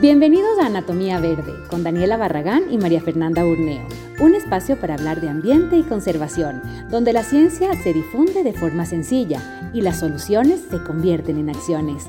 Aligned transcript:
Bienvenidos 0.00 0.60
a 0.60 0.66
Anatomía 0.66 1.18
Verde 1.18 1.54
con 1.68 1.82
Daniela 1.82 2.16
Barragán 2.16 2.72
y 2.72 2.78
María 2.78 3.00
Fernanda 3.00 3.44
Urneo, 3.44 3.84
un 4.20 4.36
espacio 4.36 4.78
para 4.78 4.94
hablar 4.94 5.20
de 5.20 5.28
ambiente 5.28 5.76
y 5.76 5.82
conservación, 5.82 6.62
donde 6.88 7.12
la 7.12 7.24
ciencia 7.24 7.74
se 7.82 7.92
difunde 7.92 8.44
de 8.44 8.52
forma 8.52 8.86
sencilla 8.86 9.70
y 9.74 9.80
las 9.80 9.98
soluciones 9.98 10.60
se 10.70 10.80
convierten 10.84 11.38
en 11.38 11.50
acciones. 11.50 12.06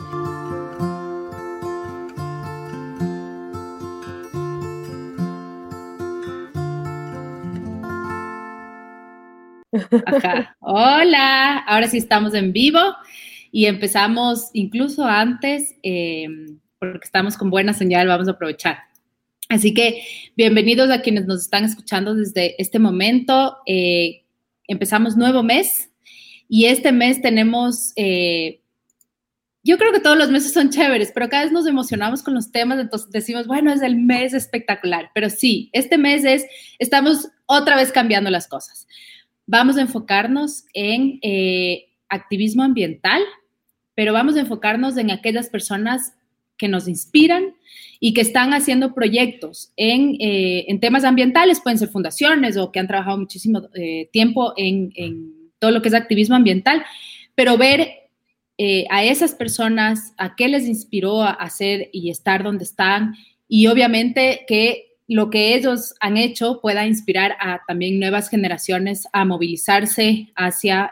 Hola, 10.60 11.58
ahora 11.58 11.88
sí 11.88 11.98
estamos 11.98 12.36
en 12.36 12.54
vivo 12.54 12.82
y 13.52 13.66
empezamos 13.66 14.52
incluso 14.54 15.06
antes, 15.06 15.76
eh, 15.82 16.28
porque 16.80 17.06
estamos 17.06 17.38
con 17.38 17.50
buena 17.50 17.74
señal, 17.74 18.08
vamos 18.08 18.28
a 18.28 18.32
aprovechar. 18.32 18.80
Así 19.50 19.74
que 19.74 20.02
bienvenidos 20.38 20.90
a 20.90 21.02
quienes 21.02 21.26
nos 21.26 21.42
están 21.42 21.66
escuchando 21.66 22.16
desde 22.16 22.60
este 22.62 22.80
momento. 22.80 23.58
Eh, 23.66 24.24
empezamos 24.68 25.18
nuevo 25.18 25.44
mes 25.44 25.90
y 26.48 26.66
este 26.66 26.92
mes 26.92 27.22
tenemos, 27.22 27.92
eh, 27.96 28.62
yo 29.64 29.78
creo 29.78 29.92
que 29.92 30.00
todos 30.00 30.18
los 30.18 30.32
meses 30.32 30.54
son 30.54 30.70
chéveres, 30.70 31.12
pero 31.14 31.28
cada 31.28 31.44
vez 31.44 31.52
nos 31.52 31.68
emocionamos 31.68 32.24
con 32.24 32.34
los 32.34 32.52
temas, 32.52 32.80
entonces 32.80 33.10
decimos, 33.12 33.46
bueno, 33.46 33.74
es 33.74 33.82
el 33.82 33.98
mes 33.98 34.34
espectacular, 34.34 35.12
pero 35.14 35.30
sí, 35.30 35.70
este 35.74 35.98
mes 35.98 36.24
es, 36.24 36.46
estamos 36.80 37.28
otra 37.46 37.76
vez 37.76 37.92
cambiando 37.92 38.30
las 38.30 38.48
cosas. 38.48 38.88
Vamos 39.46 39.78
a 39.78 39.82
enfocarnos 39.82 40.64
en 40.74 41.20
activismo 42.08 42.64
ambiental, 42.64 43.22
pero 43.96 44.14
vamos 44.14 44.38
a 44.38 44.42
enfocarnos 44.42 44.96
en 44.98 45.12
aquellas 45.12 45.50
personas 45.50 46.14
que 46.60 46.68
nos 46.68 46.88
inspiran 46.88 47.56
y 48.00 48.14
que 48.14 48.22
están 48.22 48.54
haciendo 48.54 48.94
proyectos 48.94 49.72
en, 49.76 50.16
eh, 50.20 50.68
temas 50.80 51.04
ambientales, 51.04 51.62
pueden 51.62 51.80
ser 51.80 51.90
fundaciones 51.90 52.58
o 52.58 52.72
que 52.72 52.80
han 52.80 52.88
trabajado 52.88 53.18
muchísimo 53.18 53.64
eh, 53.74 54.10
tiempo 54.12 54.54
en, 54.56 54.92
todo 55.58 55.72
lo 55.72 55.82
que 55.82 55.90
es 55.90 55.94
activismo 55.94 56.36
ambiental, 56.36 56.86
pero 57.36 57.58
ver 57.58 57.90
eh, 58.58 58.86
a 58.90 59.04
esas 59.04 59.34
personas, 59.34 60.14
a 60.18 60.36
qué 60.36 60.48
les 60.48 60.68
inspiró 60.68 61.22
a 61.22 61.32
hacer 61.32 61.90
y 61.92 62.10
estar 62.10 62.44
donde 62.44 62.64
están 62.64 63.16
y 63.48 63.68
obviamente 63.68 64.46
que 64.48 64.96
lo 65.08 65.30
que 65.30 65.56
ellos 65.56 65.96
han 66.00 66.16
hecho 66.16 66.62
pueda 66.62 66.86
inspirar 66.86 67.36
a 67.42 67.62
también 67.68 68.00
nuevas 68.00 68.30
generaciones 68.30 69.06
a 69.12 69.26
movilizarse 69.26 70.32
hacia 70.36 70.90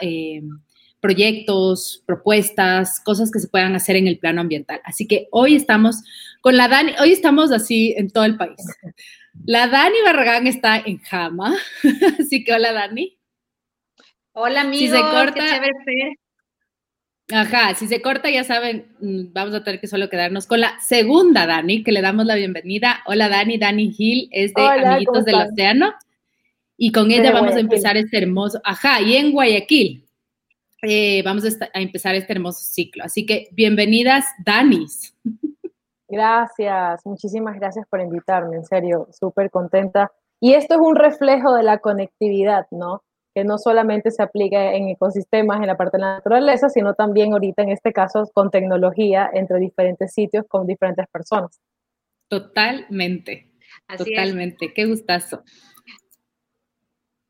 proyectos, 1.07 2.03
propuestas, 2.05 2.99
cosas 2.99 3.31
que 3.31 3.39
se 3.39 3.47
puedan 3.47 3.73
hacer 3.75 3.95
en 3.95 4.07
el 4.07 4.19
plano 4.19 4.41
ambiental. 4.41 4.81
Así 4.83 5.07
que 5.07 5.29
hoy 5.31 5.55
estamos 5.55 6.03
con 6.41 6.57
la 6.57 6.67
Dani, 6.67 6.91
hoy 6.99 7.13
estamos 7.13 7.53
así 7.53 7.93
en 7.95 8.09
todo 8.09 8.25
el 8.25 8.35
país. 8.35 8.57
La 9.45 9.67
Dani 9.67 9.95
Barragán 10.03 10.47
está 10.47 10.77
en 10.77 10.97
Jama, 10.97 11.55
así 12.19 12.43
que 12.43 12.53
hola 12.53 12.73
Dani. 12.73 13.17
Hola 14.33 14.61
amigo, 14.61 14.81
si 14.81 14.89
se 14.89 14.99
corta, 14.99 15.61
qué 15.85 16.15
Ajá, 17.33 17.73
si 17.75 17.87
se 17.87 18.01
corta 18.01 18.29
ya 18.29 18.43
saben, 18.43 18.87
vamos 18.99 19.55
a 19.55 19.63
tener 19.63 19.79
que 19.79 19.87
solo 19.87 20.09
quedarnos 20.09 20.45
con 20.45 20.59
la 20.59 20.77
segunda 20.81 21.47
Dani, 21.47 21.85
que 21.85 21.93
le 21.93 22.01
damos 22.01 22.25
la 22.25 22.35
bienvenida. 22.35 23.01
Hola 23.05 23.29
Dani, 23.29 23.57
Dani 23.57 23.93
Gil 23.93 24.27
es 24.33 24.53
de 24.53 24.61
Amiguitos 24.61 25.23
del 25.23 25.35
Océano. 25.35 25.93
Y 26.75 26.91
con 26.91 27.11
ella 27.11 27.31
vamos 27.31 27.55
a 27.55 27.61
empezar 27.61 27.95
este 27.95 28.17
hermoso, 28.17 28.59
ajá, 28.65 29.01
y 29.01 29.15
en 29.15 29.31
Guayaquil, 29.31 30.06
eh, 30.89 31.21
vamos 31.23 31.43
a, 31.45 31.79
empezar 31.79 32.15
este 32.15 32.31
hermoso 32.31 32.63
ciclo. 32.63 33.03
Así 33.03 33.25
que 33.25 33.49
bienvenidas, 33.51 34.25
Danis. 34.45 35.13
Gracias, 36.07 37.05
muchísimas 37.05 37.55
gracias 37.55 37.85
por 37.89 37.99
invitarme, 37.99 38.55
en 38.55 38.63
serio, 38.63 39.09
súper 39.11 39.51
contenta. 39.51 40.13
Y 40.39 40.53
esto 40.53 40.75
es 40.75 40.79
un 40.79 40.95
reflejo 40.95 41.53
de 41.53 41.63
la 41.63 41.79
conectividad, 41.79 42.67
¿no? 42.71 43.03
Que 43.35 43.43
no 43.43 43.57
solamente 43.57 44.11
se 44.11 44.23
aplica 44.23 44.73
en 44.73 44.87
ecosistemas, 44.87 45.59
en 45.59 45.67
la 45.67 45.75
parte 45.75 45.97
de 45.97 46.03
la 46.03 46.15
naturaleza, 46.15 46.69
sino 46.69 46.93
también 46.93 47.33
ahorita, 47.33 47.63
en 47.63 47.69
este 47.69 47.91
caso, 47.91 48.23
con 48.33 48.49
tecnología 48.49 49.29
entre 49.33 49.59
diferentes 49.59 50.13
sitios, 50.13 50.45
con 50.47 50.65
diferentes 50.65 51.05
personas. 51.11 51.59
Totalmente, 52.29 53.51
totalmente. 53.97 54.73
Qué 54.73 54.85
gustazo. 54.85 55.43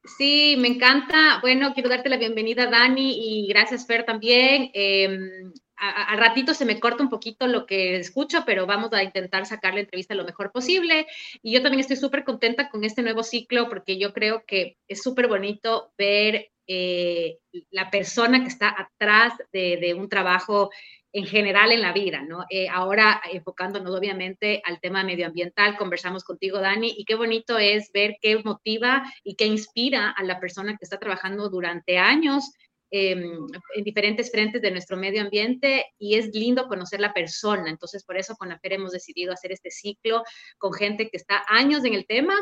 Sí, 0.08 0.56
me 0.58 0.70
encanta. 0.70 1.40
Bueno, 1.42 1.74
quiero 1.74 1.90
darte 1.90 2.10
la 2.10 2.18
bienvenida, 2.18 2.68
Dani, 2.68 3.44
y 3.44 3.48
gracias, 3.48 3.86
Fer, 3.86 4.06
también. 4.06 4.72
Em, 4.74 5.52
al 5.76 6.18
ratito 6.18 6.54
se 6.54 6.66
me 6.66 6.80
corta 6.80 7.04
un 7.04 7.10
poquito 7.10 7.46
lo 7.46 7.66
que 7.66 7.98
escucho, 7.98 8.44
pero 8.46 8.66
vamos 8.66 8.92
a 8.94 9.04
intentar 9.04 9.46
sacar 9.46 9.74
la 9.74 9.82
entrevista 9.82 10.16
lo 10.16 10.26
mejor 10.26 10.52
posible. 10.52 11.08
Y 11.42 11.52
yo 11.52 11.62
también 11.62 11.82
estoy 11.82 11.98
súper 11.98 12.24
contenta 12.24 12.70
con 12.70 12.84
este 12.84 13.04
nuevo 13.04 13.22
ciclo 13.22 13.68
porque 13.70 13.98
yo 14.00 14.14
creo 14.14 14.44
que 14.46 14.78
es 14.88 15.04
súper 15.04 15.28
bonito 15.28 15.92
ver 15.98 16.52
eh, 16.68 17.40
la 17.72 17.92
persona 17.92 18.42
que 18.42 18.50
está 18.50 18.76
atrás 18.78 19.34
de, 19.52 19.78
de 19.78 19.94
un 19.94 20.10
trabajo 20.10 20.72
en 21.14 21.26
general 21.26 21.72
en 21.72 21.82
la 21.82 21.94
vida, 21.94 22.22
¿no? 22.22 22.46
Eh, 22.50 22.68
ahora 22.70 23.22
enfocándonos 23.32 23.96
obviamente 23.96 24.62
al 24.66 24.80
tema 24.80 25.04
medioambiental, 25.04 25.78
conversamos 25.78 26.24
contigo, 26.24 26.60
Dani, 26.60 26.94
y 26.98 27.06
qué 27.06 27.16
bonito 27.16 27.58
es 27.58 27.92
ver 27.92 28.18
qué 28.22 28.42
motiva 28.44 29.04
y 29.24 29.36
qué 29.36 29.46
inspira 29.46 30.12
a 30.12 30.24
la 30.24 30.40
persona 30.40 30.74
que 30.78 30.84
está 30.84 31.00
trabajando 31.00 31.50
durante 31.50 31.98
años 31.98 32.52
em, 32.92 33.48
en 33.76 33.84
diferentes 33.84 34.32
frentes 34.32 34.62
de 34.62 34.72
nuestro 34.72 34.98
medio 34.98 35.22
ambiente 35.22 35.86
y 35.98 36.16
es 36.16 36.34
lindo 36.34 36.68
conocer 36.68 37.00
la 37.00 37.14
persona. 37.14 37.70
Entonces, 37.70 38.04
por 38.04 38.18
eso 38.18 38.36
con 38.36 38.50
la 38.50 38.60
FER 38.60 38.74
hemos 38.74 38.92
decidido 38.92 39.34
hacer 39.34 39.52
este 39.52 39.72
ciclo 39.72 40.24
con 40.58 40.74
gente 40.74 41.10
que 41.10 41.18
está 41.18 41.44
años 41.48 41.84
en 41.86 41.94
el 41.94 42.06
tema 42.06 42.36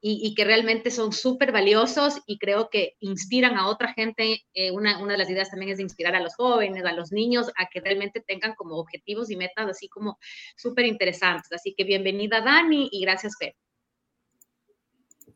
y, 0.00 0.34
que 0.34 0.44
realmente 0.44 0.90
son 0.90 1.12
súper 1.12 1.50
valiosos 1.50 2.20
y 2.26 2.38
creo 2.38 2.70
que 2.70 2.94
inspiran 3.00 3.56
a 3.56 3.66
otra 3.66 3.92
gente. 3.94 4.44
Eh, 4.54 4.70
una, 4.70 5.02
una, 5.02 5.12
de 5.12 5.18
las 5.18 5.30
ideas 5.30 5.50
también 5.50 5.72
es 5.72 5.78
de 5.78 5.82
inspirar 5.82 6.14
a 6.14 6.20
los 6.20 6.36
jóvenes, 6.36 6.84
a 6.84 6.92
los 6.92 7.10
niños, 7.10 7.50
a 7.56 7.66
que 7.66 7.80
realmente 7.80 8.20
tengan 8.20 8.54
como 8.54 8.76
objetivos 8.76 9.30
y 9.30 9.36
metas 9.36 9.68
así 9.68 9.88
como 9.88 10.18
súper 10.56 10.86
interesantes. 10.86 11.52
Así 11.52 11.74
que 11.76 11.84
bienvenida 11.84 12.40
Dani 12.40 12.88
y 12.92 13.00
gracias 13.00 13.34
Fer. 13.38 13.54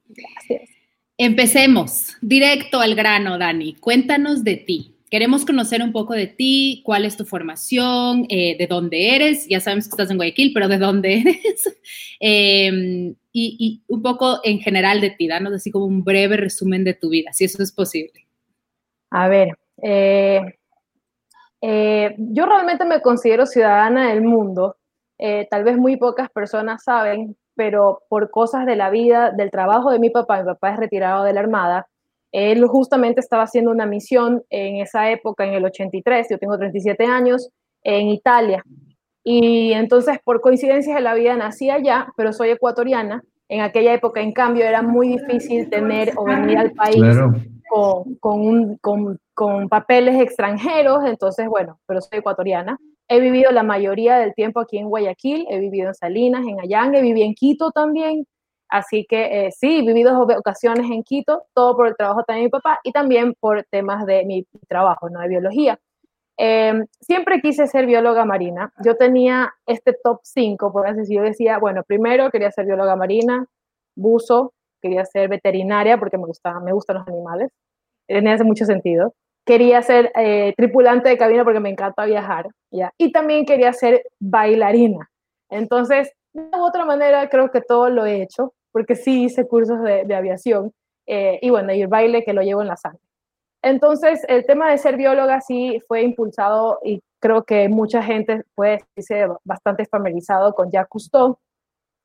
Gracias. 0.07 0.71
Empecemos 1.19 2.17
directo 2.21 2.81
al 2.81 2.95
grano, 2.95 3.39
Dani. 3.39 3.75
Cuéntanos 3.75 4.45
de 4.45 4.57
ti. 4.57 4.97
Queremos 5.11 5.45
conocer 5.45 5.83
un 5.83 5.93
poco 5.93 6.15
de 6.15 6.27
ti, 6.27 6.81
cuál 6.85 7.05
es 7.05 7.19
tu 7.19 7.27
formación, 7.27 8.27
eh, 8.31 8.57
de 8.59 8.67
dónde 8.67 9.15
eres. 9.15 9.47
Ya 9.47 9.61
sabemos 9.61 9.85
que 9.85 9.91
estás 9.91 10.11
en 10.11 10.17
Guayaquil, 10.17 10.53
pero 10.55 10.69
de 10.69 10.79
dónde 10.79 11.19
eres. 11.19 11.79
Em, 12.21 13.15
y, 13.33 13.83
un 13.89 14.03
poco 14.03 14.41
en 14.45 14.61
general 14.61 15.01
de 15.01 15.11
ti, 15.11 15.29
danos 15.29 15.53
así 15.55 15.71
como 15.71 15.87
un 15.87 16.05
breve 16.05 16.37
resumen 16.37 16.85
de 16.85 16.95
tu 16.95 17.11
vida, 17.11 17.33
si 17.33 17.45
eso 17.45 17.63
es 17.63 17.73
posible. 17.73 18.27
A 19.11 19.29
ver, 19.29 19.57
eh, 19.83 20.41
eh, 21.61 22.15
yo 22.19 22.47
realmente 22.47 22.85
me 22.85 23.01
considero 23.01 23.47
ciudadana 23.47 24.11
del 24.11 24.23
mundo. 24.23 24.77
tal 25.51 25.63
vez 25.63 25.77
muy 25.77 25.97
pocas 25.97 26.29
personas 26.31 26.83
saben, 26.83 27.37
pero 27.55 28.03
por 28.09 28.31
cosas 28.31 28.67
de 28.67 28.77
la 28.77 28.91
vida, 28.91 29.31
del 29.31 29.51
trabajo 29.51 29.91
de 29.93 30.01
mi 30.01 30.11
papá, 30.11 30.39
mi 30.41 30.47
papá 30.47 30.73
es 30.73 30.79
retirado 30.79 31.23
de 31.23 31.33
la 31.33 31.41
Armada, 31.41 31.87
él 32.33 32.67
justamente 32.67 33.21
estaba 33.21 33.43
haciendo 33.43 33.71
una 33.71 33.85
misión 33.85 34.43
en 34.49 34.77
esa 34.77 35.11
época, 35.11 35.45
en 35.45 35.53
el 35.53 35.65
83, 35.67 36.29
yo 36.31 36.39
tengo 36.39 36.57
37 36.57 37.05
años, 37.05 37.51
en 37.83 38.09
Italia. 38.09 38.65
Y 39.25 39.73
entonces, 39.73 40.19
por 40.25 40.41
coincidencias 40.41 40.97
de 40.97 41.03
la 41.03 41.15
vida, 41.15 41.37
nací 41.37 41.71
allá, 41.71 42.09
pero 42.17 42.33
soy 42.33 42.51
ecuatoriana. 42.51 43.23
En 43.49 43.61
aquella 43.61 43.93
época, 43.93 44.21
en 44.21 44.33
cambio, 44.33 44.65
era 44.65 44.83
muy 44.83 45.09
difícil 45.09 45.69
tener 45.69 46.13
o 46.17 46.25
venir 46.25 46.59
al 46.59 46.73
país 46.73 47.03
con, 48.21 48.79
con, 49.35 49.69
papeles 49.69 50.21
extranjeros. 50.21 51.05
Entonces, 51.07 51.49
bueno, 51.49 51.79
pero 51.87 52.01
soy 52.01 52.19
ecuatoriana. 52.19 52.79
He 53.09 53.21
vivido 53.21 53.53
la 53.53 53.63
mayoría 53.63 54.19
del 54.19 54.35
tiempo 54.35 54.61
aquí 54.61 54.79
en 54.79 54.89
Guayaquil, 54.89 55.47
he 55.51 55.59
vivido 55.59 55.89
en 55.89 55.95
Salinas, 55.95 56.47
en 56.47 56.61
Allangue, 56.61 57.03
viví 57.03 57.23
en 57.23 57.35
Quito 57.35 57.71
también, 57.71 58.27
Así 58.73 59.05
que 59.07 59.49
eh, 59.49 59.53
sí, 59.53 59.83
viví 59.87 60.03
dos 60.03 60.15
ocasiones 60.19 60.91
en 60.91 61.03
Quito, 61.03 61.45
todo 61.53 61.77
por 61.77 61.89
el 61.89 61.95
trabajo 61.95 62.25
también 62.25 62.45
de 62.45 62.47
mi 62.47 62.51
papá 62.51 62.79
y 62.83 62.91
también 62.91 63.35
por 63.39 63.63
temas 63.65 64.07
de 64.07 64.25
mi 64.25 64.47
trabajo, 64.67 65.11
¿no? 65.11 65.21
de 65.21 65.29
biología. 65.29 65.79
Em, 66.37 66.87
siempre 67.01 67.41
quise 67.41 67.67
ser 67.67 67.87
bióloga 67.87 68.25
marina. 68.25 68.73
Yo 68.85 68.97
tenía 68.97 69.53
este 69.67 69.93
top 69.93 70.21
5, 70.23 70.73
por 70.73 70.87
así 70.87 71.01
decirlo. 71.01 71.23
Yo 71.23 71.29
decía, 71.29 71.59
bueno, 71.59 71.83
primero 71.85 72.31
quería 72.31 72.51
ser 72.51 72.67
bióloga 72.67 72.97
marina, 72.97 73.47
buzo, 73.95 74.55
quería 74.81 75.05
ser 75.05 75.29
veterinaria 75.29 75.99
porque 75.99 76.19
me, 76.19 76.27
gustaba, 76.27 76.61
me 76.61 76.73
gustan 76.73 76.99
los 76.99 77.09
animales. 77.09 77.51
Tenía 78.07 78.35
hace 78.35 78.45
mucho 78.45 78.65
sentido. 78.65 79.15
Quería 79.45 79.83
ser 79.83 80.13
eh, 80.17 80.55
tripulante 80.57 81.09
de 81.09 81.19
cabina 81.19 81.45
porque 81.45 81.61
me 81.61 81.71
encanta 81.71 82.05
viajar. 82.05 82.49
¿ya? 82.71 82.93
Y 82.99 83.13
también 83.13 83.45
quería 83.45 83.73
ser 83.73 84.03
bailarina. 84.21 85.11
Entonces, 85.51 86.13
de 86.33 86.49
otra 86.59 86.85
manera, 86.85 87.29
creo 87.29 87.51
que 87.51 87.61
todo 87.61 87.91
lo 87.91 88.07
he 88.07 88.23
hecho 88.23 88.55
porque 88.73 88.97
sí 88.97 89.25
hice 89.25 89.47
cursos 89.47 89.83
de, 89.83 90.15
aviación 90.15 90.73
eh, 91.07 91.39
y 91.43 91.51
bueno, 91.51 91.75
y 91.75 91.83
el 91.83 91.89
baile 91.89 92.25
que 92.25 92.33
lo 92.33 92.43
llevo 92.43 92.63
en 92.63 92.69
la 92.69 92.77
sangre. 92.77 93.01
Entonces, 93.63 94.25
el 94.29 94.45
tema 94.45 94.71
de 94.71 94.79
ser 94.79 94.97
bióloga 94.97 95.41
sí 95.41 95.81
fue 95.87 96.03
impulsado 96.03 96.81
y 96.83 97.01
creo 97.21 97.45
que 97.45 97.69
mucha 97.69 98.03
gente 98.03 98.43
puede 98.57 98.81
ser 98.97 99.31
bastante 99.45 99.87
familiarizado 99.87 100.53
con 100.53 100.71
Jacques 100.71 100.89
Cousteau. 100.91 101.39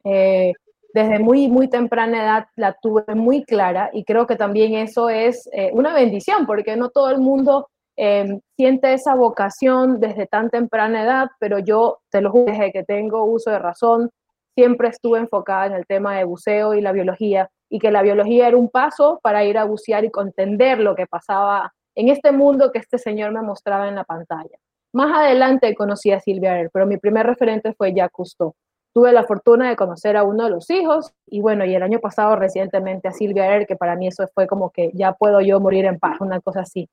Eh, 0.03 0.53
desde 0.93 1.19
muy, 1.19 1.47
muy 1.47 1.67
temprana 1.67 2.23
edad 2.23 2.47
la 2.55 2.73
tuve 2.73 3.03
muy 3.13 3.43
clara 3.43 3.89
y 3.91 4.03
creo 4.03 4.25
que 4.25 4.35
también 4.35 4.73
eso 4.75 5.09
es 5.09 5.49
eh, 5.51 5.71
una 5.73 5.93
bendición 5.93 6.45
porque 6.45 6.75
no 6.77 6.89
todo 6.89 7.09
el 7.09 7.19
mundo 7.19 7.67
em, 7.97 8.39
siente 8.55 8.93
esa 8.93 9.15
vocación 9.15 9.99
desde 9.99 10.27
tan 10.27 10.49
temprana 10.49 11.03
edad, 11.03 11.27
pero 11.39 11.59
yo 11.59 11.99
te 12.09 12.21
lo 12.21 12.31
juro, 12.31 12.51
desde 12.51 12.71
que 12.71 12.83
tengo 12.83 13.25
uso 13.25 13.51
de 13.51 13.59
razón, 13.59 14.09
siempre 14.55 14.89
estuve 14.89 15.19
enfocada 15.19 15.67
en 15.67 15.73
el 15.73 15.85
tema 15.85 16.17
de 16.17 16.23
buceo 16.23 16.73
y 16.73 16.81
la 16.81 16.91
biología 16.91 17.49
y 17.69 17.79
que 17.79 17.91
la 17.91 18.01
biología 18.01 18.47
era 18.47 18.57
un 18.57 18.69
paso 18.69 19.19
para 19.21 19.43
ir 19.43 19.57
a 19.57 19.65
bucear 19.65 20.05
y 20.05 20.11
entender 20.13 20.79
lo 20.79 20.95
que 20.95 21.07
pasaba 21.07 21.73
en 21.95 22.09
este 22.09 22.31
mundo 22.31 22.71
que 22.71 22.79
este 22.79 22.97
señor 22.97 23.31
me 23.31 23.41
mostraba 23.41 23.87
en 23.87 23.95
la 23.95 24.03
pantalla. 24.03 24.57
Más 24.93 25.15
adelante 25.17 25.75
conocí 25.75 26.11
a 26.11 26.19
Silvia 26.19 26.53
Erer, 26.53 26.69
pero 26.71 26.85
mi 26.85 26.97
primer 26.97 27.25
referente 27.25 27.73
fue 27.73 27.93
Jacques 27.93 28.13
Cousteau 28.13 28.53
tuve 28.97 29.13
la 29.13 29.25
fortuna 29.25 29.69
de 29.69 29.75
conocer 29.75 30.17
a 30.17 30.23
uno 30.23 30.45
de 30.45 30.49
los 30.49 30.71
hijos 30.71 31.13
y 31.27 31.39
bueno, 31.39 31.63
y 31.65 31.75
el 31.75 31.83
año 31.83 31.99
pasado 31.99 32.35
recientemente 32.35 33.07
a 33.07 33.11
Silvia 33.11 33.55
Er, 33.55 33.67
que 33.67 33.75
para 33.75 33.95
mí 33.95 34.07
eso 34.07 34.25
fue 34.33 34.47
como 34.47 34.71
que 34.71 34.89
ya 34.95 35.13
puedo 35.13 35.39
yo 35.39 35.59
morir 35.59 35.85
en 35.85 35.99
paz, 35.99 36.19
una 36.19 36.41
cosa 36.41 36.61
así. 36.61 36.89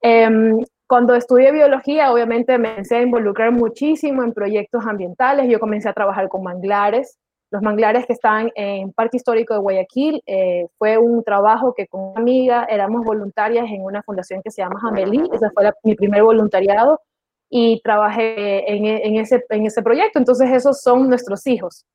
Em, 0.00 0.64
cuando 0.86 1.16
estudié 1.16 1.50
biología, 1.50 2.12
obviamente 2.12 2.56
me 2.56 2.68
empecé 2.68 2.98
a 2.98 3.02
involucrar 3.02 3.50
muchísimo 3.50 4.22
en 4.22 4.32
proyectos 4.32 4.86
ambientales. 4.86 5.50
Yo 5.50 5.58
comencé 5.58 5.88
a 5.88 5.92
trabajar 5.92 6.28
con 6.28 6.44
manglares. 6.44 7.18
Los 7.50 7.62
manglares 7.62 8.06
que 8.06 8.12
están 8.12 8.50
en 8.54 8.92
Parque 8.92 9.16
Histórico 9.16 9.54
de 9.54 9.60
Guayaquil 9.60 10.22
eh, 10.26 10.66
fue 10.76 10.98
un 10.98 11.24
trabajo 11.24 11.72
que 11.74 11.86
con 11.86 12.10
una 12.10 12.20
amiga 12.20 12.66
éramos 12.68 13.04
voluntarias 13.04 13.66
en 13.70 13.82
una 13.82 14.02
fundación 14.02 14.42
que 14.42 14.50
se 14.50 14.62
llama 14.62 14.80
Amelie. 14.82 15.24
Ese 15.32 15.50
fue 15.50 15.72
mi 15.82 15.94
primer 15.94 16.22
voluntariado 16.22 17.00
y 17.48 17.80
trabajé 17.82 18.70
en, 18.70 19.16
ese, 19.16 19.44
en 19.48 19.66
ese 19.66 19.82
proyecto. 19.82 20.18
Entonces, 20.18 20.50
esos 20.50 20.82
son 20.82 21.08
nuestros 21.08 21.46
hijos. 21.46 21.86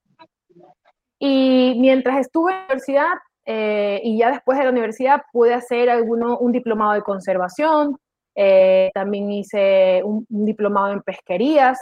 Y 1.19 1.75
mientras 1.79 2.19
estuve 2.19 2.51
en 2.51 2.57
la 2.57 2.63
universidad 2.65 3.13
eh, 3.45 4.01
y 4.03 4.17
ya 4.17 4.31
después 4.31 4.57
de 4.57 4.63
la 4.65 4.71
universidad 4.71 5.21
pude 5.31 5.53
hacer 5.53 5.89
alguno, 5.89 6.37
un 6.39 6.51
diplomado 6.51 6.93
de 6.93 7.01
conservación, 7.01 7.97
eh, 8.35 8.89
también 8.93 9.31
hice 9.31 10.01
un, 10.03 10.25
diplomado 10.29 10.91
en 10.91 11.01
pesquerías. 11.01 11.79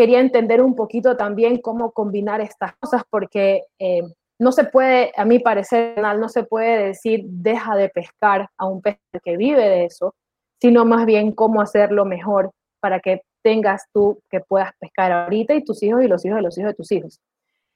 Quería 0.00 0.20
entender 0.20 0.62
un 0.62 0.74
poquito 0.76 1.14
también 1.14 1.60
cómo 1.60 1.90
combinar 1.92 2.40
estas 2.40 2.74
cosas 2.76 3.02
porque 3.10 3.64
eh, 3.78 4.00
no 4.38 4.50
se 4.50 4.64
puede, 4.64 5.12
a 5.14 5.26
mi 5.26 5.40
parecer, 5.40 5.98
no 5.98 6.30
se 6.30 6.42
puede 6.42 6.86
decir 6.86 7.24
deja 7.26 7.76
de 7.76 7.90
pescar 7.90 8.48
a 8.56 8.64
un 8.64 8.80
pez 8.80 8.96
que 9.22 9.36
vive 9.36 9.68
de 9.68 9.84
eso, 9.84 10.14
sino 10.58 10.86
más 10.86 11.04
bien 11.04 11.32
cómo 11.32 11.60
hacerlo 11.60 12.06
mejor 12.06 12.50
para 12.80 13.00
que 13.00 13.20
tengas 13.42 13.84
tú 13.92 14.22
que 14.30 14.40
puedas 14.40 14.72
pescar 14.80 15.12
ahorita 15.12 15.52
y 15.52 15.64
tus 15.64 15.82
hijos 15.82 16.02
y 16.02 16.08
los 16.08 16.24
hijos 16.24 16.36
de 16.36 16.42
los 16.44 16.56
hijos 16.56 16.70
de 16.70 16.76
tus 16.76 16.92
hijos. 16.92 17.20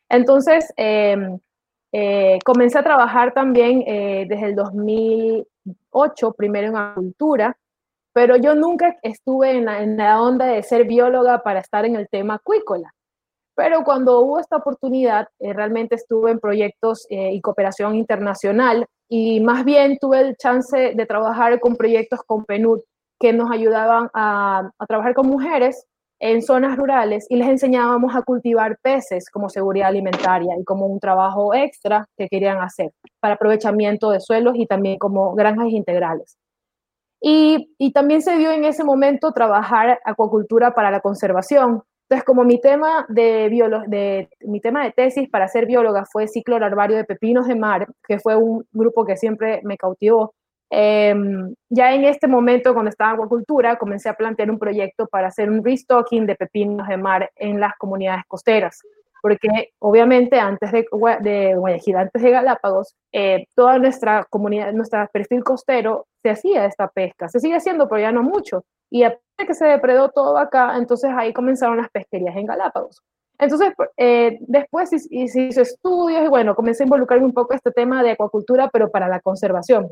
Entonces, 0.09 0.73
em, 0.79 1.39
eh, 1.93 2.39
comencé 2.43 2.79
a 2.79 2.83
trabajar 2.83 3.35
también 3.35 3.85
eh, 3.87 4.25
desde 4.27 4.47
el 4.47 4.55
2008, 4.55 6.33
primero 6.33 6.69
en 6.69 6.77
agricultura, 6.77 7.55
pero 8.15 8.37
yo 8.37 8.55
nunca 8.55 8.97
estuve 9.03 9.51
en 9.51 9.97
la, 9.97 10.23
onda 10.23 10.47
de 10.47 10.63
ser 10.63 10.85
bióloga 10.85 11.43
para 11.43 11.61
estar 11.61 11.85
en 11.85 11.97
el 11.97 12.09
tema 12.09 12.35
acuícola. 12.35 12.95
Pero 13.57 13.85
cuando 13.85 14.21
hubo 14.21 14.39
esta 14.39 14.57
oportunidad, 14.57 15.29
eh, 15.41 15.53
realmente 15.53 15.97
estuve 15.97 16.31
en 16.31 16.41
proyectos 16.41 17.07
y 17.11 17.41
cooperación 17.41 17.97
internacional 17.97 18.87
y 19.09 19.41
más 19.41 19.65
bien 19.65 19.99
tuve 19.99 20.21
el 20.21 20.37
chance 20.37 20.95
de 20.95 21.07
trabajar 21.07 21.61
con 21.61 21.77
proyectos 21.77 22.21
con 22.27 22.45
PNUD 22.45 22.81
que 23.21 23.33
nos 23.33 23.51
ayudaban 23.51 24.09
a, 24.15 24.71
trabajar 24.89 25.15
con 25.15 25.29
mujeres 25.29 25.87
en 26.21 26.43
zonas 26.43 26.77
rurales 26.77 27.27
y 27.29 27.37
les 27.37 27.49
enseñábamos 27.49 28.15
a 28.15 28.23
cultivar 28.23 28.79
peces 28.81 29.29
como 29.31 29.49
seguridad 29.49 29.89
alimentaria 29.89 30.57
y 30.59 30.65
como 30.65 30.87
un 30.87 31.01
trabajo 31.01 31.53
extra 31.55 32.07
que 32.17 32.29
querían 32.29 32.59
hacer 32.59 32.93
para 33.21 33.35
aprovechamiento 33.35 34.11
de 34.11 34.21
suelos 34.21 34.55
y 34.57 34.67
también 34.67 34.99
como 34.99 35.35
granjas 35.35 35.69
integrales. 35.69 36.39
Y, 37.27 37.73
y 37.79 37.93
también 37.93 38.21
se 38.21 38.37
dio 38.37 38.53
en 38.53 38.67
ese 38.67 38.85
momento 38.85 39.33
trabajar 39.33 39.99
acuacultura 40.05 40.75
para 40.75 40.91
la 40.91 41.01
conservación. 41.01 41.83
Entonces, 42.03 42.25
como 42.25 42.45
mi 42.45 42.61
tema 42.61 43.07
de, 43.09 43.49
de, 43.89 44.29
mi 44.41 44.61
tema 44.61 44.85
de 44.85 44.93
tesis 44.93 45.31
para 45.31 45.49
ser 45.49 45.65
bióloga 45.65 46.05
fue 46.05 46.29
ciclo 46.29 46.59
larvario 46.59 46.99
de 46.99 47.05
pepinos 47.05 47.49
de 47.49 47.55
mar, 47.55 47.87
que 48.07 48.19
fue 48.19 48.37
un 48.37 48.67
grupo 48.73 49.07
que 49.07 49.17
siempre 49.17 49.63
me 49.65 49.79
cautivó, 49.79 50.35
Em, 50.77 51.55
ya 51.69 51.95
en 51.95 52.05
este 52.05 52.27
momento, 52.27 52.73
cuando 52.73 52.91
estaba 52.91 53.11
en 53.11 53.15
acuacultura, 53.15 53.77
comencé 53.77 54.09
a 54.09 54.15
plantear 54.15 54.51
un 54.51 54.59
proyecto 54.59 55.07
para 55.07 55.29
hacer 55.29 55.49
un 55.49 55.65
restocking 55.65 56.27
de 56.27 56.35
pepinos 56.35 56.89
de 56.89 56.97
mar 56.97 57.31
en 57.37 57.61
las 57.61 57.75
comunidades 57.79 58.25
costeras, 58.27 58.81
porque 59.23 59.49
obviamente 59.79 60.41
antes 60.41 60.73
de, 60.73 60.85
de 61.21 61.55
Guayaquil, 61.55 61.97
antes 61.97 62.21
de 62.21 62.31
Galápagos, 62.31 62.97
eh, 63.13 63.47
toda 63.55 63.79
nuestra 63.79 64.25
comunidad, 64.29 64.73
nuestro 64.73 65.07
perfil 65.13 65.45
costero 65.45 66.07
se 66.25 66.31
hacía 66.31 66.65
esta 66.65 66.89
pesca, 66.89 67.29
se 67.29 67.39
sigue 67.39 67.57
haciendo, 67.57 67.87
pero 67.87 68.01
ya 68.01 68.11
no 68.11 68.23
mucho. 68.23 68.65
Y 68.91 69.03
aparte 69.03 69.47
que 69.47 69.53
se 69.53 69.67
depredó 69.67 70.09
todo 70.09 70.39
acá, 70.39 70.75
entonces 70.79 71.11
ahí 71.15 71.35
comenzaron 71.35 71.77
las 71.77 71.91
pesquerías 71.91 72.35
en 72.37 72.47
Galápagos. 72.47 73.03
Entonces, 73.39 73.75
eh, 73.99 74.39
después 74.41 74.91
hice 75.11 75.49
estudios 75.49 76.25
y 76.25 76.29
bueno, 76.29 76.55
comencé 76.55 76.85
a 76.85 76.87
involucrarme 76.87 77.27
un 77.27 77.35
poco 77.35 77.53
en 77.53 77.57
este 77.57 77.73
tema 77.73 78.03
de 78.03 78.13
acuacultura, 78.13 78.71
pero 78.73 78.91
para 78.91 79.07
la 79.07 79.21
conservación. 79.21 79.91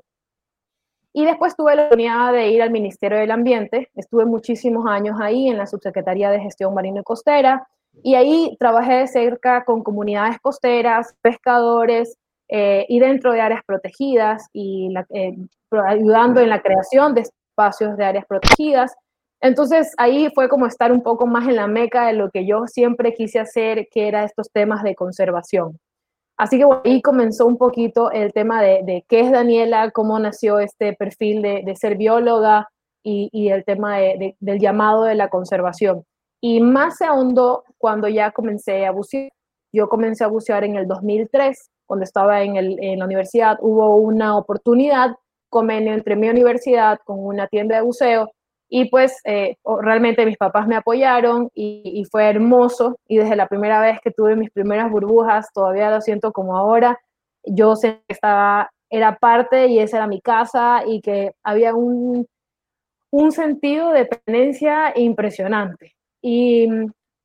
Y 1.12 1.26
después 1.26 1.54
tuve 1.54 1.76
la 1.76 1.82
oportunidad 1.82 2.32
de 2.32 2.48
ir 2.48 2.62
al 2.62 2.70
Ministerio 2.70 3.18
del 3.18 3.30
Ambiente. 3.30 3.90
Estuve 3.94 4.24
muchísimos 4.24 4.86
años 4.86 5.18
ahí 5.20 5.48
en 5.48 5.58
la 5.58 5.66
Subsecretaría 5.66 6.30
de 6.30 6.40
Gestión 6.40 6.72
Marino 6.72 7.00
y 7.00 7.04
Costera. 7.04 7.68
Y 8.02 8.14
ahí 8.14 8.56
trabajé 8.58 8.94
de 8.94 9.06
cerca 9.06 9.64
con 9.66 9.82
comunidades 9.82 10.38
costeras, 10.40 11.14
pescadores 11.20 12.16
eh, 12.54 12.84
y 12.86 13.00
dentro 13.00 13.32
de 13.32 13.40
áreas 13.40 13.62
protegidas 13.64 14.46
y 14.52 14.92
eh, 15.14 15.34
ayudando 15.86 16.38
en 16.38 16.50
la 16.50 16.60
creación 16.60 17.14
de 17.14 17.22
espacios 17.22 17.96
de 17.96 18.04
áreas 18.04 18.26
protegidas. 18.26 18.94
Entonces 19.40 19.94
ahí 19.96 20.30
fue 20.34 20.50
como 20.50 20.66
estar 20.66 20.92
un 20.92 21.02
poco 21.02 21.26
más 21.26 21.48
en 21.48 21.56
la 21.56 21.66
meca 21.66 22.06
de 22.06 22.12
lo 22.12 22.30
que 22.30 22.44
yo 22.46 22.66
siempre 22.66 23.14
quise 23.14 23.40
hacer, 23.40 23.88
que 23.90 24.06
era 24.06 24.24
estos 24.24 24.50
temas 24.52 24.82
de 24.82 24.94
conservación. 24.94 25.78
Así 26.36 26.58
que 26.58 26.66
ahí 26.84 27.00
comenzó 27.00 27.46
un 27.46 27.56
poquito 27.56 28.10
el 28.10 28.34
tema 28.34 28.60
de, 28.60 29.02
qué 29.08 29.20
es 29.20 29.30
Daniela, 29.30 29.90
cómo 29.90 30.18
nació 30.18 30.58
este 30.58 30.92
perfil 30.92 31.40
de, 31.40 31.74
ser 31.74 31.96
bióloga 31.96 32.68
y, 33.02 33.48
el 33.48 33.64
tema 33.64 33.96
del 33.96 34.58
llamado 34.60 35.04
de 35.04 35.14
la 35.14 35.30
conservación. 35.30 36.04
Y 36.42 36.60
más 36.60 36.98
se 36.98 37.06
ahondó 37.06 37.64
cuando 37.78 38.08
ya 38.08 38.30
comencé 38.30 38.84
a 38.84 38.90
bucear. 38.90 39.30
Yo 39.72 39.88
comencé 39.88 40.22
a 40.22 40.26
bucear 40.26 40.64
en 40.64 40.76
el 40.76 40.86
2003, 40.86 41.70
cuando 41.86 42.04
estaba 42.04 42.42
en, 42.42 42.56
en 42.56 42.98
la 42.98 43.04
universidad. 43.04 43.58
Hubo 43.60 43.96
una 43.96 44.36
oportunidad, 44.36 45.16
convenio 45.48 45.92
entre 45.94 46.16
mi 46.16 46.28
universidad 46.28 46.98
con 47.04 47.18
una 47.24 47.46
tienda 47.46 47.76
de 47.76 47.82
buceo 47.82 48.30
y 48.74 48.86
pues 48.86 49.20
eh, 49.24 49.58
realmente 49.82 50.24
mis 50.24 50.38
papás 50.38 50.66
me 50.66 50.76
apoyaron 50.76 51.50
y, 51.54 52.06
fue 52.10 52.24
hermoso. 52.30 52.98
Y 53.06 53.18
desde 53.18 53.36
la 53.36 53.46
primera 53.46 53.82
vez 53.82 54.00
que 54.02 54.10
tuve 54.10 54.34
mis 54.34 54.50
primeras 54.50 54.90
burbujas, 54.90 55.52
todavía 55.52 55.90
lo 55.90 56.00
siento 56.00 56.32
como 56.32 56.56
ahora, 56.56 56.98
yo 57.44 57.76
sé 57.76 58.00
que 58.08 58.14
estaba, 58.14 58.70
era 58.88 59.18
parte 59.18 59.66
y 59.66 59.78
esa 59.78 59.98
era 59.98 60.06
mi 60.06 60.22
casa 60.22 60.84
y 60.86 61.02
que 61.02 61.32
había 61.42 61.74
un, 61.74 62.26
un 63.10 63.32
sentido 63.32 63.92
de 63.92 64.06
pertenencia 64.06 64.94
impresionante. 64.96 65.92
Y, 66.22 66.66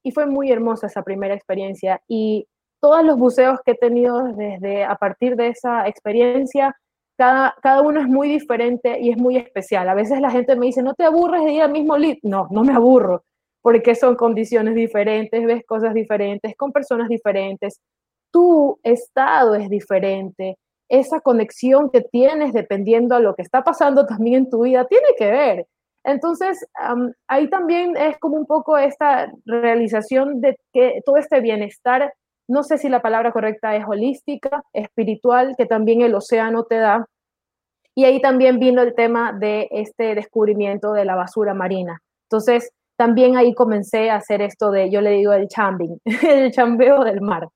y 0.03 0.11
fue 0.11 0.25
muy 0.25 0.51
hermosa 0.51 0.87
esa 0.87 1.01
primera 1.03 1.33
experiencia. 1.33 2.01
Y 2.09 2.45
todos 2.79 3.03
los 3.03 3.17
buceos 3.17 3.59
que 3.65 3.71
he 3.71 3.75
tenido 3.75 4.23
desde 4.33 4.83
a 4.83 4.95
partir 4.95 5.35
de 5.35 5.49
esa 5.49 5.87
experiencia 5.87 6.75
cada, 7.17 7.81
uno 7.81 7.99
es 7.99 8.07
muy 8.07 8.27
diferente 8.27 8.99
y 8.99 9.09
es 9.09 9.17
muy 9.17 9.37
especial. 9.37 9.89
A 9.89 9.95
veces 9.95 10.21
la 10.21 10.29
gente 10.29 10.55
me 10.55 10.67
dice, 10.67 10.83
¿no 10.83 10.93
te 10.93 11.03
aburres 11.03 11.43
de 11.43 11.53
ir 11.53 11.61
al 11.63 11.71
mismo 11.71 11.97
lit? 11.97 12.19
No, 12.21 12.47
no 12.51 12.63
me 12.63 12.73
aburro, 12.73 13.23
porque 13.61 13.95
son 13.95 14.15
condiciones 14.15 14.75
diferentes, 14.75 15.45
ves 15.45 15.65
cosas 15.65 15.93
diferentes, 15.93 16.55
con 16.55 16.71
personas 16.71 17.09
diferentes. 17.09 17.81
Tu 18.31 18.79
estado 18.83 19.55
es 19.55 19.69
diferente. 19.69 20.57
Esa 20.89 21.19
conexión 21.19 21.89
que 21.89 22.01
tienes 22.01 22.53
dependiendo 22.53 23.15
a 23.15 23.19
lo 23.19 23.35
que 23.35 23.41
está 23.41 23.63
pasando 23.63 24.05
también 24.05 24.43
en 24.43 24.49
tu 24.49 24.63
vida 24.63 24.85
tiene 24.85 25.07
que 25.17 25.31
ver. 25.31 25.67
Entonces, 26.03 26.65
ahí 27.27 27.49
también 27.49 27.97
es 27.97 28.17
como 28.19 28.37
un 28.37 28.45
poco 28.45 28.77
esta 28.77 29.29
realización 29.45 30.39
de 30.39 30.57
que 30.71 31.01
todo 31.03 31.17
este 31.17 31.41
bienestar 31.41 32.13
no 32.47 32.63
sé 32.63 32.77
si 32.77 32.89
la 32.89 33.01
palabra 33.01 33.31
correcta 33.31 33.75
es 33.75 33.85
holística, 33.87 34.63
espiritual, 34.73 35.55
que 35.57 35.65
también 35.65 36.01
el 36.01 36.15
océano 36.15 36.63
te 36.63 36.77
da. 36.77 37.07
Y 37.93 38.05
ahí 38.05 38.21
también 38.21 38.59
vino 38.59 38.81
el 38.81 38.95
tema 38.95 39.33
de 39.33 39.67
este 39.71 40.15
descubrimiento 40.15 40.93
de 40.93 41.05
la 41.05 41.15
basura 41.15 41.53
marina. 41.53 42.01
Entonces, 42.29 42.71
también 42.95 43.37
ahí 43.37 43.53
comencé 43.53 44.09
a 44.09 44.15
hacer 44.15 44.41
esto 44.41 44.71
de, 44.71 44.89
yo 44.89 45.01
le 45.01 45.11
digo 45.11 45.33
el 45.33 45.47
chambing, 45.47 45.99
el 46.27 46.51
chambeo 46.51 47.03
del 47.03 47.21
mar. 47.21 47.47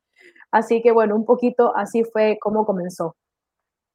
Así 0.51 0.81
que 0.81 0.91
bueno, 0.91 1.15
un 1.15 1.25
poquito 1.25 1.75
así 1.75 2.03
fue 2.03 2.37
como 2.39 2.65
comenzó. 2.65 3.15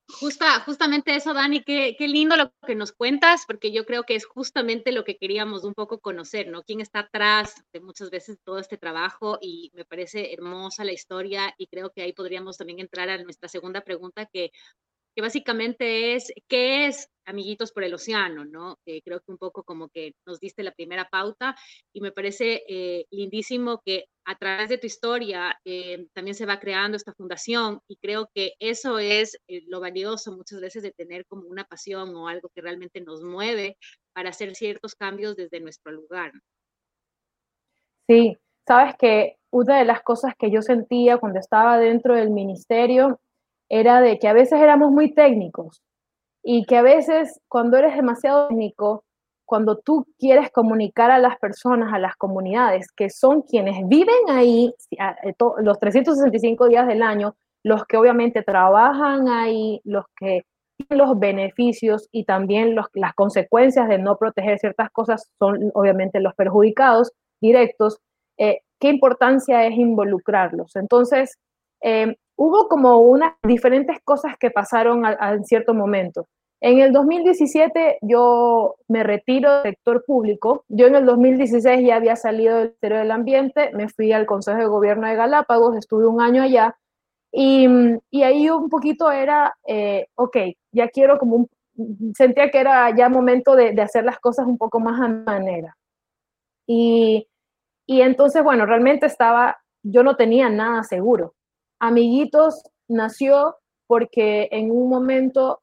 Justa, 0.08 0.60
justamente 0.60 1.16
eso, 1.16 1.34
Dani, 1.34 1.62
qué, 1.62 1.96
qué, 1.98 2.06
lindo 2.06 2.36
lo 2.36 2.52
que 2.64 2.76
nos 2.76 2.92
cuentas, 2.92 3.42
porque 3.46 3.72
yo 3.72 3.84
creo 3.84 4.04
que 4.04 4.14
es 4.14 4.24
justamente 4.24 4.92
lo 4.92 5.04
que 5.04 5.16
queríamos 5.16 5.64
un 5.64 5.74
poco 5.74 5.98
conocer, 5.98 6.48
¿no? 6.48 6.62
¿Quién 6.62 6.80
está 6.80 7.00
atrás 7.00 7.64
de 7.72 7.80
muchas 7.80 8.10
veces 8.10 8.38
todo 8.44 8.58
este 8.60 8.78
trabajo? 8.78 9.38
Y 9.40 9.72
me 9.74 9.84
parece 9.84 10.32
hermosa 10.32 10.84
la 10.84 10.92
historia 10.92 11.52
y 11.58 11.66
creo 11.66 11.90
que 11.90 12.02
ahí 12.02 12.12
podríamos 12.12 12.56
también 12.56 12.78
entrar 12.78 13.10
a 13.10 13.22
nuestra 13.22 13.48
segunda 13.48 13.80
pregunta, 13.80 14.26
que 14.26 14.52
que 15.16 15.22
básicamente 15.22 16.14
es, 16.14 16.30
¿qué 16.46 16.86
es 16.86 17.08
Amiguitos 17.24 17.72
por 17.72 17.82
el 17.82 17.94
Océano? 17.94 18.44
¿no? 18.44 18.78
Eh, 18.84 19.00
creo 19.02 19.18
que 19.20 19.32
un 19.32 19.38
poco 19.38 19.64
como 19.64 19.88
que 19.88 20.12
nos 20.26 20.38
diste 20.38 20.62
la 20.62 20.72
primera 20.72 21.08
pauta 21.08 21.56
y 21.92 22.02
me 22.02 22.12
parece 22.12 22.62
eh, 22.68 23.06
lindísimo 23.10 23.80
que 23.84 24.04
a 24.26 24.36
través 24.36 24.68
de 24.68 24.76
tu 24.76 24.86
historia 24.86 25.58
eh, 25.64 26.06
también 26.12 26.34
se 26.34 26.44
va 26.44 26.60
creando 26.60 26.98
esta 26.98 27.14
fundación 27.14 27.80
y 27.88 27.96
creo 27.96 28.28
que 28.34 28.52
eso 28.60 28.98
es 28.98 29.38
lo 29.68 29.80
valioso 29.80 30.36
muchas 30.36 30.60
veces 30.60 30.82
de 30.82 30.92
tener 30.92 31.24
como 31.26 31.48
una 31.48 31.64
pasión 31.64 32.14
o 32.14 32.28
algo 32.28 32.50
que 32.54 32.60
realmente 32.60 33.00
nos 33.00 33.22
mueve 33.22 33.78
para 34.12 34.30
hacer 34.30 34.54
ciertos 34.54 34.94
cambios 34.94 35.34
desde 35.34 35.60
nuestro 35.60 35.92
lugar. 35.92 36.30
Sí, 38.06 38.36
sabes 38.66 38.94
que 38.98 39.38
una 39.50 39.78
de 39.78 39.86
las 39.86 40.02
cosas 40.02 40.34
que 40.38 40.50
yo 40.50 40.60
sentía 40.60 41.16
cuando 41.16 41.40
estaba 41.40 41.78
dentro 41.78 42.14
del 42.14 42.30
ministerio 42.30 43.18
era 43.68 44.00
de 44.00 44.18
que 44.18 44.28
a 44.28 44.32
veces 44.32 44.60
éramos 44.60 44.90
muy 44.90 45.12
técnicos 45.12 45.82
y 46.42 46.64
que 46.64 46.76
a 46.76 46.82
veces 46.82 47.40
cuando 47.48 47.76
eres 47.76 47.96
demasiado 47.96 48.48
técnico, 48.48 49.04
cuando 49.44 49.78
tú 49.78 50.06
quieres 50.18 50.50
comunicar 50.50 51.10
a 51.10 51.18
las 51.18 51.38
personas, 51.38 51.92
a 51.92 51.98
las 51.98 52.16
comunidades, 52.16 52.90
que 52.92 53.10
son 53.10 53.42
quienes 53.42 53.86
viven 53.88 54.28
ahí 54.28 54.74
eh, 54.90 55.34
los 55.58 55.78
365 55.78 56.68
días 56.68 56.86
del 56.86 57.02
año, 57.02 57.36
los 57.62 57.84
que 57.84 57.96
obviamente 57.96 58.42
trabajan 58.42 59.28
ahí, 59.28 59.80
los 59.84 60.04
que 60.16 60.44
los 60.90 61.18
beneficios 61.18 62.08
y 62.12 62.24
también 62.24 62.74
los, 62.74 62.86
las 62.94 63.14
consecuencias 63.14 63.88
de 63.88 63.98
no 63.98 64.16
proteger 64.18 64.58
ciertas 64.58 64.90
cosas 64.90 65.30
son 65.38 65.70
obviamente 65.74 66.20
los 66.20 66.34
perjudicados 66.34 67.12
directos, 67.40 67.98
eh, 68.38 68.60
¿qué 68.78 68.88
importancia 68.88 69.66
es 69.66 69.74
involucrarlos? 69.76 70.76
Entonces, 70.76 71.38
eh, 71.82 72.16
hubo 72.36 72.68
como 72.68 72.98
unas 72.98 73.34
diferentes 73.42 73.98
cosas 74.04 74.36
que 74.38 74.50
pasaron 74.50 75.04
en 75.06 75.44
cierto 75.44 75.74
momento. 75.74 76.26
En 76.60 76.78
el 76.80 76.92
2017 76.92 77.98
yo 78.00 78.76
me 78.88 79.02
retiro 79.02 79.62
del 79.62 79.74
sector 79.74 80.04
público. 80.06 80.64
Yo 80.68 80.86
en 80.86 80.94
el 80.94 81.04
2016 81.04 81.86
ya 81.86 81.96
había 81.96 82.16
salido 82.16 82.56
del 82.56 82.68
Ministerio 82.68 82.98
del 82.98 83.10
Ambiente, 83.10 83.70
me 83.74 83.88
fui 83.88 84.12
al 84.12 84.26
Consejo 84.26 84.58
de 84.58 84.66
Gobierno 84.66 85.06
de 85.06 85.16
Galápagos, 85.16 85.76
estuve 85.76 86.06
un 86.06 86.20
año 86.20 86.42
allá 86.42 86.76
y, 87.30 87.68
y 88.10 88.22
ahí 88.22 88.48
un 88.48 88.70
poquito 88.70 89.10
era, 89.10 89.54
eh, 89.66 90.06
ok, 90.14 90.36
ya 90.72 90.88
quiero 90.88 91.18
como 91.18 91.36
un, 91.36 91.48
sentía 92.14 92.50
que 92.50 92.58
era 92.58 92.94
ya 92.96 93.08
momento 93.08 93.54
de, 93.54 93.72
de 93.72 93.82
hacer 93.82 94.04
las 94.04 94.18
cosas 94.18 94.46
un 94.46 94.56
poco 94.58 94.80
más 94.80 95.00
a 95.00 95.08
manera. 95.08 95.76
Y, 96.66 97.28
y 97.86 98.00
entonces, 98.00 98.42
bueno, 98.42 98.66
realmente 98.66 99.06
estaba, 99.06 99.56
yo 99.82 100.02
no 100.02 100.16
tenía 100.16 100.48
nada 100.48 100.82
seguro. 100.82 101.34
Amiguitos 101.80 102.62
nació 102.88 103.56
porque 103.86 104.48
en 104.50 104.70
un 104.70 104.88
momento 104.88 105.60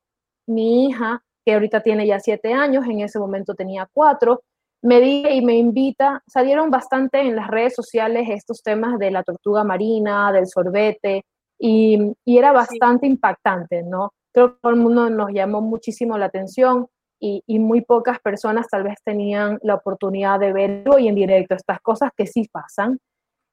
mi 0.48 0.86
hija, 0.86 1.24
que 1.46 1.54
ahorita 1.54 1.82
tiene 1.82 2.08
ya 2.08 2.20
siete 2.20 2.54
años, 2.54 2.86
en 2.86 3.02
ese 3.02 3.20
momento 3.20 3.54
tenía 3.56 3.90
cuatro, 3.92 4.44
me 4.82 5.00
dice 5.00 5.34
y 5.34 5.42
me 5.42 5.58
invita, 5.58 6.22
salieron 6.28 6.70
bastante 6.70 7.22
en 7.22 7.36
las 7.36 7.48
redes 7.48 7.74
sociales 7.74 8.28
estos 8.30 8.62
temas 8.62 9.00
de 9.00 9.12
la 9.12 9.24
tortuga 9.24 9.64
marina, 9.64 10.32
del 10.32 10.48
sorbete, 10.48 11.26
y, 11.58 12.14
era 12.26 12.52
bastante 12.52 13.08
impactante, 13.08 13.84
¿no? 13.84 14.12
Creo 14.34 14.56
que 14.56 14.60
todo 14.62 14.74
el 14.74 14.80
mundo 14.80 15.10
nos 15.10 15.32
llamó 15.32 15.62
muchísimo 15.62 16.18
la 16.18 16.26
atención 16.26 16.88
y, 17.20 17.44
y, 17.48 17.60
muy 17.60 17.82
pocas 17.82 18.20
personas 18.20 18.68
tal 18.68 18.84
vez 18.84 18.96
tenían 19.06 19.58
la 19.64 19.76
oportunidad 19.76 20.40
de 20.40 20.52
verlo 20.52 21.00
y 21.00 21.08
en 21.08 21.16
directo, 21.16 21.56
estas 21.56 21.80
cosas 21.80 22.12
que 22.18 22.28
sí 22.28 22.50
pasan. 22.52 23.00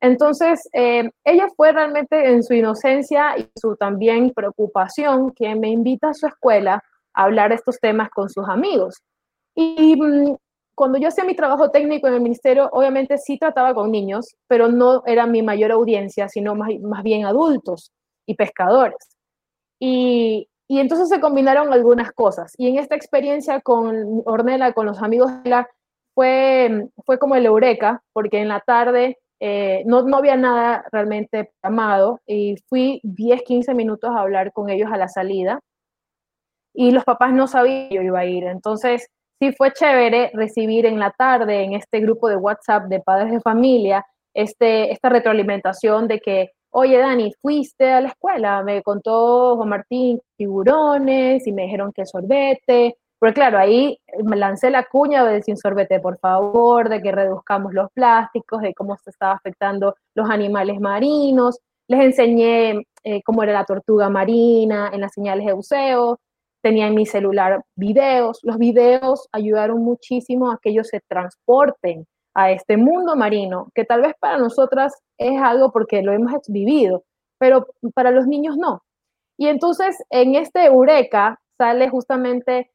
Entonces, 0.00 0.68
eh, 0.72 1.10
ella 1.24 1.48
fue 1.56 1.72
realmente 1.72 2.30
en 2.30 2.42
su 2.42 2.54
inocencia 2.54 3.36
y 3.38 3.50
su 3.60 3.76
también 3.76 4.30
preocupación 4.30 5.32
que 5.32 5.54
me 5.54 5.68
invita 5.68 6.10
a 6.10 6.14
su 6.14 6.26
escuela 6.26 6.82
a 7.12 7.24
hablar 7.24 7.52
estos 7.52 7.78
temas 7.78 8.08
con 8.10 8.30
sus 8.30 8.48
amigos. 8.48 8.96
Y 9.54 10.00
mm, 10.00 10.36
cuando 10.74 10.98
yo 10.98 11.08
hacía 11.08 11.24
mi 11.24 11.36
trabajo 11.36 11.70
técnico 11.70 12.08
en 12.08 12.14
el 12.14 12.20
ministerio, 12.22 12.70
obviamente 12.72 13.18
sí 13.18 13.38
trataba 13.38 13.74
con 13.74 13.90
niños, 13.90 14.34
pero 14.48 14.68
no 14.68 15.02
era 15.04 15.26
mi 15.26 15.42
mayor 15.42 15.72
audiencia, 15.72 16.28
sino 16.28 16.54
más, 16.54 16.70
más 16.80 17.02
bien 17.02 17.26
adultos 17.26 17.92
y 18.26 18.34
pescadores. 18.34 18.96
Y, 19.78 20.48
y 20.66 20.78
entonces 20.78 21.10
se 21.10 21.20
combinaron 21.20 21.72
algunas 21.72 22.12
cosas. 22.12 22.54
Y 22.56 22.68
en 22.68 22.78
esta 22.78 22.94
experiencia 22.94 23.60
con 23.60 24.22
Ornella, 24.24 24.72
con 24.72 24.86
los 24.86 25.02
amigos 25.02 25.42
de 25.42 25.50
la, 25.50 25.68
fue, 26.14 26.88
fue 27.04 27.18
como 27.18 27.34
el 27.34 27.44
eureka, 27.44 28.02
porque 28.12 28.38
en 28.38 28.48
la 28.48 28.60
tarde 28.60 29.18
eh, 29.40 29.82
no, 29.86 30.02
no 30.02 30.18
había 30.18 30.36
nada 30.36 30.84
realmente 30.92 31.50
programado 31.60 32.20
y 32.26 32.56
fui 32.68 33.00
10, 33.02 33.42
15 33.42 33.74
minutos 33.74 34.10
a 34.10 34.20
hablar 34.20 34.52
con 34.52 34.68
ellos 34.70 34.90
a 34.92 34.98
la 34.98 35.08
salida 35.08 35.60
y 36.74 36.90
los 36.90 37.04
papás 37.04 37.32
no 37.32 37.46
sabían 37.46 37.88
que 37.88 37.96
yo 37.96 38.02
iba 38.02 38.20
a 38.20 38.26
ir. 38.26 38.44
Entonces, 38.44 39.08
sí 39.40 39.52
fue 39.52 39.72
chévere 39.72 40.30
recibir 40.34 40.86
en 40.86 40.98
la 40.98 41.10
tarde 41.10 41.64
en 41.64 41.72
este 41.74 42.00
grupo 42.00 42.28
de 42.28 42.36
WhatsApp 42.36 42.84
de 42.84 43.00
padres 43.00 43.32
de 43.32 43.40
familia 43.40 44.04
este, 44.34 44.92
esta 44.92 45.08
retroalimentación 45.08 46.06
de 46.06 46.20
que, 46.20 46.50
oye 46.70 46.98
Dani, 46.98 47.32
fuiste 47.40 47.90
a 47.90 48.00
la 48.00 48.08
escuela, 48.08 48.62
me 48.62 48.82
contó 48.82 49.56
Juan 49.56 49.68
Martín 49.68 50.20
tiburones 50.36 51.46
y 51.46 51.52
me 51.52 51.62
dijeron 51.62 51.92
que 51.92 52.06
sorbete, 52.06 52.96
porque 53.20 53.34
claro, 53.34 53.58
ahí 53.58 53.98
me 54.24 54.36
lancé 54.36 54.70
la 54.70 54.84
cuña 54.84 55.24
de 55.26 55.42
sin 55.42 55.58
sorbete, 55.58 56.00
por 56.00 56.18
favor, 56.18 56.88
de 56.88 57.02
que 57.02 57.12
reduzcamos 57.12 57.74
los 57.74 57.92
plásticos, 57.92 58.62
de 58.62 58.72
cómo 58.72 58.96
se 58.96 59.10
estaba 59.10 59.34
afectando 59.34 59.94
los 60.14 60.30
animales 60.30 60.80
marinos. 60.80 61.58
Les 61.86 62.00
enseñé 62.00 62.82
eh, 63.04 63.22
cómo 63.22 63.42
era 63.42 63.52
la 63.52 63.66
tortuga 63.66 64.08
marina 64.08 64.90
en 64.90 65.02
las 65.02 65.12
señales 65.12 65.44
de 65.44 65.52
buceo. 65.52 66.18
Tenía 66.62 66.86
en 66.86 66.94
mi 66.94 67.04
celular 67.04 67.62
videos. 67.76 68.40
Los 68.42 68.56
videos 68.56 69.28
ayudaron 69.32 69.84
muchísimo 69.84 70.50
a 70.50 70.58
que 70.62 70.70
ellos 70.70 70.88
se 70.88 71.00
transporten 71.06 72.06
a 72.34 72.52
este 72.52 72.78
mundo 72.78 73.16
marino, 73.16 73.68
que 73.74 73.84
tal 73.84 74.00
vez 74.00 74.14
para 74.18 74.38
nosotras 74.38 74.94
es 75.18 75.38
algo 75.42 75.72
porque 75.72 76.00
lo 76.00 76.12
hemos 76.12 76.40
vivido, 76.48 77.04
pero 77.38 77.66
para 77.92 78.12
los 78.12 78.26
niños 78.26 78.56
no. 78.56 78.82
Y 79.36 79.48
entonces 79.48 80.02
en 80.08 80.36
este 80.36 80.64
Eureka 80.64 81.38
sale 81.58 81.90
justamente 81.90 82.70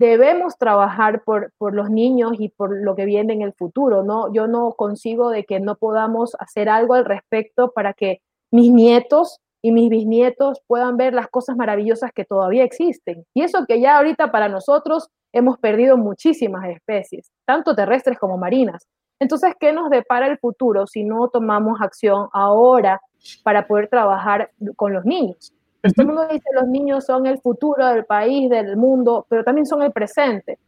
debemos 0.00 0.56
trabajar 0.56 1.22
por, 1.24 1.52
por, 1.58 1.74
los 1.74 1.90
niños 1.90 2.32
y 2.38 2.48
por 2.48 2.74
lo 2.74 2.96
que 2.96 3.04
viene 3.04 3.34
en 3.34 3.42
el 3.42 3.52
futuro, 3.52 4.02
¿no? 4.02 4.32
Yo 4.32 4.46
no 4.46 4.72
consigo 4.72 5.28
de 5.28 5.44
que 5.44 5.60
no 5.60 5.76
podamos 5.76 6.34
hacer 6.38 6.70
algo 6.70 6.94
al 6.94 7.04
respecto 7.04 7.72
para 7.72 7.92
que 7.92 8.22
mis 8.50 8.72
nietos 8.72 9.40
y 9.60 9.72
mis 9.72 9.90
bisnietos 9.90 10.62
puedan 10.66 10.96
ver 10.96 11.12
las 11.12 11.28
cosas 11.28 11.54
maravillosas 11.54 12.12
que 12.14 12.24
todavía 12.24 12.64
existen. 12.64 13.26
Y 13.34 13.42
eso 13.42 13.66
que 13.68 13.78
ya 13.78 13.98
ahorita 13.98 14.32
para 14.32 14.48
nosotros 14.48 15.10
hemos 15.32 15.58
perdido 15.58 15.98
muchísimas 15.98 16.66
especies, 16.70 17.30
tanto 17.44 17.76
terrestres 17.76 18.18
como 18.18 18.38
marinas. 18.38 18.88
Entonces, 19.20 19.52
¿qué 19.60 19.70
nos 19.74 19.90
depara 19.90 20.28
el 20.28 20.38
futuro 20.38 20.86
si 20.86 21.04
no 21.04 21.28
tomamos 21.28 21.78
acción 21.82 22.28
ahora 22.32 23.02
para 23.44 23.66
poder 23.66 23.88
trabajar 23.88 24.50
con 24.76 24.94
los 24.94 25.04
niños? 25.04 25.52
Todo 25.82 25.92
el 25.96 26.06
mundo 26.06 26.28
dice 26.28 26.44
los 26.52 26.68
niños 26.68 27.06
son 27.06 27.26
el 27.26 27.38
futuro 27.40 27.86
del 27.86 28.04
país, 28.04 28.50
del 28.50 28.76
mundo, 28.76 29.26
pero 29.28 29.44
también 29.44 29.66
son 29.66 29.82
el 29.82 29.92
presente. 29.92 30.58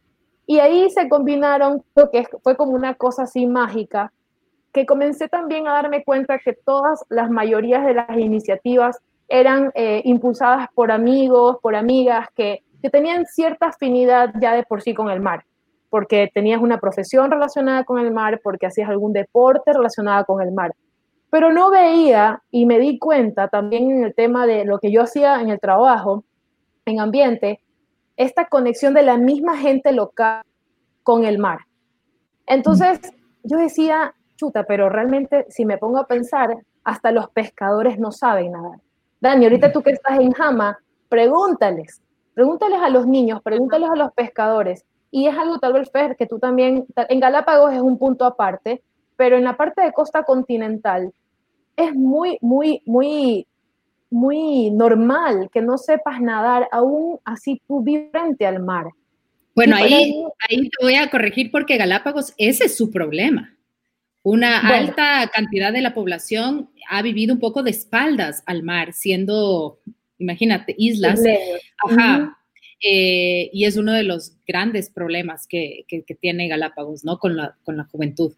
Y 0.45 0.59
ahí 0.59 0.89
se 0.89 1.07
combinaron, 1.07 1.83
lo 1.95 2.09
que 2.09 2.27
fue 2.41 2.57
como 2.57 2.71
una 2.71 2.95
cosa 2.95 3.23
así 3.23 3.45
mágica, 3.45 4.11
que 4.73 4.85
comencé 4.85 5.29
también 5.29 5.67
a 5.67 5.73
darme 5.73 6.03
cuenta 6.03 6.39
que 6.39 6.53
todas 6.53 7.05
las 7.09 7.29
mayorías 7.29 7.85
de 7.85 7.93
las 7.93 8.17
iniciativas 8.17 8.99
eran 9.29 9.71
eh, 9.75 10.01
impulsadas 10.03 10.67
por 10.73 10.91
amigos, 10.91 11.57
por 11.61 11.75
amigas 11.75 12.27
que, 12.35 12.63
que 12.81 12.89
tenían 12.89 13.25
cierta 13.25 13.67
afinidad 13.67 14.33
ya 14.41 14.53
de 14.53 14.63
por 14.63 14.81
sí 14.81 14.95
con 14.95 15.09
el 15.09 15.21
mar, 15.21 15.45
porque 15.89 16.31
tenías 16.33 16.59
una 16.59 16.79
profesión 16.79 17.29
relacionada 17.29 17.83
con 17.83 17.99
el 17.99 18.11
mar, 18.11 18.41
porque 18.43 18.65
hacías 18.65 18.89
algún 18.89 19.13
deporte 19.13 19.71
relacionado 19.71 20.25
con 20.25 20.41
el 20.41 20.51
mar 20.51 20.73
pero 21.33 21.51
no 21.51 21.71
veía 21.71 22.43
y 22.51 22.67
me 22.67 22.77
di 22.77 22.99
cuenta 22.99 23.47
también 23.47 23.89
en 23.89 24.03
el 24.03 24.13
tema 24.13 24.45
de 24.45 24.65
lo 24.65 24.77
que 24.77 24.91
yo 24.91 25.01
hacía 25.01 25.41
en 25.41 25.49
el 25.49 25.59
trabajo, 25.59 26.25
en 26.85 26.99
ambiente, 26.99 27.59
esta 28.17 28.45
conexión 28.45 28.93
de 28.93 29.01
la 29.01 29.17
misma 29.17 29.57
gente 29.57 29.93
local 29.93 30.43
con 31.01 31.23
el 31.23 31.39
mar. 31.39 31.61
Entonces 32.45 32.99
yo 33.41 33.57
decía, 33.57 34.13
chuta, 34.35 34.65
pero 34.65 34.89
realmente 34.89 35.47
si 35.49 35.65
me 35.65 35.79
pongo 35.79 35.97
a 35.97 36.05
pensar, 36.05 36.55
hasta 36.83 37.11
los 37.11 37.31
pescadores 37.31 37.97
no 37.97 38.11
saben 38.11 38.51
nadar. 38.51 38.79
Dani, 39.19 39.45
ahorita 39.45 39.71
tú 39.71 39.81
que 39.81 39.93
estás 39.93 40.19
en 40.19 40.33
Jama, 40.33 40.77
pregúntales, 41.09 41.99
pregúntales 42.35 42.79
a 42.79 42.89
los 42.89 43.07
niños, 43.07 43.41
pregúntales 43.41 43.89
a 43.89 43.95
los 43.95 44.13
pescadores. 44.13 44.85
Y 45.09 45.25
es 45.25 45.35
algo 45.35 45.57
tal 45.57 45.73
vez, 45.73 45.89
que 46.15 46.27
tú 46.27 46.37
también, 46.37 46.85
en 46.95 47.19
Galápagos 47.19 47.73
es 47.73 47.81
un 47.81 47.97
punto 47.97 48.23
aparte, 48.23 48.83
pero 49.15 49.35
en 49.35 49.43
la 49.43 49.57
parte 49.57 49.81
de 49.81 49.93
costa 49.93 50.21
continental, 50.21 51.11
es 51.75 51.93
muy, 51.93 52.37
muy, 52.41 52.81
muy, 52.85 53.47
muy 54.09 54.71
normal 54.71 55.49
que 55.51 55.61
no 55.61 55.77
sepas 55.77 56.21
nadar, 56.21 56.67
aún 56.71 57.19
así 57.25 57.61
tú 57.67 57.83
frente 58.11 58.45
al 58.45 58.61
mar. 58.61 58.87
Bueno, 59.55 59.75
ahí, 59.75 60.13
ahí 60.49 60.69
te 60.69 60.83
voy 60.83 60.95
a 60.95 61.09
corregir 61.09 61.51
porque 61.51 61.77
Galápagos, 61.77 62.33
ese 62.37 62.65
es 62.65 62.75
su 62.75 62.91
problema. 62.91 63.55
Una 64.23 64.59
alta 64.59 65.29
cantidad 65.33 65.73
de 65.73 65.81
la 65.81 65.93
población 65.93 66.69
ha 66.89 67.01
vivido 67.01 67.33
un 67.33 67.41
poco 67.41 67.61
de 67.61 67.71
espaldas 67.71 68.41
al 68.45 68.63
mar, 68.63 68.93
siendo, 68.93 69.79
imagínate, 70.17 70.73
islas. 70.77 71.21
Ajá. 71.85 72.37
Eh, 72.81 73.49
y 73.53 73.65
es 73.65 73.77
uno 73.77 73.93
de 73.93 74.03
los 74.03 74.33
grandes 74.47 74.89
problemas 74.89 75.45
que, 75.45 75.85
que, 75.87 76.15
tiene 76.15 76.47
Galápagos, 76.47 77.03
¿no? 77.03 77.17
Con 77.17 77.35
la, 77.35 77.55
con 77.63 77.77
la 77.77 77.83
juventud. 77.85 78.33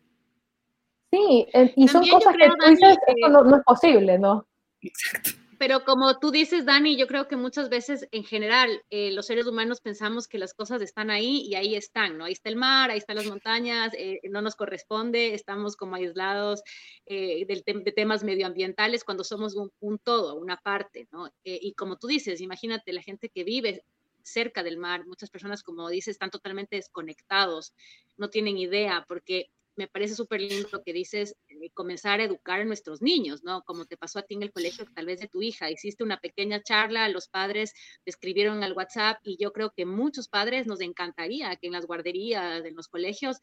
Sí, 1.15 1.47
y 1.75 1.87
son 1.87 2.05
cosas 2.07 2.35
que 2.35 2.47
tú 2.47 2.69
dices, 2.69 2.97
eso 3.07 3.29
no, 3.29 3.43
no 3.43 3.57
es 3.57 3.63
posible, 3.63 4.19
¿no? 4.19 4.47
Exacto. 4.81 5.31
Pero 5.57 5.85
como 5.85 6.19
tú 6.19 6.31
dices, 6.31 6.65
Dani, 6.65 6.97
yo 6.97 7.07
creo 7.07 7.27
que 7.27 7.37
muchas 7.37 7.69
veces 7.69 8.07
en 8.11 8.23
general 8.23 8.83
eh, 8.89 9.11
los 9.11 9.27
seres 9.27 9.47
humanos 9.47 9.79
pensamos 9.79 10.27
que 10.27 10.37
las 10.37 10.53
cosas 10.53 10.81
están 10.81 11.09
ahí 11.09 11.43
y 11.47 11.55
ahí 11.55 11.75
están, 11.75 12.17
¿no? 12.17 12.25
Ahí 12.25 12.33
está 12.33 12.49
el 12.49 12.55
mar, 12.55 12.89
ahí 12.91 12.97
están 12.97 13.15
las 13.15 13.25
montañas, 13.25 13.93
eh, 13.97 14.19
no 14.29 14.41
nos 14.41 14.55
corresponde, 14.55 15.33
estamos 15.33 15.77
como 15.77 15.95
aislados 15.95 16.61
eh, 17.05 17.45
de 17.45 17.91
temas 17.93 18.23
medioambientales 18.23 19.03
cuando 19.03 19.23
somos 19.23 19.55
un, 19.55 19.97
todo, 19.99 20.35
una 20.35 20.57
parte, 20.57 21.07
¿no? 21.11 21.29
y 21.43 21.73
como 21.73 21.97
tú 21.97 22.07
dices, 22.07 22.41
imagínate 22.41 22.91
la 22.91 23.01
gente 23.01 23.29
que 23.29 23.43
vive 23.43 23.83
cerca 24.23 24.63
del 24.63 24.77
mar, 24.77 25.05
muchas 25.05 25.29
personas, 25.29 25.63
como 25.63 25.87
dices, 25.89 26.13
están 26.13 26.31
totalmente 26.31 26.75
desconectados, 26.75 27.73
no 28.17 28.29
tienen 28.29 28.57
idea, 28.57 29.05
porque 29.07 29.49
me 29.75 29.87
parece 29.87 30.15
súper 30.15 30.41
lindo 30.41 30.69
lo 30.71 30.83
que 30.83 30.93
dices, 30.93 31.35
eh, 31.47 31.69
comenzar 31.71 32.19
a 32.19 32.23
educar 32.23 32.61
a 32.61 32.65
nuestros 32.65 33.01
niños, 33.01 33.43
¿no? 33.43 33.63
Como 33.63 33.85
te 33.85 33.97
pasó 33.97 34.19
a 34.19 34.23
ti 34.23 34.35
en 34.35 34.43
el 34.43 34.51
colegio, 34.51 34.85
tal 34.93 35.05
vez 35.05 35.19
de 35.19 35.27
tu 35.27 35.41
hija, 35.41 35.69
hiciste 35.69 36.03
una 36.03 36.19
pequeña 36.19 36.61
charla, 36.63 37.09
los 37.09 37.27
padres 37.27 37.73
escribieron 38.05 38.63
al 38.63 38.73
WhatsApp 38.73 39.19
y 39.23 39.37
yo 39.37 39.51
creo 39.51 39.71
que 39.75 39.85
muchos 39.85 40.27
padres 40.27 40.67
nos 40.67 40.81
encantaría 40.81 41.55
que 41.57 41.67
en 41.67 41.73
las 41.73 41.85
guarderías, 41.85 42.63
en 42.65 42.75
los 42.75 42.87
colegios, 42.87 43.39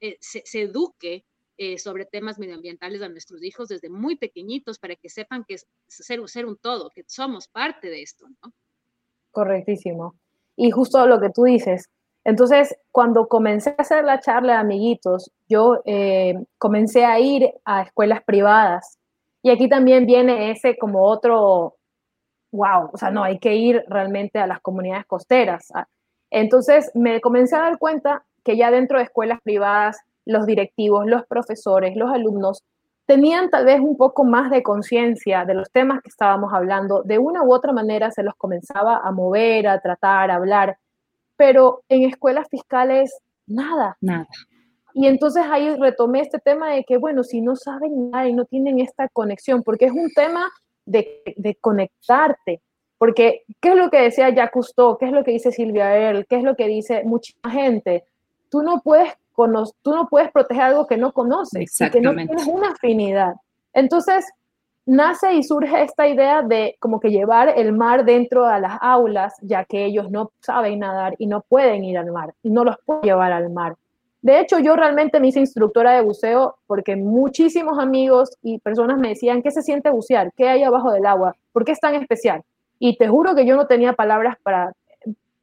eh, 0.00 0.16
se, 0.20 0.42
eduque 0.60 1.24
eh, 1.56 1.78
sobre 1.78 2.04
temas 2.06 2.38
medioambientales 2.38 3.02
a 3.02 3.08
nuestros 3.08 3.42
hijos 3.42 3.68
desde 3.68 3.88
muy 3.88 4.16
pequeñitos 4.16 4.78
para 4.78 4.96
que 4.96 5.08
sepan 5.08 5.44
que 5.46 5.54
es 5.54 5.66
ser, 5.86 6.26
ser 6.28 6.46
un 6.46 6.56
todo, 6.56 6.90
que 6.90 7.04
somos 7.06 7.48
parte 7.48 7.88
de 7.88 8.02
esto, 8.02 8.26
¿no? 8.42 8.52
Correctísimo. 9.30 10.16
Y 10.56 10.70
justo 10.70 11.06
lo 11.06 11.20
que 11.20 11.30
tú 11.30 11.44
dices, 11.44 11.88
entonces, 12.24 12.74
cuando 12.90 13.28
comencé 13.28 13.70
a 13.70 13.82
hacer 13.82 14.04
la 14.04 14.18
charla 14.18 14.54
de 14.54 14.58
amiguitos, 14.60 15.30
yo 15.46 15.82
eh, 15.84 16.34
comencé 16.58 17.04
a 17.04 17.20
ir 17.20 17.52
a 17.66 17.82
escuelas 17.82 18.22
privadas. 18.24 18.98
Y 19.42 19.50
aquí 19.50 19.68
también 19.68 20.06
viene 20.06 20.50
ese 20.50 20.78
como 20.78 21.04
otro, 21.04 21.76
wow, 22.50 22.90
o 22.92 22.96
sea, 22.96 23.10
no, 23.10 23.22
hay 23.22 23.38
que 23.38 23.54
ir 23.56 23.84
realmente 23.88 24.38
a 24.38 24.46
las 24.46 24.60
comunidades 24.60 25.04
costeras. 25.06 25.68
Ah, 25.74 25.86
entonces, 26.30 26.90
me 26.94 27.20
comencé 27.20 27.56
a 27.56 27.60
dar 27.60 27.78
cuenta 27.78 28.24
que 28.42 28.56
ya 28.56 28.70
dentro 28.70 28.98
de 28.98 29.04
escuelas 29.04 29.40
privadas, 29.42 29.98
los 30.24 30.46
directivos, 30.46 31.06
los 31.06 31.26
profesores, 31.26 31.94
los 31.94 32.10
alumnos, 32.10 32.62
tenían 33.06 33.50
tal 33.50 33.66
vez 33.66 33.80
un 33.80 33.98
poco 33.98 34.24
más 34.24 34.50
de 34.50 34.62
conciencia 34.62 35.44
de 35.44 35.52
los 35.52 35.70
temas 35.70 36.00
que 36.02 36.08
estábamos 36.08 36.54
hablando. 36.54 37.02
De 37.02 37.18
una 37.18 37.42
u 37.42 37.52
otra 37.52 37.72
manera 37.74 38.10
se 38.10 38.22
los 38.22 38.34
comenzaba 38.36 38.96
a 38.96 39.12
mover, 39.12 39.68
a 39.68 39.80
tratar, 39.80 40.30
a 40.30 40.36
hablar 40.36 40.78
pero 41.36 41.82
en 41.88 42.04
escuelas 42.04 42.48
fiscales, 42.50 43.16
nada. 43.46 43.96
Nada. 44.00 44.28
Y 44.94 45.06
entonces 45.06 45.44
ahí 45.50 45.74
retomé 45.76 46.20
este 46.20 46.38
tema 46.38 46.72
de 46.72 46.84
que, 46.84 46.98
bueno, 46.98 47.24
si 47.24 47.40
no 47.40 47.56
saben 47.56 48.10
nada 48.10 48.28
y 48.28 48.32
no 48.32 48.44
tienen 48.44 48.78
esta 48.78 49.08
conexión, 49.08 49.62
porque 49.62 49.86
es 49.86 49.92
un 49.92 50.10
tema 50.12 50.50
de, 50.86 51.22
de 51.36 51.56
conectarte, 51.56 52.62
porque 52.98 53.42
¿qué 53.60 53.70
es 53.70 53.76
lo 53.76 53.90
que 53.90 54.00
decía 54.00 54.30
Jacques 54.30 54.52
Cousteau? 54.52 54.96
¿Qué 54.96 55.06
es 55.06 55.12
lo 55.12 55.24
que 55.24 55.32
dice 55.32 55.52
Silvia 55.52 55.98
Earle? 55.98 56.24
¿Qué 56.28 56.36
es 56.36 56.42
lo 56.42 56.54
que 56.54 56.68
dice 56.68 57.02
mucha 57.04 57.32
gente? 57.50 58.04
Tú 58.50 58.62
no 58.62 58.80
puedes, 58.82 59.12
tú 59.82 59.92
no 59.92 60.08
puedes 60.08 60.30
proteger 60.30 60.62
algo 60.62 60.86
que 60.86 60.96
no 60.96 61.12
conoces, 61.12 61.76
que 61.92 62.00
no 62.00 62.14
tienes 62.14 62.46
una 62.46 62.70
afinidad. 62.70 63.34
Entonces, 63.72 64.24
nace 64.86 65.34
y 65.34 65.42
surge 65.42 65.82
esta 65.82 66.06
idea 66.08 66.42
de 66.42 66.76
como 66.78 67.00
que 67.00 67.10
llevar 67.10 67.52
el 67.56 67.72
mar 67.72 68.04
dentro 68.04 68.46
de 68.46 68.60
las 68.60 68.78
aulas, 68.80 69.34
ya 69.40 69.64
que 69.64 69.84
ellos 69.84 70.10
no 70.10 70.30
saben 70.40 70.80
nadar 70.80 71.14
y 71.18 71.26
no 71.26 71.40
pueden 71.42 71.84
ir 71.84 71.98
al 71.98 72.12
mar 72.12 72.34
y 72.42 72.50
no 72.50 72.64
los 72.64 72.76
puedo 72.84 73.02
llevar 73.02 73.32
al 73.32 73.50
mar. 73.50 73.76
De 74.24 74.40
hecho, 74.40 74.58
yo 74.58 74.74
realmente 74.74 75.20
me 75.20 75.28
hice 75.28 75.40
instructora 75.40 75.92
de 75.92 76.00
buceo 76.00 76.56
porque 76.66 76.96
muchísimos 76.96 77.78
amigos 77.78 78.30
y 78.42 78.58
personas 78.58 78.98
me 78.98 79.10
decían, 79.10 79.42
¿qué 79.42 79.50
se 79.50 79.60
siente 79.60 79.90
bucear? 79.90 80.32
¿Qué 80.34 80.48
hay 80.48 80.62
abajo 80.62 80.92
del 80.92 81.04
agua? 81.04 81.36
¿Por 81.52 81.64
qué 81.64 81.72
es 81.72 81.80
tan 81.80 81.94
especial? 81.94 82.42
Y 82.78 82.96
te 82.96 83.06
juro 83.06 83.34
que 83.34 83.44
yo 83.44 83.54
no 83.54 83.66
tenía 83.66 83.92
palabras 83.92 84.36
para 84.42 84.72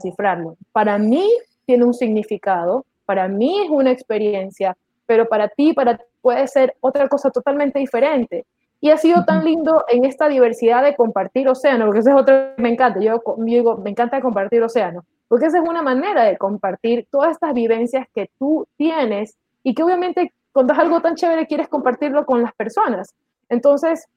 cifrarlo. 0.01 0.55
Para 0.71 0.97
mí 0.97 1.29
tiene 1.67 1.85
un 1.85 1.93
significado, 1.93 2.85
para 3.05 3.27
mí 3.27 3.61
es 3.63 3.69
una 3.69 3.91
experiencia, 3.91 4.75
pero 5.05 5.27
para 5.27 5.47
ti, 5.47 5.73
para 5.73 5.97
ti 5.97 6.03
puede 6.19 6.47
ser 6.47 6.75
otra 6.79 7.07
cosa 7.07 7.29
totalmente 7.29 7.77
diferente. 7.77 8.45
Y 8.81 8.89
ha 8.89 8.97
sido 8.97 9.23
tan 9.25 9.45
lindo 9.45 9.85
en 9.87 10.05
esta 10.05 10.27
diversidad 10.27 10.83
de 10.83 10.95
compartir 10.95 11.47
océano, 11.47 11.85
porque 11.85 11.99
eso 11.99 12.09
es 12.09 12.15
otro 12.15 12.55
que 12.55 12.61
me 12.61 12.69
encanta. 12.69 12.99
Yo, 12.99 13.21
digo, 13.37 13.77
me 13.77 13.91
encanta 13.91 14.19
compartir 14.21 14.61
océano, 14.63 15.05
porque 15.27 15.45
esa 15.45 15.59
es 15.59 15.69
una 15.69 15.83
manera 15.83 16.23
de 16.23 16.37
compartir 16.37 17.07
todas 17.11 17.31
estas 17.31 17.53
vivencias 17.53 18.07
que 18.13 18.31
tú 18.39 18.67
tienes 18.77 19.37
y 19.63 19.75
que 19.75 19.83
obviamente 19.83 20.33
cuando 20.51 20.73
es 20.73 20.79
algo 20.79 20.99
tan 21.01 21.15
chévere 21.15 21.47
quieres 21.47 21.67
compartirlo 21.67 22.25
con 22.25 22.41
las 22.41 22.53
personas. 22.53 23.13
Entonces, 23.49 24.07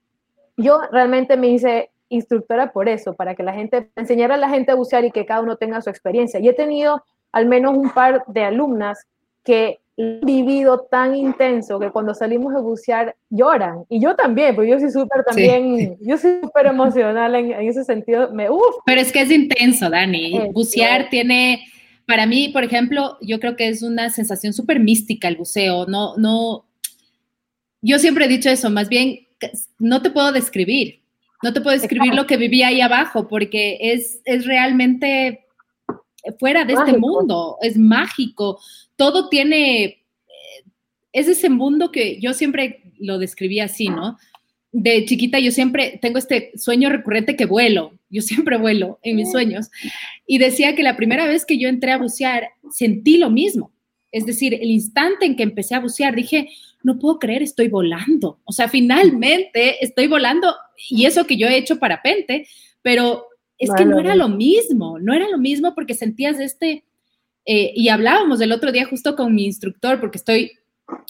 yo 0.57 0.81
realmente 0.91 1.37
me 1.37 1.49
hice 1.49 1.91
instructora 2.09 2.73
por 2.73 2.89
eso, 2.89 3.15
para 3.15 3.35
que 3.35 3.43
la 3.43 3.53
gente, 3.53 3.91
enseñara 3.97 4.35
a 4.35 4.39
la 4.39 4.49
gente 4.49 4.73
a 4.73 4.77
bucear 4.77 5.05
y 5.05 5.11
que 5.11 5.27
cada 5.27 5.43
uno 5.43 5.57
tenga 5.57 5.81
su 5.83 5.91
experiencia. 5.91 6.41
Y 6.41 6.49
he 6.49 6.55
tenido 6.55 7.05
al 7.33 7.47
menos 7.47 7.77
un 7.77 7.91
par 7.91 8.25
de 8.29 8.45
alumnas 8.45 9.07
que 9.43 9.81
vivido 9.97 10.87
tan 10.91 11.15
intenso 11.15 11.79
que 11.79 11.91
cuando 11.91 12.15
salimos 12.15 12.55
a 12.55 12.61
bucear 12.61 13.15
lloran. 13.31 13.85
Y 13.89 14.01
yo 14.01 14.17
también, 14.17 14.55
porque 14.55 14.71
yo 14.71 14.81
soy 14.81 14.91
súper 14.91 15.25
también, 15.25 15.97
yo 16.01 16.19
soy 16.19 16.41
súper 16.43 16.67
emocional 16.67 17.35
en, 17.35 17.53
ese 17.53 17.85
sentido. 17.85 18.33
Me, 18.33 18.49
Pero 18.85 19.01
es 19.01 19.13
que 19.13 19.21
es 19.21 19.31
intenso, 19.31 19.89
Dani. 19.89 20.51
bucear 20.53 21.09
tiene, 21.11 21.65
para 22.07 22.27
mí, 22.27 22.49
por 22.49 22.65
ejemplo, 22.65 23.19
yo 23.21 23.39
creo 23.39 23.57
que 23.57 23.69
es 23.69 23.83
una 23.83 24.11
sensación 24.11 24.53
súper 24.53 24.81
mística 24.81 25.29
el 25.29 25.37
buceo. 25.37 25.87
No, 25.87 26.17
no, 26.17 26.65
yo 27.81 27.99
siempre 27.99 28.25
he 28.25 28.29
dicho 28.29 28.51
eso, 28.51 28.71
más 28.71 28.89
bien, 28.89 29.29
no 29.79 30.03
te 30.03 30.11
puedo 30.11 30.33
describir. 30.33 31.03
No 31.43 31.53
te 31.53 31.61
puedo 31.61 31.79
describir 31.79 32.15
lo 32.15 32.27
que 32.27 32.39
viví 32.39 32.63
ahí 32.63 32.81
abajo, 32.81 33.29
porque 33.29 33.77
es, 33.81 34.23
es 34.25 34.47
realmente 34.47 35.45
fuera 36.39 36.65
de 36.65 36.73
este 36.73 36.97
mundo, 36.97 37.59
es 37.61 37.77
mágico 37.77 38.59
todo 38.97 39.29
tiene, 39.29 40.05
es 41.13 41.29
ese 41.29 41.49
mundo 41.49 41.91
que 41.91 42.21
yo 42.21 42.33
siempre 42.33 42.93
lo 42.99 43.19
describí 43.19 43.61
así, 43.61 43.89
¿no? 43.89 44.19
De 44.73 45.05
chiquita 45.05 45.39
yo 45.39 45.53
siempre 45.53 45.99
tengo 46.03 46.19
este 46.19 46.53
sueño 46.57 46.91
recurrente 46.91 47.37
que 47.37 47.47
vuelo, 47.47 47.99
yo 48.11 48.23
siempre 48.23 48.57
vuelo 48.57 48.99
en 49.03 49.17
mis 49.17 49.31
sueños, 49.31 49.71
y 50.27 50.39
decía 50.39 50.75
que 50.75 50.83
la 50.83 50.97
primera 50.97 51.27
vez 51.27 51.45
que 51.45 51.59
yo 51.59 51.69
entré 51.69 51.93
a 51.93 51.99
bucear 51.99 52.49
sentí 52.71 53.19
lo 53.19 53.31
mismo, 53.31 53.73
es 54.11 54.27
decir, 54.27 54.55
el 54.55 54.71
instante 54.71 55.27
en 55.27 55.35
que 55.35 55.43
empecé 55.43 55.75
a 55.75 55.81
bucear 55.81 56.15
dije, 56.15 56.49
no 56.85 56.99
puedo 56.99 57.19
creer, 57.19 57.43
estoy 57.43 57.69
volando, 57.69 58.41
o 58.45 58.53
sea, 58.53 58.69
finalmente 58.69 59.85
estoy 59.85 60.07
volando, 60.07 60.55
y 60.89 61.07
eso 61.07 61.27
que 61.27 61.37
yo 61.37 61.49
he 61.49 61.57
hecho 61.57 61.79
parapente, 61.79 62.47
pero 62.83 63.27
es 63.59 63.71
que 63.77 63.85
no 63.85 63.99
era 63.99 64.15
lo 64.15 64.29
mismo, 64.29 64.99
no 64.99 65.15
era 65.15 65.29
lo 65.29 65.39
mismo 65.39 65.75
porque 65.75 65.95
sentías 65.95 66.39
este 66.39 66.85
eh, 67.47 67.73
y 67.75 67.89
hablábamos 67.89 68.41
el 68.41 68.53
otro 68.53 68.73
día 68.73 68.87
justo 68.87 69.17
con 69.17 69.35
mi 69.35 69.45
instructor, 69.45 70.01
porque 70.01 70.19
estoy, 70.19 70.53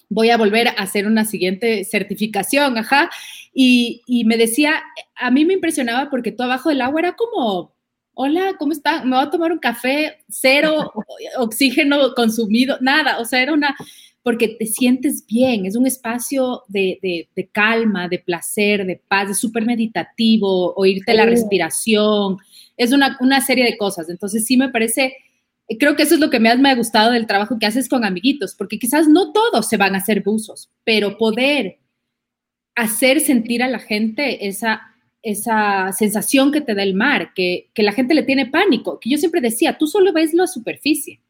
voy 0.08 0.30
a 0.30 0.36
volver 0.36 0.68
a 0.68 0.72
hacer 0.72 1.06
una 1.06 1.24
siguiente 1.24 1.84
certificación, 1.84 2.76
ajá, 2.78 3.10
y, 3.52 4.02
y 4.06 4.24
me 4.24 4.36
decía, 4.36 4.82
a 5.14 5.30
mí 5.30 5.44
me 5.44 5.54
impresionaba 5.54 6.10
porque 6.10 6.32
todo 6.32 6.46
abajo 6.46 6.68
del 6.68 6.80
agua 6.80 7.00
era 7.00 7.16
como, 7.16 7.74
hola, 8.14 8.54
¿cómo 8.58 8.72
está? 8.72 9.04
Me 9.04 9.16
voy 9.16 9.26
a 9.26 9.30
tomar 9.30 9.52
un 9.52 9.58
café, 9.58 10.18
cero 10.28 10.92
oxígeno 11.38 12.14
consumido, 12.14 12.78
nada, 12.80 13.18
o 13.18 13.24
sea, 13.24 13.42
era 13.42 13.52
una, 13.52 13.76
porque 14.24 14.48
te 14.48 14.66
sientes 14.66 15.26
bien, 15.26 15.66
es 15.66 15.76
un 15.76 15.86
espacio 15.86 16.62
de, 16.68 16.98
de, 17.02 17.28
de 17.36 17.46
calma, 17.48 18.08
de 18.08 18.18
placer, 18.18 18.86
de 18.86 19.00
paz, 19.06 19.30
es 19.30 19.38
súper 19.38 19.66
meditativo, 19.66 20.72
oírte 20.76 21.12
la 21.12 21.26
respiración, 21.26 22.38
es 22.76 22.92
una, 22.92 23.18
una, 23.20 23.40
serie 23.42 23.64
de 23.64 23.76
cosas. 23.76 24.08
Entonces 24.08 24.46
sí 24.46 24.56
me 24.56 24.70
parece 24.70 25.14
creo 25.78 25.96
que 25.96 26.02
eso 26.02 26.14
es 26.14 26.20
lo 26.20 26.30
que 26.30 26.40
más 26.40 26.58
me 26.58 26.70
ha 26.70 26.74
gustado 26.74 27.12
del 27.12 27.26
trabajo 27.26 27.58
que 27.58 27.66
haces 27.66 27.88
con 27.88 28.04
amiguitos, 28.04 28.54
porque 28.54 28.78
quizás 28.78 29.08
no 29.08 29.32
todos 29.32 29.68
se 29.68 29.76
van 29.76 29.94
a 29.94 29.98
hacer 29.98 30.22
buzos, 30.22 30.70
pero 30.84 31.16
poder 31.16 31.78
hacer 32.74 33.20
sentir 33.20 33.62
a 33.62 33.68
la 33.68 33.78
gente 33.78 34.46
esa, 34.46 34.82
esa 35.22 35.92
sensación 35.92 36.52
que 36.52 36.60
te 36.60 36.74
da 36.74 36.82
el 36.82 36.94
mar, 36.94 37.32
que, 37.34 37.70
la 37.76 37.92
gente 37.92 38.14
le 38.14 38.24
tiene 38.24 38.46
pánico, 38.46 38.98
que 39.00 39.10
yo 39.10 39.18
siempre 39.18 39.40
decía, 39.40 39.78
tú 39.78 39.86
solo 39.86 40.12
ves 40.12 40.34
la 40.34 40.46
superficie. 40.46 41.20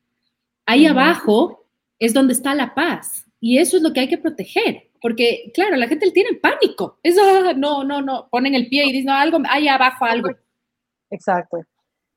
Ahí 0.66 0.86
abajo 0.86 1.66
es 1.98 2.14
donde 2.14 2.32
está 2.32 2.54
la 2.54 2.74
paz 2.74 3.26
y 3.40 3.58
eso 3.58 3.76
es 3.76 3.82
lo 3.82 3.92
que 3.92 4.00
hay 4.00 4.08
que 4.08 4.18
proteger. 4.18 4.90
porque 5.00 5.50
claro, 5.52 5.76
la 5.76 5.86
gente 5.86 6.10
tiene 6.12 6.38
pánico. 6.38 6.98
Eso, 7.02 7.52
no, 7.54 7.84
no, 7.84 8.00
no, 8.00 8.26
ponen 8.30 8.54
el 8.54 8.68
pie 8.68 8.86
y 8.86 8.92
dicen, 8.92 9.06
no, 9.06 9.12
algo, 9.12 9.38
ahí 9.50 9.68
abajo 9.68 10.06
algo. 10.06 10.30
Exacto. 11.10 11.58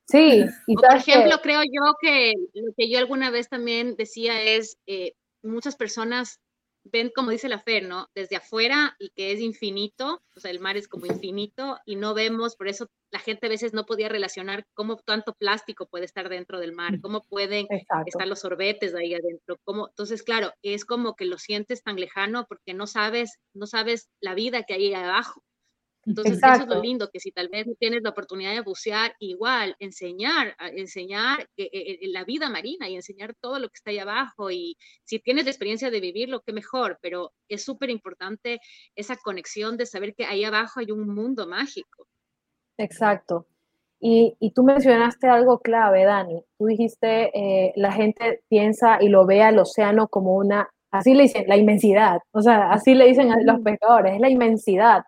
Sí. 0.08 0.44
Y 0.66 0.74
por 0.74 0.94
ejemplo, 0.94 1.38
creo 1.42 1.60
yo 1.62 1.94
que 2.00 2.32
lo 2.54 2.72
que 2.76 2.90
yo 2.90 2.98
alguna 2.98 3.30
vez 3.30 3.48
también 3.48 3.94
decía 3.96 4.42
es, 4.42 4.78
eh, 4.86 5.12
muchas 5.42 5.76
personas 5.76 6.40
ven, 6.84 7.10
como 7.14 7.30
dice 7.30 7.48
la 7.48 7.58
Fer, 7.58 7.86
¿no? 7.86 8.08
Desde 8.14 8.36
afuera 8.36 8.96
y 8.98 9.10
que 9.10 9.32
es 9.32 9.40
infinito, 9.40 10.22
o 10.34 10.40
sea, 10.40 10.50
el 10.50 10.60
mar 10.60 10.78
es 10.78 10.88
como 10.88 11.04
infinito 11.06 11.78
y 11.84 11.96
no 11.96 12.14
vemos, 12.14 12.56
por 12.56 12.68
eso 12.68 12.88
la 13.10 13.18
gente 13.18 13.46
a 13.46 13.50
veces 13.50 13.74
no 13.74 13.84
podía 13.84 14.08
relacionar 14.08 14.64
cómo 14.74 14.96
tanto 14.96 15.34
plástico 15.34 15.86
puede 15.86 16.06
estar 16.06 16.28
dentro 16.28 16.58
del 16.60 16.72
mar, 16.72 17.00
cómo 17.02 17.24
pueden 17.24 17.66
estar 18.06 18.26
los 18.26 18.40
sorbetes 18.40 18.94
ahí 18.94 19.14
adentro, 19.14 19.56
cómo, 19.64 19.88
entonces, 19.88 20.22
claro, 20.22 20.52
es 20.62 20.84
como 20.84 21.14
que 21.14 21.26
lo 21.26 21.36
sientes 21.38 21.82
tan 21.82 21.96
lejano 21.96 22.46
porque 22.48 22.74
no 22.74 22.86
sabes, 22.86 23.38
no 23.54 23.66
sabes 23.66 24.08
la 24.20 24.34
vida 24.34 24.62
que 24.62 24.74
hay 24.74 24.94
ahí 24.94 25.02
abajo. 25.02 25.42
Entonces, 26.08 26.38
eso 26.38 26.62
es 26.62 26.66
lo 26.66 26.80
lindo, 26.80 27.10
que 27.12 27.20
si 27.20 27.32
tal 27.32 27.50
vez 27.50 27.66
tienes 27.78 28.02
la 28.02 28.10
oportunidad 28.10 28.54
de 28.54 28.62
bucear, 28.62 29.14
igual 29.18 29.76
enseñar, 29.78 30.56
enseñar 30.58 31.40
eh, 31.58 31.68
eh, 31.70 31.98
eh, 32.00 32.08
la 32.08 32.24
vida 32.24 32.48
marina 32.48 32.88
y 32.88 32.94
enseñar 32.94 33.34
todo 33.38 33.58
lo 33.58 33.68
que 33.68 33.74
está 33.74 33.90
ahí 33.90 33.98
abajo. 33.98 34.50
Y 34.50 34.78
si 35.04 35.18
tienes 35.18 35.44
la 35.44 35.50
experiencia 35.50 35.90
de 35.90 36.00
vivirlo, 36.00 36.40
qué 36.40 36.54
mejor, 36.54 36.98
pero 37.02 37.32
es 37.48 37.62
súper 37.62 37.90
importante 37.90 38.58
esa 38.96 39.16
conexión 39.16 39.76
de 39.76 39.84
saber 39.84 40.14
que 40.14 40.24
ahí 40.24 40.44
abajo 40.44 40.80
hay 40.80 40.90
un 40.90 41.14
mundo 41.14 41.46
mágico. 41.46 42.06
Exacto. 42.78 43.46
Y, 44.00 44.34
y 44.40 44.52
tú 44.52 44.62
mencionaste 44.62 45.28
algo 45.28 45.58
clave, 45.58 46.04
Dani. 46.04 46.42
Tú 46.56 46.66
dijiste, 46.66 47.72
la 47.76 47.92
gente 47.92 48.40
piensa 48.48 48.96
y 49.02 49.08
lo 49.08 49.26
ve 49.26 49.42
al 49.42 49.58
océano 49.58 50.08
como 50.08 50.36
una, 50.36 50.70
así 50.90 51.12
le 51.12 51.24
dicen, 51.24 51.44
la 51.48 51.56
inmensidad. 51.58 52.20
O 52.32 52.40
sea, 52.40 52.70
así 52.70 52.94
le 52.94 53.08
dicen 53.08 53.30
a 53.30 53.42
los 53.42 53.60
pescadores, 53.60 54.14
es 54.14 54.20
la 54.20 54.30
inmensidad 54.30 55.02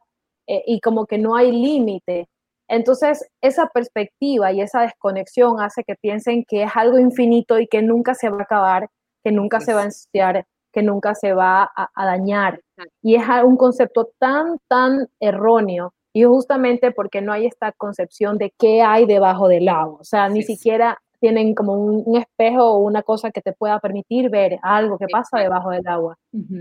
eh, 0.51 0.65
y 0.67 0.81
como 0.81 1.07
que 1.07 1.17
no 1.17 1.37
hay 1.37 1.53
límite. 1.53 2.29
Entonces, 2.67 3.25
esa 3.41 3.69
perspectiva 3.69 4.51
y 4.53 4.61
esa 4.61 4.81
desconexión 4.81 5.61
hace 5.61 5.85
que 5.85 5.95
piensen 5.95 6.45
que 6.45 6.65
es 6.65 6.73
algo 6.75 6.99
infinito 6.99 7.61
y 7.61 7.69
que 7.69 7.83
nunca 7.83 8.15
se 8.15 8.31
va 8.31 8.39
a 8.39 8.43
acabar, 8.43 8.89
que 9.23 9.31
nunca 9.31 9.61
se 9.61 9.75
va 9.75 9.83
a 9.83 9.85
ensuciar, 9.85 10.45
que 10.73 10.83
nunca 10.83 11.15
se 11.15 11.35
va 11.35 11.71
a, 11.77 12.05
dañar. 12.05 12.61
Y 13.01 13.15
es 13.15 13.23
un 13.45 13.57
concepto 13.57 14.11
tan, 14.19 14.59
tan 14.67 15.07
erróneo. 15.21 15.95
Y 16.13 16.25
justamente 16.25 16.91
porque 16.91 17.21
no 17.21 17.33
hay 17.33 17.47
esta 17.47 17.71
concepción 17.71 18.37
de 18.37 18.53
qué 18.59 18.83
hay 18.83 19.07
debajo 19.07 19.47
del 19.47 19.69
agua. 19.69 19.99
O 20.01 20.05
sea, 20.05 20.29
ni 20.29 20.43
siquiera 20.43 20.99
tienen 21.21 21.55
como 21.55 21.75
un, 21.75 22.17
espejo 22.17 22.73
o 22.73 22.79
una 22.79 23.05
cosa 23.05 23.31
que 23.31 23.41
te 23.41 23.53
pueda 23.53 23.79
permitir 23.79 24.31
ver 24.31 24.59
algo 24.63 24.99
que 24.99 25.07
pasa 25.13 25.39
debajo 25.39 25.71
del 25.71 25.87
agua. 25.87 26.17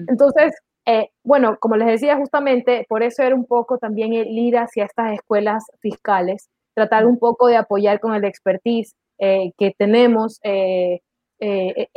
Entonces, 0.08 0.54
eh, 0.86 1.10
bueno, 1.24 1.58
como 1.60 1.76
les 1.76 1.88
decía 1.88 2.18
justamente, 2.18 2.86
por 2.90 3.04
eso 3.04 3.24
era 3.24 3.36
un 3.36 3.46
poco 3.46 3.78
también 3.78 4.14
el 4.14 4.28
ir 4.38 4.58
hacia 4.58 4.86
estas 4.86 5.14
escuelas 5.14 5.66
fiscales, 5.82 6.50
tratar 6.74 7.06
un 7.06 7.20
poco 7.20 7.48
de 7.48 7.58
apoyar 7.58 8.00
con 8.00 8.14
el 8.16 8.24
expertise 8.26 8.96
eh, 9.20 9.52
que 9.58 9.74
tenemos 9.78 10.40
eh, 10.44 11.02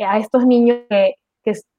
a 0.05 0.18
estos 0.18 0.47
niños 0.47 0.79
que, 0.88 1.14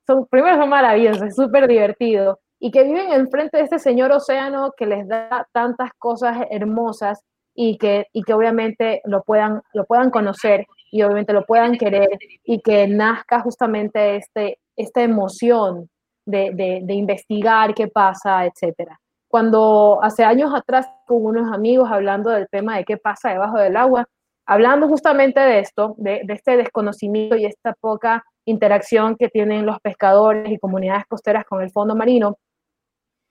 son, 0.07 0.27
primero 0.27 0.57
son 0.57 0.69
maravillosos, 0.69 1.23
es 1.23 1.35
súper 1.35 1.67
divertido, 1.67 2.39
y 2.59 2.71
que 2.71 2.83
viven 2.83 3.11
enfrente 3.11 3.57
de 3.57 3.63
este 3.63 3.79
señor 3.79 4.11
océano 4.11 4.71
que 4.75 4.85
les 4.85 5.07
da 5.07 5.47
tantas 5.51 5.91
cosas 5.97 6.47
hermosas 6.49 7.21
y 7.55 7.77
que, 7.77 8.07
y 8.13 8.23
que 8.23 8.33
obviamente 8.33 9.01
lo 9.05 9.23
puedan, 9.23 9.61
lo 9.73 9.85
puedan 9.85 10.09
conocer 10.09 10.65
y 10.91 11.03
obviamente 11.03 11.33
lo 11.33 11.45
puedan 11.45 11.77
querer 11.77 12.09
y 12.43 12.61
que 12.61 12.87
nazca 12.87 13.41
justamente 13.41 14.15
este, 14.15 14.59
esta 14.75 15.03
emoción 15.03 15.89
de, 16.25 16.85
investigar 16.89 17.73
qué 17.73 17.87
pasa, 17.87 18.45
etcétera. 18.45 18.99
Cuando 19.27 19.99
hace 20.01 20.23
años 20.23 20.53
atrás 20.53 20.87
con 21.07 21.25
unos 21.25 21.51
amigos 21.51 21.89
hablando 21.91 22.29
del 22.29 22.47
tema 22.49 22.77
de 22.77 22.85
qué 22.85 22.97
pasa 22.97 23.31
debajo 23.31 23.57
del 23.57 23.75
agua, 23.77 24.05
hablando 24.45 24.87
justamente 24.87 25.39
de 25.39 25.59
esto, 25.59 25.95
de, 25.97 26.21
este 26.27 26.57
desconocimiento 26.57 27.35
y 27.35 27.45
esta 27.45 27.73
poca 27.73 28.23
interacción 28.45 29.15
que 29.15 29.29
tienen 29.29 29.65
los 29.65 29.79
pescadores 29.79 30.51
y 30.51 30.59
comunidades 30.59 31.05
costeras 31.07 31.45
con 31.45 31.61
el 31.61 31.71
fondo 31.71 31.95
marino, 31.95 32.37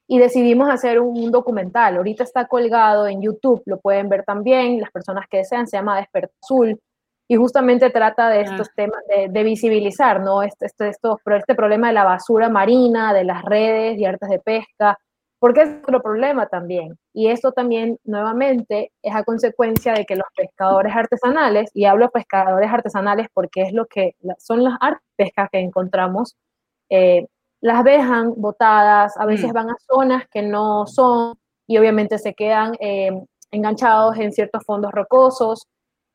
y 0.09 0.19
decidimos 0.19 0.69
hacer 0.69 1.01
un, 1.01 1.31
documental. 1.31 1.97
Ahorita 1.97 2.25
está 2.25 2.47
colgado 2.47 3.07
en 3.07 3.23
YouTube, 3.23 3.63
lo 3.67 3.81
pueden 3.81 4.09
ver 4.09 4.25
también, 4.25 4.81
las 4.81 4.91
personas 4.91 5.27
que 5.31 5.39
desean, 5.39 5.67
se 5.67 5.77
llama 5.77 5.97
Despertar 5.97 6.35
Azul, 6.43 6.79
y 7.33 7.37
justamente 7.37 7.89
trata 7.89 8.29
de 8.29 8.43
estos 8.43 8.69
temas, 8.75 9.01
de, 9.09 9.43
visibilizar, 9.43 10.21
¿no? 10.21 10.43
Este, 10.43 10.67
este, 10.67 10.91
esto, 10.91 11.19
este 11.25 11.55
problema 11.55 11.87
de 11.87 11.95
la 11.95 12.05
basura 12.05 12.51
marina, 12.51 13.15
de 13.15 13.25
las 13.25 13.43
redes 13.43 13.99
y 13.99 14.05
artes 14.05 14.29
de 14.29 14.39
pesca, 14.39 14.99
porque 15.39 15.63
es 15.63 15.71
otro 15.83 16.03
problema 16.03 16.47
también. 16.49 16.99
Y 17.15 17.29
esto 17.29 17.53
también, 17.53 17.97
nuevamente, 18.05 18.93
es 19.01 19.15
a 19.15 19.25
consecuencia 19.25 19.95
de 19.95 20.05
que 20.05 20.15
los 20.15 20.27
pescadores 20.37 20.95
artesanales, 20.95 21.71
y 21.73 21.87
hablo 21.87 22.05
de 22.05 22.11
pescadores 22.11 22.71
artesanales 22.71 23.29
porque 23.33 23.63
es 23.63 23.73
lo 23.73 23.87
que 23.87 24.15
son 24.37 24.63
las 24.63 24.77
artes 24.79 25.01
de 25.17 25.25
pesca 25.25 25.49
que 25.51 25.61
encontramos, 25.61 26.37
eh, 26.91 27.29
las 27.63 27.83
dejan 27.83 28.35
botadas, 28.37 29.17
a 29.17 29.25
veces 29.25 29.53
mm. 29.53 29.55
van 29.55 29.71
a 29.71 29.77
zonas 29.91 30.25
que 30.31 30.43
no 30.43 30.87
son, 30.87 31.33
y 31.67 31.79
obviamente 31.79 32.19
se 32.19 32.35
quedan 32.35 32.75
eh, 32.79 33.11
enganchados 33.51 34.19
en 34.19 34.33
ciertos 34.33 34.63
fondos 34.67 34.93
rocosos, 34.93 35.67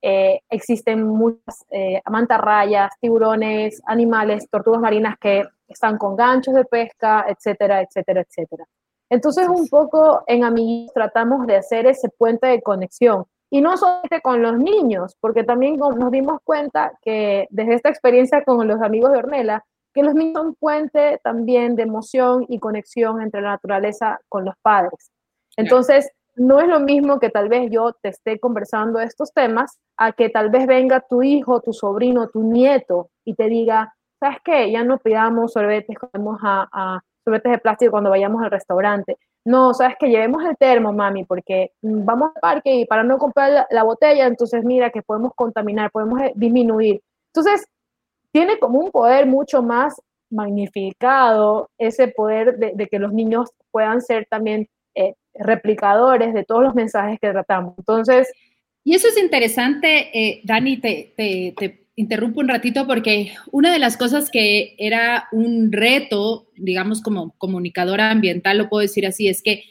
eh, 0.10 0.42
existen 0.50 1.06
muchas 1.06 1.66
eh, 1.70 2.02
mantarrayas, 2.10 2.94
tiburones, 3.02 3.82
animales, 3.86 4.48
tortugas 4.50 4.80
marinas 4.80 5.16
que 5.20 5.44
están 5.68 5.98
con 5.98 6.16
ganchos 6.16 6.54
de 6.54 6.64
pesca, 6.64 7.26
etcétera, 7.28 7.82
etcétera, 7.82 8.22
etcétera. 8.22 8.64
Entonces, 9.10 9.50
un 9.50 9.68
poco 9.68 10.24
en 10.28 10.46
Amiguitos 10.46 10.94
tratamos 10.94 11.46
de 11.46 11.58
hacer 11.58 11.88
ese 11.88 12.08
puente 12.08 12.48
de 12.48 12.62
conexión. 12.62 13.26
Y 13.50 13.60
no 13.60 13.76
solamente 13.76 14.22
con 14.22 14.42
los 14.42 14.58
niños, 14.58 15.18
porque 15.20 15.44
también 15.44 15.76
nos 15.76 16.10
dimos 16.10 16.40
cuenta 16.46 16.94
que 17.02 17.48
desde 17.50 17.74
esta 17.74 17.90
experiencia 17.90 18.46
con 18.46 18.66
los 18.66 18.82
amigos 18.82 19.12
de 19.12 19.18
Ornella, 19.18 19.66
que 19.94 20.04
los 20.04 20.14
niños 20.14 20.36
son 20.36 20.56
puente 20.56 21.20
también 21.22 21.76
de 21.76 21.84
emoción 21.84 22.46
y 22.48 22.60
conexión 22.60 23.22
entre 23.22 23.42
la 23.42 23.50
naturaleza 23.50 24.22
con 24.30 24.46
los 24.46 24.56
padres. 24.62 25.12
Entonces, 25.58 26.10
no 26.38 26.60
es 26.60 26.68
lo 26.68 26.80
mismo 26.80 27.20
que 27.20 27.30
tal 27.30 27.50
vez 27.50 27.70
yo 27.72 27.94
te 27.94 28.10
esté 28.10 28.40
conversando 28.40 29.00
estos 29.00 29.34
temas 29.34 29.80
a 29.98 30.12
que 30.12 30.30
tal 30.30 30.50
vez 30.50 30.68
venga 30.68 31.02
tu 31.02 31.24
hijo, 31.24 31.62
tu 31.62 31.74
sobrino, 31.74 32.30
tu 32.30 32.44
nieto 32.44 33.10
y 33.26 33.34
te 33.34 33.48
diga, 33.48 33.94
¿sabes 34.20 34.38
qué? 34.44 34.72
Ya 34.72 34.84
no 34.84 35.00
pidamos 35.00 35.54
sorbetes, 35.54 35.98
vamos 36.14 36.40
a, 36.44 37.02
sorbetes 37.26 37.52
de 37.52 37.58
plástico 37.58 37.92
cuando 37.92 38.10
vayamos 38.10 38.44
al 38.44 38.52
restaurante. 38.52 39.18
No, 39.46 39.74
sabes 39.74 39.96
que 40.00 40.10
llevemos 40.10 40.44
el 40.46 40.58
termo, 40.58 40.94
mami, 40.94 41.24
porque 41.24 41.72
vamos 41.82 42.32
al 42.36 42.42
parque 42.42 42.76
y 42.76 42.86
para 42.86 43.04
no 43.04 43.18
comprar 43.18 43.66
la, 43.70 43.84
botella, 43.84 44.28
entonces 44.28 44.64
mira 44.64 44.90
que 44.90 45.02
podemos 45.02 45.32
contaminar, 45.36 45.90
podemos 45.92 46.22
eh, 46.22 46.34
disminuir. 46.36 47.02
Entonces, 47.34 47.66
tiene 48.32 48.60
como 48.60 48.80
un 48.80 48.92
poder 48.92 49.26
mucho 49.26 49.64
más 49.64 50.00
magnificado 50.30 51.70
ese 51.78 52.10
poder 52.10 52.58
de, 52.58 52.88
que 52.88 53.00
los 53.00 53.14
niños 53.14 53.50
puedan 53.72 54.02
ser 54.02 54.28
también 54.30 54.68
eh, 54.96 55.16
replicadores 55.40 56.34
de 56.34 56.44
todos 56.44 56.64
los 56.64 56.76
mensajes 56.76 57.20
que 57.20 57.30
tratamos. 57.30 57.76
Entonces... 57.78 58.32
Y 58.84 58.94
eso 58.96 59.10
es 59.10 59.18
interesante, 59.18 60.18
eh, 60.18 60.42
Dani, 60.46 60.78
te, 60.78 61.14
te, 61.18 61.88
interrumpo 61.98 62.40
un 62.40 62.48
ratito 62.48 62.88
porque 62.88 63.34
una 63.52 63.74
de 63.74 63.80
las 63.80 63.98
cosas 63.98 64.30
que 64.30 64.76
era 64.78 65.28
un 65.32 65.72
reto, 65.72 66.48
digamos, 66.56 67.02
como 67.02 67.32
comunicadora 67.38 68.12
ambiental, 68.12 68.58
lo 68.60 68.70
puedo 68.70 68.82
decir 68.82 69.06
así, 69.06 69.28
es 69.28 69.42
que 69.42 69.64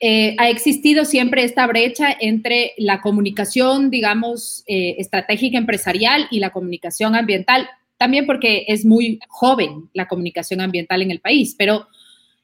eh, 0.00 0.34
ha 0.38 0.50
existido 0.50 1.04
siempre 1.04 1.44
esta 1.44 1.64
brecha 1.68 2.08
entre 2.20 2.72
la 2.76 3.00
comunicación, 3.00 3.88
digamos, 3.88 4.64
eh, 4.66 4.96
estratégica 4.98 5.56
empresarial 5.56 6.26
y 6.32 6.40
la 6.40 6.50
comunicación 6.50 7.14
ambiental, 7.14 7.68
también 7.96 8.26
porque 8.26 8.64
es 8.66 8.84
muy 8.84 9.20
joven 9.28 9.88
la 9.94 10.08
comunicación 10.08 10.60
ambiental 10.60 11.02
en 11.02 11.12
el 11.12 11.20
país, 11.20 11.54
pero 11.56 11.86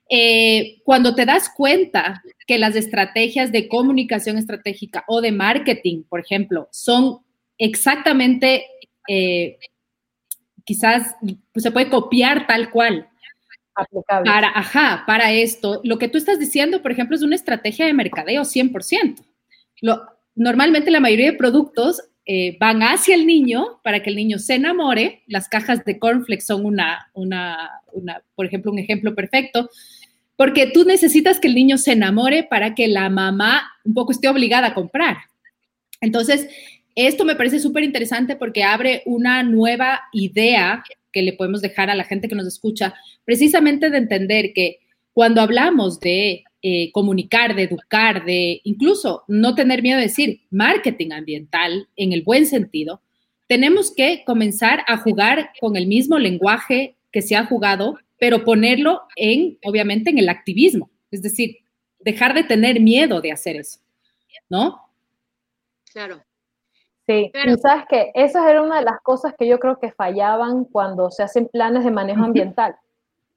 eh, 0.09 0.81
cuando 0.85 1.15
te 1.15 1.27
das 1.27 1.51
cuenta 1.55 2.23
que 2.47 2.59
las 2.59 2.77
estrategias 2.77 3.53
de 3.53 3.69
comunicación 3.69 4.39
estratégica 4.39 5.05
o 5.07 5.21
de 5.21 5.33
marketing, 5.33 6.03
por 6.09 6.21
ejemplo, 6.21 6.69
son 6.73 7.19
exactamente, 7.59 8.65
eh, 9.07 9.59
quizás 10.65 11.15
pues, 11.53 11.63
se 11.63 11.71
puede 11.71 11.91
copiar 11.91 12.47
tal 12.47 12.71
cual. 12.71 13.09
Para, 14.07 14.49
ajá, 14.49 15.05
para 15.07 15.31
esto, 15.31 15.81
lo 15.85 15.99
que 15.99 16.09
tú 16.09 16.19
estás 16.19 16.39
diciendo, 16.39 16.83
por 16.83 16.91
ejemplo, 16.91 17.15
es 17.15 17.23
una 17.23 17.37
estrategia 17.37 17.87
de 17.87 17.93
mercadeo 17.93 18.43
100%. 18.43 19.23
Lo, 19.83 20.03
normalmente 20.35 20.91
la 20.91 20.99
mayoría 21.01 21.31
de 21.31 21.39
productos 21.39 22.03
eh, 22.25 22.57
van 22.59 22.83
hacia 22.83 23.15
el 23.15 23.27
niño 23.27 23.81
para 23.85 24.03
que 24.03 24.11
el 24.11 24.17
niño 24.17 24.39
se 24.39 24.55
enamore. 24.55 25.23
Las 25.27 25.49
cajas 25.49 25.85
de 25.85 25.99
cornflakes 25.99 26.45
son 26.45 26.65
una, 26.65 27.09
una, 27.13 27.71
una, 27.93 28.23
por 28.35 28.47
ejemplo, 28.47 28.73
un 28.73 28.79
ejemplo 28.79 29.15
perfecto 29.15 29.69
porque 30.39 30.71
tú 30.73 30.85
necesitas 30.85 31.41
que 31.41 31.49
el 31.49 31.57
niño 31.57 31.79
se 31.79 31.93
enamore 31.93 32.45
para 32.45 32.77
que 32.77 32.87
la 32.87 33.11
mamá 33.11 33.73
un 33.85 33.93
poco 33.93 34.13
esté 34.13 34.29
obligada 34.29 34.69
a 34.69 34.75
comprar. 34.75 35.17
Entonces, 36.01 36.49
esto 36.95 37.25
me 37.25 37.35
parece 37.35 37.59
súper 37.59 37.83
interesante 37.83 38.37
porque 38.37 38.63
abre 38.63 39.03
una 39.05 39.43
nueva 39.43 40.01
idea 40.13 40.85
que 41.11 41.23
le 41.23 41.33
podemos 41.33 41.61
dejar 41.61 41.91
a 41.91 41.97
la 41.97 42.05
gente 42.05 42.29
que 42.29 42.37
nos 42.37 42.47
escucha, 42.47 42.95
precisamente 43.25 43.91
de 43.91 43.99
entender 43.99 44.53
que 44.55 44.79
cuando 45.13 45.41
hablamos 45.41 45.99
de 45.99 46.45
eh, 46.63 46.93
comunicar, 46.93 47.57
de 47.57 47.65
educar, 47.65 48.25
de 48.25 48.61
incluso 48.63 49.25
no 49.27 49.57
tener 49.57 49.83
miedo 49.83 49.97
de 49.97 50.05
decir 50.05 50.43
marketing 50.51 51.11
ambiental 51.11 51.89
en 51.97 52.13
el 52.13 52.23
buen 52.23 52.47
sentido, 52.47 53.03
tenemos 53.49 53.93
que 53.93 54.23
comenzar 54.25 54.85
a 54.87 54.99
jugar 54.99 55.51
con 55.61 55.75
el 55.75 55.89
mismo 55.89 56.17
lenguaje 56.17 56.95
que 57.11 57.23
se 57.23 57.35
ha 57.35 57.45
jugado, 57.45 57.99
pero 58.19 58.45
ponerlo 58.45 59.03
en, 59.17 59.59
obviamente, 59.65 60.11
en 60.11 60.19
el 60.19 60.29
activismo. 60.29 60.91
Es 61.11 61.23
decir, 61.23 61.59
dejar 62.01 62.35
de 62.35 62.45
tener 62.45 62.81
miedo 62.81 63.21
de 63.21 63.33
hacer 63.33 63.57
eso, 63.57 63.81
¿no? 64.49 64.81
Claro. 65.93 66.23
Sí, 67.07 67.33
y 67.33 67.57
sabes 67.57 67.87
que 67.89 68.11
esa 68.15 68.51
era 68.51 68.61
una 68.61 68.81
de 68.81 68.85
las 68.85 69.01
cosas 69.01 69.33
que 69.39 69.49
yo 69.49 69.59
creo 69.59 69.79
que 69.79 69.91
fallaban 69.93 70.65
cuando 70.65 71.11
se 71.11 71.23
hacen 71.23 71.49
planes 71.49 71.85
de 71.85 71.91
manejo 71.91 72.23
ambiental, 72.23 72.77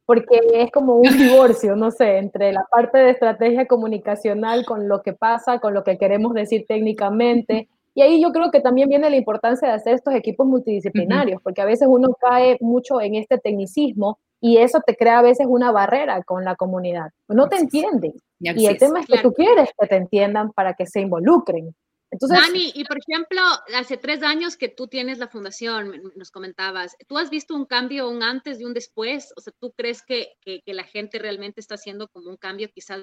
porque 0.05 0.41
es 0.53 0.69
como 0.71 0.95
un 0.95 1.03
divorcio, 1.17 1.77
no 1.77 1.89
sé, 1.89 2.17
entre 2.17 2.51
la 2.51 2.65
parte 2.69 2.97
de 2.97 3.11
estrategia 3.11 3.67
comunicacional 3.67 4.65
con 4.65 4.89
lo 4.89 5.01
que 5.01 5.13
pasa, 5.13 5.59
con 5.59 5.73
lo 5.73 5.85
que 5.85 5.97
queremos 5.97 6.33
decir 6.33 6.65
técnicamente. 6.67 7.69
Y 7.93 8.01
ahí 8.01 8.21
yo 8.21 8.33
creo 8.33 8.51
que 8.51 8.59
también 8.59 8.89
viene 8.89 9.09
la 9.09 9.15
importancia 9.15 9.69
de 9.69 9.73
hacer 9.75 9.93
estos 9.93 10.15
equipos 10.15 10.45
multidisciplinarios, 10.47 11.41
porque 11.41 11.61
a 11.61 11.65
veces 11.65 11.87
uno 11.89 12.13
cae 12.19 12.57
mucho 12.59 12.99
en 12.99 13.15
este 13.15 13.37
tecnicismo 13.37 14.19
y 14.41 14.57
eso 14.57 14.81
te 14.85 14.97
crea 14.97 15.19
a 15.19 15.21
veces 15.21 15.45
una 15.47 15.71
barrera 15.71 16.23
con 16.23 16.43
la 16.43 16.55
comunidad. 16.55 17.11
No 17.27 17.47
te 17.47 17.57
entienden. 17.57 18.13
Y 18.39 18.65
el 18.65 18.77
tema 18.77 19.01
es 19.01 19.05
que 19.05 19.19
tú 19.19 19.31
quieres 19.33 19.69
que 19.79 19.87
te 19.87 19.95
entiendan 19.95 20.51
para 20.51 20.73
que 20.73 20.87
se 20.87 20.99
involucren. 20.99 21.75
Entonces, 22.09 22.39
Dani, 22.39 22.71
y 22.75 22.83
por 22.83 22.97
ejemplo, 22.97 23.39
hace 23.77 23.95
tres 23.95 24.21
años 24.21 24.57
que 24.57 24.67
tú 24.67 24.87
tienes 24.87 25.19
la 25.19 25.29
fundación, 25.29 25.93
nos 26.15 26.29
comentabas, 26.29 26.97
¿tú 27.07 27.17
has 27.17 27.29
visto 27.29 27.55
un 27.55 27.65
cambio, 27.65 28.09
un 28.09 28.21
antes 28.21 28.59
y 28.59 28.65
un 28.65 28.73
después? 28.73 29.31
O 29.37 29.41
sea, 29.41 29.53
¿tú 29.59 29.71
crees 29.77 30.01
que, 30.01 30.33
que, 30.41 30.61
la 30.65 30.83
gente 30.83 31.19
realmente 31.19 31.61
está 31.61 31.75
haciendo 31.75 32.09
como 32.09 32.29
un 32.29 32.35
cambio 32.35 32.67
quizás 32.73 33.01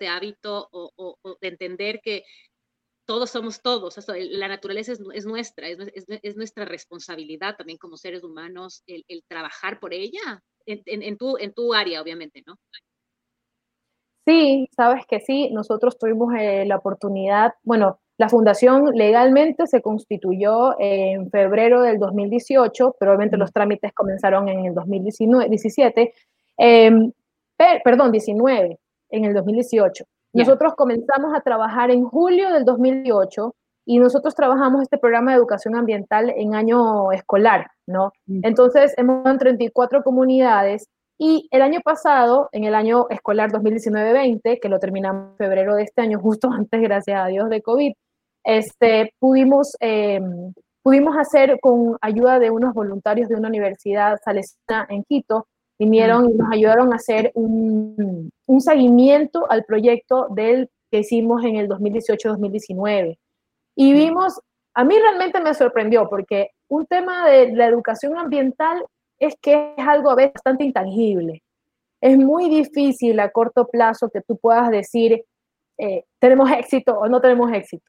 de 0.00 0.08
hábito 0.08 0.68
o, 0.72 0.90
o, 0.96 1.38
de 1.40 1.48
entender 1.48 2.00
que 2.02 2.24
todos 3.08 3.30
somos 3.30 3.62
todos, 3.62 3.96
o 3.96 4.02
sea, 4.02 4.14
la 4.18 4.48
naturaleza 4.48 4.92
es, 4.92 5.00
es 5.14 5.24
nuestra, 5.24 5.66
es, 5.66 5.78
es, 6.22 6.36
nuestra 6.36 6.66
responsabilidad 6.66 7.56
también 7.56 7.78
como 7.78 7.96
seres 7.96 8.22
humanos 8.22 8.82
el, 8.86 9.02
el 9.08 9.24
trabajar 9.26 9.80
por 9.80 9.94
ella, 9.94 10.42
en, 10.66 10.82
en, 10.84 11.02
en, 11.02 11.16
tu, 11.16 11.38
en 11.38 11.54
tu 11.54 11.72
área, 11.72 12.02
obviamente, 12.02 12.42
¿no? 12.46 12.56
Sí, 14.26 14.68
sabes 14.76 15.06
que 15.06 15.20
sí, 15.20 15.48
nosotros 15.52 15.96
tuvimos 15.96 16.34
eh, 16.38 16.66
la 16.66 16.76
oportunidad, 16.76 17.54
bueno, 17.62 17.98
la 18.18 18.28
fundación 18.28 18.94
legalmente 18.94 19.66
se 19.66 19.80
constituyó 19.80 20.78
en 20.78 21.30
febrero 21.30 21.80
del 21.80 21.98
2018, 21.98 22.96
pero 23.00 23.12
obviamente 23.12 23.38
los 23.38 23.54
trámites 23.54 23.94
comenzaron 23.94 24.50
en 24.50 24.66
el 24.66 24.74
2017, 24.74 26.12
em, 26.58 27.10
perdón, 27.82 28.12
19, 28.12 28.78
en 29.08 29.24
el 29.24 29.32
2018. 29.32 30.04
Nosotros 30.32 30.74
comenzamos 30.74 31.34
a 31.34 31.40
trabajar 31.40 31.90
en 31.90 32.04
julio 32.04 32.52
del 32.52 32.64
2018 32.64 33.54
y 33.86 33.98
nosotros 33.98 34.34
trabajamos 34.34 34.82
este 34.82 34.98
programa 34.98 35.30
de 35.30 35.38
educación 35.38 35.74
ambiental 35.74 36.30
en 36.36 36.54
año 36.54 37.10
escolar, 37.12 37.68
¿no? 37.86 38.12
Entonces, 38.42 38.92
hemos 38.98 39.26
en 39.26 39.38
34 39.38 40.02
comunidades 40.02 40.88
y 41.18 41.48
el 41.50 41.62
año 41.62 41.80
pasado, 41.80 42.48
en 42.52 42.64
el 42.64 42.74
año 42.74 43.06
escolar 43.10 43.50
2019-20, 43.50 44.60
que 44.60 44.68
lo 44.68 44.78
terminamos 44.78 45.30
en 45.32 45.36
febrero 45.36 45.74
de 45.74 45.82
este 45.82 46.02
año, 46.02 46.20
justo 46.22 46.50
antes, 46.50 46.80
gracias 46.80 47.20
a 47.20 47.26
Dios, 47.26 47.48
de 47.48 47.62
COVID, 47.62 47.92
este, 48.44 49.14
pudimos, 49.18 49.76
em, 49.80 50.52
pudimos 50.82 51.16
hacer 51.16 51.58
con 51.60 51.96
ayuda 52.00 52.38
de 52.38 52.50
unos 52.50 52.72
voluntarios 52.72 53.28
de 53.28 53.34
una 53.34 53.48
universidad 53.48 54.18
salesiana 54.24 54.86
en 54.90 55.02
Quito, 55.04 55.48
vinieron 55.78 56.30
y 56.30 56.34
nos 56.34 56.50
ayudaron 56.52 56.92
a 56.92 56.96
hacer 56.96 57.30
un, 57.34 58.30
un 58.46 58.60
seguimiento 58.60 59.50
al 59.50 59.64
proyecto 59.64 60.26
del 60.30 60.68
que 60.90 61.00
hicimos 61.00 61.44
en 61.44 61.56
el 61.56 61.68
2018-2019. 61.68 63.18
Y 63.76 63.92
vimos, 63.92 64.40
a 64.74 64.84
mí 64.84 64.98
realmente 64.98 65.40
me 65.40 65.54
sorprendió 65.54 66.08
porque 66.08 66.50
un 66.68 66.86
tema 66.86 67.28
de 67.28 67.52
la 67.52 67.66
educación 67.66 68.18
ambiental 68.18 68.84
es 69.18 69.34
que 69.40 69.74
es 69.76 69.86
algo 69.86 70.10
a 70.10 70.14
veces 70.14 70.34
bastante 70.34 70.64
intangible. 70.64 71.42
Es 72.00 72.16
muy 72.16 72.48
difícil 72.48 73.18
a 73.20 73.30
corto 73.30 73.66
plazo 73.66 74.08
que 74.08 74.20
tú 74.20 74.36
puedas 74.36 74.70
decir, 74.70 75.24
eh, 75.78 76.04
tenemos 76.18 76.50
éxito 76.50 76.98
o 76.98 77.08
no 77.08 77.20
tenemos 77.20 77.52
éxito. 77.52 77.84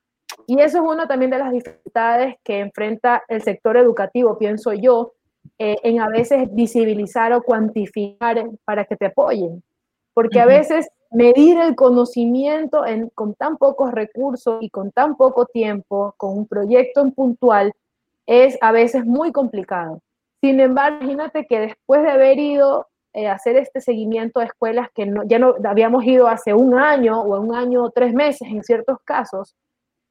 Y 0.47 0.59
eso 0.61 0.77
es 0.77 0.83
una 0.83 1.07
también 1.07 1.31
de 1.31 1.37
las 1.37 1.51
dificultades 1.51 2.35
que 2.43 2.59
enfrenta 2.59 3.23
el 3.27 3.41
sector 3.41 3.77
educativo, 3.77 4.37
pienso 4.37 4.73
yo, 4.73 5.13
eh, 5.57 5.77
en 5.83 6.01
a 6.01 6.07
veces 6.07 6.53
visibilizar 6.53 7.33
o 7.33 7.41
cuantificar 7.41 8.49
para 8.65 8.85
que 8.85 8.95
te 8.95 9.07
apoyen. 9.07 9.63
Porque 10.13 10.39
a 10.39 10.45
veces 10.45 10.89
medir 11.11 11.57
el 11.59 11.75
conocimiento 11.75 12.85
en, 12.85 13.09
con 13.09 13.33
tan 13.33 13.57
pocos 13.57 13.91
recursos 13.91 14.57
y 14.61 14.69
con 14.69 14.91
tan 14.91 15.15
poco 15.15 15.45
tiempo, 15.45 16.13
con 16.17 16.37
un 16.37 16.47
proyecto 16.47 17.01
en 17.01 17.11
puntual, 17.11 17.73
es 18.25 18.57
a 18.61 18.71
veces 18.71 19.05
muy 19.05 19.31
complicado. 19.31 20.01
Sin 20.41 20.59
embargo, 20.59 20.99
imagínate 21.01 21.45
que 21.45 21.59
después 21.59 22.03
de 22.03 22.11
haber 22.11 22.37
ido 22.39 22.87
eh, 23.13 23.27
a 23.27 23.33
hacer 23.33 23.55
este 23.55 23.81
seguimiento 23.81 24.39
a 24.39 24.45
escuelas 24.45 24.89
que 24.93 25.05
no, 25.05 25.23
ya 25.23 25.39
no 25.39 25.55
habíamos 25.65 26.05
ido 26.05 26.27
hace 26.27 26.53
un 26.53 26.75
año 26.75 27.21
o 27.21 27.39
un 27.39 27.55
año 27.55 27.83
o 27.83 27.91
tres 27.91 28.13
meses 28.13 28.47
en 28.49 28.63
ciertos 28.63 28.97
casos, 29.03 29.55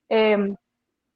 Em, 0.08 0.56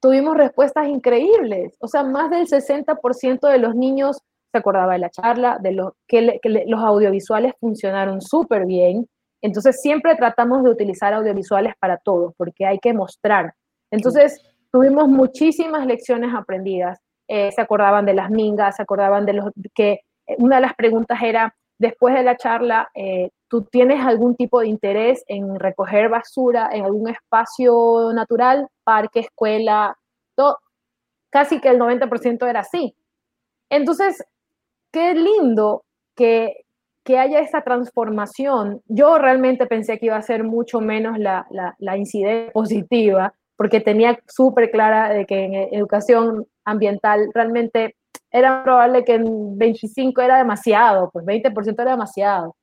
tuvimos 0.02 0.36
respuestas 0.36 0.88
increíbles. 0.88 1.76
O 1.80 1.86
sea, 1.86 2.02
más 2.02 2.28
del 2.28 2.46
60% 2.46 3.48
de 3.48 3.58
los 3.58 3.74
niños 3.76 4.18
se 4.50 4.58
acordaba 4.58 4.94
de 4.94 4.98
la 4.98 5.08
charla, 5.08 5.58
de 5.62 5.72
lo, 5.72 5.94
que, 6.08 6.40
los 6.66 6.80
audiovisuales 6.80 7.54
funcionaron 7.60 8.20
súper 8.20 8.66
bien. 8.66 9.06
Entonces, 9.40 9.80
siempre 9.80 10.16
tratamos 10.16 10.64
de 10.64 10.70
utilizar 10.70 11.14
audiovisuales 11.14 11.74
para 11.78 11.96
todos, 11.98 12.34
porque 12.36 12.66
hay 12.66 12.78
que 12.78 12.92
mostrar. 12.92 13.54
Entonces, 13.90 14.42
tuvimos 14.72 15.08
muchísimas 15.08 15.86
lecciones 15.86 16.34
aprendidas. 16.34 16.98
Eh, 17.28 17.50
se 17.52 17.60
acordaban 17.60 18.04
de 18.04 18.14
las 18.14 18.28
mingas, 18.28 18.76
se 18.76 18.82
acordaban 18.82 19.24
de 19.24 19.34
los 19.34 19.50
que 19.74 20.00
eh, 20.26 20.36
una 20.38 20.56
de 20.56 20.62
las 20.62 20.74
preguntas 20.74 21.22
era, 21.22 21.54
después 21.78 22.14
de 22.14 22.24
la 22.24 22.36
charla, 22.36 22.90
eh, 22.94 23.30
¿tú 23.48 23.64
tienes 23.64 24.04
algún 24.04 24.34
tipo 24.34 24.60
de 24.60 24.66
interés 24.66 25.24
en 25.28 25.58
recoger 25.58 26.08
basura 26.08 26.68
en 26.72 26.84
algún 26.84 27.08
espacio 27.08 28.12
natural, 28.12 28.68
parque, 28.84 29.20
escuela? 29.20 29.96
Todo, 30.34 30.58
casi 31.30 31.60
que 31.60 31.68
el 31.68 31.78
90% 31.78 32.48
era 32.48 32.60
así. 32.60 32.94
Entonces, 33.70 34.22
qué 34.92 35.14
lindo 35.14 35.84
que, 36.14 36.64
que 37.04 37.18
haya 37.18 37.40
esta 37.40 37.62
transformación. 37.62 38.82
Yo 38.86 39.18
realmente 39.18 39.66
pensé 39.66 39.98
que 39.98 40.06
iba 40.06 40.16
a 40.16 40.22
ser 40.22 40.44
mucho 40.44 40.80
menos 40.80 41.18
la, 41.18 41.46
la, 41.50 41.74
la 41.78 41.96
incidencia 41.96 42.52
positiva, 42.52 43.34
porque 43.56 43.80
tenía 43.80 44.18
súper 44.28 44.70
clara 44.70 45.10
de 45.10 45.24
que 45.26 45.44
en 45.44 45.54
educación 45.74 46.46
ambiental 46.64 47.30
realmente 47.34 47.96
era 48.30 48.62
probable 48.62 49.04
que 49.04 49.14
en 49.14 49.58
25 49.58 50.20
era 50.20 50.38
demasiado, 50.38 51.10
pues 51.10 51.24
20% 51.24 51.80
era 51.80 51.92
demasiado, 51.92 52.56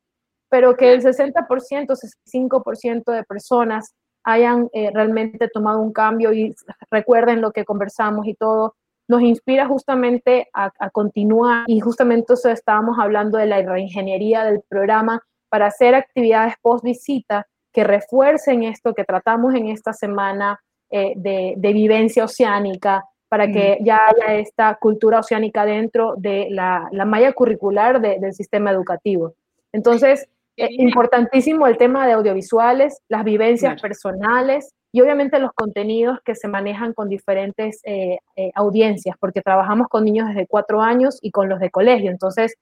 pero 0.50 0.76
que 0.76 0.92
el 0.92 1.02
60%, 1.04 1.96
65% 1.96 3.12
de 3.12 3.24
personas 3.24 3.94
hayan 4.24 4.70
eh, 4.74 4.92
realmente 4.94 5.48
tomado 5.48 5.80
un 5.80 5.94
cambio 5.94 6.34
y 6.34 6.56
recuerden 6.92 7.42
lo 7.42 7.52
que 7.52 7.66
conversamos 7.66 8.28
y 8.28 8.34
todo, 8.34 8.76
nos 9.08 9.22
inspira 9.22 9.66
justamente 9.66 10.48
a, 10.54 10.72
continuar 10.92 11.64
y 11.68 11.80
justamente 11.80 12.34
eso 12.34 12.50
estábamos 12.50 13.00
hablando 13.00 13.38
de 13.38 13.48
la 13.48 13.62
reingeniería 13.62 14.44
del 14.44 14.62
programa 14.70 15.22
para 15.50 15.68
hacer 15.68 15.96
actividades 15.96 16.54
post 16.62 16.84
visita 16.84 17.48
que 17.74 17.84
refuercen 17.84 18.64
esto 18.64 18.94
que 18.94 19.04
tratamos 19.04 19.56
en 19.56 19.68
esta 19.68 19.94
semana 19.94 20.60
eh, 20.92 21.14
de, 21.16 21.56
de, 21.58 21.74
vivencia 21.74 22.24
oceánica, 22.24 23.04
para 23.30 23.52
que 23.52 23.78
ya 23.82 24.08
haya 24.08 24.40
esta 24.40 24.76
cultura 24.76 25.20
oceánica 25.20 25.64
dentro 25.64 26.16
de 26.18 26.48
la, 26.50 26.90
la 26.92 27.06
malla 27.06 27.32
curricular 27.32 28.02
del 28.02 28.34
sistema 28.34 28.72
educativo. 28.72 29.34
Entonces, 29.72 30.28
es 30.60 30.80
importantísimo 30.80 31.68
el 31.68 31.78
tema 31.78 32.06
de 32.06 32.14
audiovisuales, 32.14 33.02
las 33.08 33.24
vivencias 33.24 33.82
personales 33.82 34.74
y 34.92 35.02
obviamente 35.02 35.40
los 35.40 35.52
contenidos 35.54 36.20
que 36.26 36.36
se 36.36 36.48
manejan 36.48 36.94
con 36.94 37.10
diferentes 37.10 37.82
eh, 37.84 38.20
eh, 38.36 38.52
audiencias, 38.56 39.16
porque 39.20 39.42
trabajamos 39.42 39.88
con 39.88 40.04
niños 40.04 40.28
desde 40.28 40.48
cuatro 40.48 40.82
años 40.82 41.20
y 41.22 41.32
con 41.32 41.48
los 41.48 41.60
de 41.60 41.70
colegio, 41.70 42.10
entonces, 42.10 42.56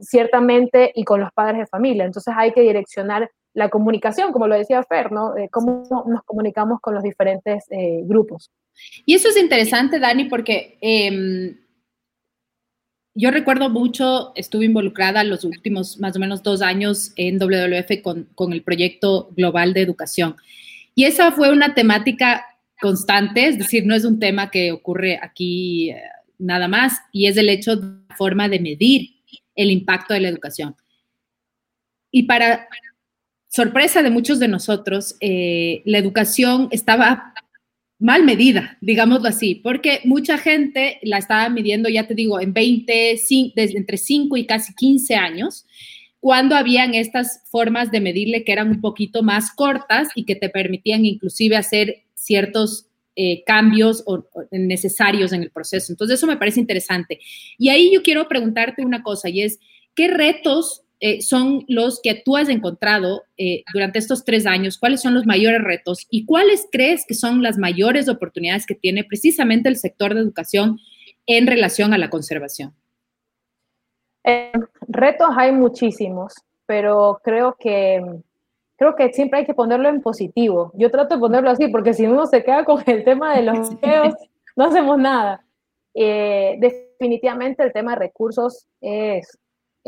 ciertamente, 0.00 0.92
y 0.94 1.04
con 1.04 1.20
los 1.20 1.32
padres 1.32 1.58
de 1.58 1.66
familia. 1.66 2.04
Entonces, 2.04 2.34
hay 2.36 2.52
que 2.52 2.62
direccionar 2.62 3.30
la 3.54 3.68
comunicación, 3.68 4.32
como 4.32 4.46
lo 4.46 4.56
decía 4.56 4.82
Fer, 4.82 5.10
¿no? 5.10 5.34
cómo 5.50 6.04
nos 6.06 6.22
comunicamos 6.24 6.80
con 6.80 6.94
los 6.94 7.02
diferentes 7.02 7.64
eh, 7.70 8.02
grupos. 8.04 8.50
Y 9.04 9.14
eso 9.14 9.28
es 9.28 9.36
interesante, 9.36 9.98
Dani, 9.98 10.24
porque 10.26 10.78
em, 10.80 11.56
yo 13.18 13.32
recuerdo 13.32 13.68
mucho, 13.68 14.30
estuve 14.36 14.66
involucrada 14.66 15.24
los 15.24 15.42
últimos 15.42 15.98
más 15.98 16.14
o 16.14 16.20
menos 16.20 16.44
dos 16.44 16.62
años 16.62 17.10
en 17.16 17.36
WWF 17.40 18.00
con, 18.00 18.52
el 18.52 18.62
proyecto 18.62 19.30
global 19.36 19.74
de 19.74 19.82
educación. 19.82 20.36
Y 20.94 21.02
esa 21.02 21.32
fue 21.32 21.50
una 21.50 21.74
temática 21.74 22.46
constante, 22.80 23.48
es 23.48 23.58
decir, 23.58 23.84
no 23.84 23.96
es 23.96 24.04
un 24.04 24.20
tema 24.20 24.52
que 24.52 24.70
ocurre 24.70 25.18
aquí 25.20 25.90
eh, 25.90 26.00
nada 26.38 26.68
más, 26.68 27.00
y 27.10 27.26
es 27.26 27.36
el 27.36 27.48
hecho 27.48 27.74
de 27.74 28.04
la 28.08 28.14
forma 28.14 28.48
de 28.48 28.60
medir 28.60 29.10
el 29.56 29.72
impacto 29.72 30.14
de 30.14 30.20
la 30.20 30.28
educación. 30.28 30.76
Y 32.12 32.22
para 32.22 32.68
sorpresa 33.48 34.00
de 34.00 34.10
muchos 34.10 34.38
de 34.38 34.46
nosotros, 34.46 35.16
eh, 35.18 35.82
la 35.86 35.98
educación 35.98 36.68
estaba 36.70 37.34
mal 37.98 38.24
medida, 38.24 38.78
digámoslo 38.80 39.28
así, 39.28 39.56
porque 39.56 40.00
mucha 40.04 40.38
gente 40.38 40.98
la 41.02 41.18
estaba 41.18 41.48
midiendo, 41.48 41.88
ya 41.88 42.06
te 42.06 42.14
digo, 42.14 42.40
en 42.40 42.52
20, 42.52 43.20
desde 43.54 43.76
entre 43.76 43.96
5 43.96 44.36
y 44.36 44.46
casi 44.46 44.74
15 44.74 45.16
años, 45.16 45.66
cuando 46.20 46.56
habían 46.56 46.94
estas 46.94 47.42
formas 47.50 47.90
de 47.90 48.00
medirle 48.00 48.44
que 48.44 48.52
eran 48.52 48.70
un 48.70 48.80
poquito 48.80 49.22
más 49.22 49.52
cortas 49.52 50.08
y 50.14 50.24
que 50.24 50.36
te 50.36 50.48
permitían 50.48 51.04
inclusive 51.04 51.56
hacer 51.56 52.04
ciertos 52.14 52.86
eh, 53.16 53.42
cambios 53.44 54.04
necesarios 54.50 55.32
en 55.32 55.42
el 55.42 55.50
proceso. 55.50 55.92
Entonces, 55.92 56.18
eso 56.18 56.26
me 56.26 56.36
parece 56.36 56.60
interesante. 56.60 57.18
Y 57.56 57.68
ahí 57.68 57.92
yo 57.92 58.02
quiero 58.02 58.28
preguntarte 58.28 58.84
una 58.84 59.02
cosa, 59.02 59.28
y 59.28 59.42
es, 59.42 59.58
¿qué 59.94 60.08
retos 60.08 60.82
eh, 61.00 61.22
son 61.22 61.64
los 61.68 62.00
que 62.02 62.20
tú 62.24 62.36
has 62.36 62.48
encontrado 62.48 63.22
eh, 63.36 63.62
durante 63.72 64.00
estos 64.00 64.24
tres 64.24 64.46
años? 64.46 64.78
¿Cuáles 64.78 65.00
son 65.00 65.14
los 65.14 65.26
mayores 65.26 65.62
retos 65.62 66.06
y 66.10 66.24
cuáles 66.26 66.66
crees 66.72 67.04
que 67.06 67.14
son 67.14 67.42
las 67.42 67.56
mayores 67.56 68.08
oportunidades 68.08 68.66
que 68.66 68.74
tiene 68.74 69.04
precisamente 69.04 69.68
el 69.68 69.76
sector 69.76 70.14
de 70.14 70.20
educación 70.20 70.78
en 71.26 71.46
relación 71.46 71.94
a 71.94 71.98
la 71.98 72.10
conservación? 72.10 72.74
Eh, 74.24 74.50
retos 74.88 75.28
hay 75.36 75.52
muchísimos, 75.52 76.34
pero 76.66 77.20
creo 77.22 77.56
que 77.58 78.04
creo 78.76 78.94
que 78.96 79.12
siempre 79.12 79.40
hay 79.40 79.46
que 79.46 79.54
ponerlo 79.54 79.88
en 79.88 80.02
positivo. 80.02 80.72
Yo 80.74 80.90
trato 80.90 81.14
de 81.14 81.20
ponerlo 81.20 81.50
así 81.50 81.68
porque 81.68 81.94
si 81.94 82.06
uno 82.06 82.26
se 82.26 82.42
queda 82.42 82.64
con 82.64 82.82
el 82.86 83.04
tema 83.04 83.36
de 83.36 83.42
los 83.42 83.70
no 84.56 84.64
hacemos 84.64 84.98
nada. 84.98 85.44
definitivamente 85.94 87.62
el 87.62 87.72
tema 87.72 87.92
de 87.92 88.00
recursos 88.00 88.66
es 88.80 89.38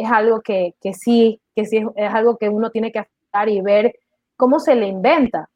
es 0.00 0.10
algo 0.10 0.40
que, 0.40 0.74
sí, 0.92 1.40
que 1.54 1.64
sí 1.64 1.82
es, 1.96 2.14
algo 2.14 2.36
que 2.36 2.48
uno 2.48 2.70
tiene 2.70 2.92
que 2.92 3.00
afrontar 3.00 3.48
y 3.48 3.60
ver 3.60 3.94
cómo 4.36 4.58
se 4.60 4.74
le 4.74 4.86
inventa, 4.86 5.48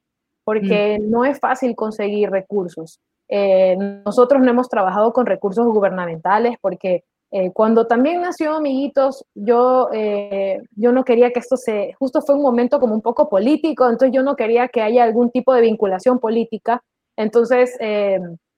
porque 0.45 0.99
mm. 1.01 1.11
no 1.11 1.25
es 1.25 1.41
fácil 1.41 1.75
conseguir 1.75 2.31
recursos. 2.31 3.01
Eh, 3.29 3.77
nosotros 4.05 4.43
no 4.43 4.51
hemos 4.51 4.69
trabajado 4.69 5.13
con 5.13 5.25
recursos 5.25 5.67
gubernamentales 5.67 6.57
porque 6.61 7.05
eh, 7.31 7.51
cuando 7.53 7.87
también 7.87 8.21
nació 8.21 8.55
Amiguitos, 8.55 9.25
yo, 9.35 9.89
eh, 9.93 10.63
yo 10.77 10.93
no 10.93 11.05
quería 11.05 11.31
que 11.31 11.41
esto 11.41 11.57
se, 11.57 11.95
justo 11.99 12.21
fue 12.21 12.35
un 12.35 12.43
momento 12.43 12.79
como 12.79 12.95
un 12.95 13.01
poco 13.01 13.29
político, 13.29 13.85
entonces 13.85 14.13
yo 14.13 14.23
no 14.23 14.37
quería 14.37 14.69
que 14.69 14.83
haya 14.83 15.03
algún 15.03 15.31
tipo 15.31 15.53
de 15.55 15.63
vinculación 15.63 16.21
política. 16.21 16.83
Entonces, 17.17 17.77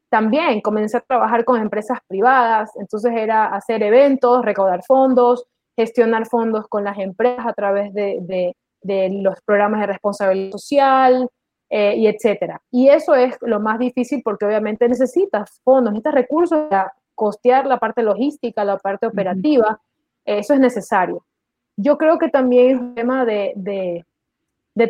también 0.08 0.60
comencé 0.62 0.96
a 0.96 1.00
trabajar 1.00 1.44
con 1.44 1.60
empresas 1.60 1.98
privadas, 2.06 2.70
entonces 2.76 3.12
era 3.14 3.46
hacer 3.46 3.82
eventos, 3.82 4.44
recaudar 4.44 4.82
fondos, 4.84 5.44
gestionar 5.76 6.26
fondos 6.26 6.66
con 6.68 6.84
las 6.84 6.98
empresas 6.98 7.46
a 7.46 7.52
través 7.52 7.92
de, 7.92 8.54
los 8.82 9.40
programas 9.42 9.80
de 9.80 9.86
responsabilidad 9.86 10.52
social 10.52 11.28
eh, 11.68 11.96
y 11.96 12.06
etcétera. 12.06 12.60
Y 12.70 12.88
eso 12.88 13.14
es 13.14 13.36
lo 13.42 13.60
más 13.60 13.78
difícil 13.78 14.22
porque 14.24 14.46
obviamente 14.46 14.88
necesitas 14.88 15.60
fondos, 15.62 15.92
necesitas 15.92 16.14
recursos 16.14 16.68
para 16.68 16.94
costear 17.14 17.66
la 17.66 17.78
parte 17.78 18.02
logística, 18.02 18.64
la 18.64 18.78
parte 18.78 19.06
operativa. 19.06 19.80
Eso 20.24 20.54
es 20.54 20.60
necesario. 20.60 21.24
Yo 21.76 21.98
creo 21.98 22.18
que 22.18 22.28
también 22.28 22.70
es 22.70 22.80
un 22.80 22.94
tema 22.94 23.24
de, 23.24 24.04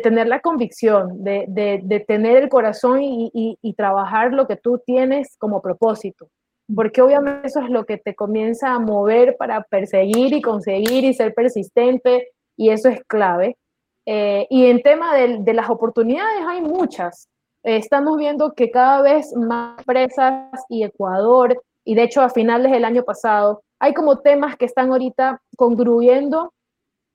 tener 0.01 0.27
la 0.27 0.39
convicción, 0.39 1.23
de, 1.23 2.05
tener 2.07 2.43
el 2.43 2.49
corazón 2.49 2.99
y 3.01 3.73
trabajar 3.75 4.33
lo 4.33 4.47
que 4.47 4.55
tú 4.55 4.81
tienes 4.85 5.35
como 5.37 5.61
propósito 5.61 6.29
porque 6.73 7.01
obviamente 7.01 7.47
eso 7.47 7.61
es 7.61 7.69
lo 7.69 7.85
que 7.85 7.97
te 7.97 8.15
comienza 8.15 8.73
a 8.73 8.79
mover 8.79 9.37
para 9.37 9.63
perseguir 9.63 10.33
y 10.33 10.41
conseguir 10.41 11.05
y 11.05 11.13
ser 11.13 11.33
persistente, 11.33 12.29
y 12.57 12.69
eso 12.69 12.89
es 12.89 13.03
clave. 13.05 13.57
Eh, 14.05 14.47
y 14.49 14.67
en 14.67 14.81
tema 14.81 15.15
de, 15.15 15.53
las 15.53 15.69
oportunidades 15.69 16.43
hay 16.47 16.61
muchas. 16.61 17.29
estamos 17.63 18.17
viendo 18.17 18.53
que 18.53 18.71
cada 18.71 19.01
vez 19.01 19.33
más 19.35 19.77
empresas 19.79 20.63
y 20.69 20.83
Ecuador, 20.83 21.61
y 21.83 21.95
de 21.95 22.03
hecho 22.03 22.21
a 22.21 22.29
finales 22.29 22.71
del 22.71 22.85
año 22.85 23.03
pasado, 23.03 23.61
hay 23.79 23.93
como 23.93 24.19
temas 24.19 24.55
que 24.57 24.65
están 24.65 24.91
ahorita 24.91 25.41
congruyendo, 25.55 26.53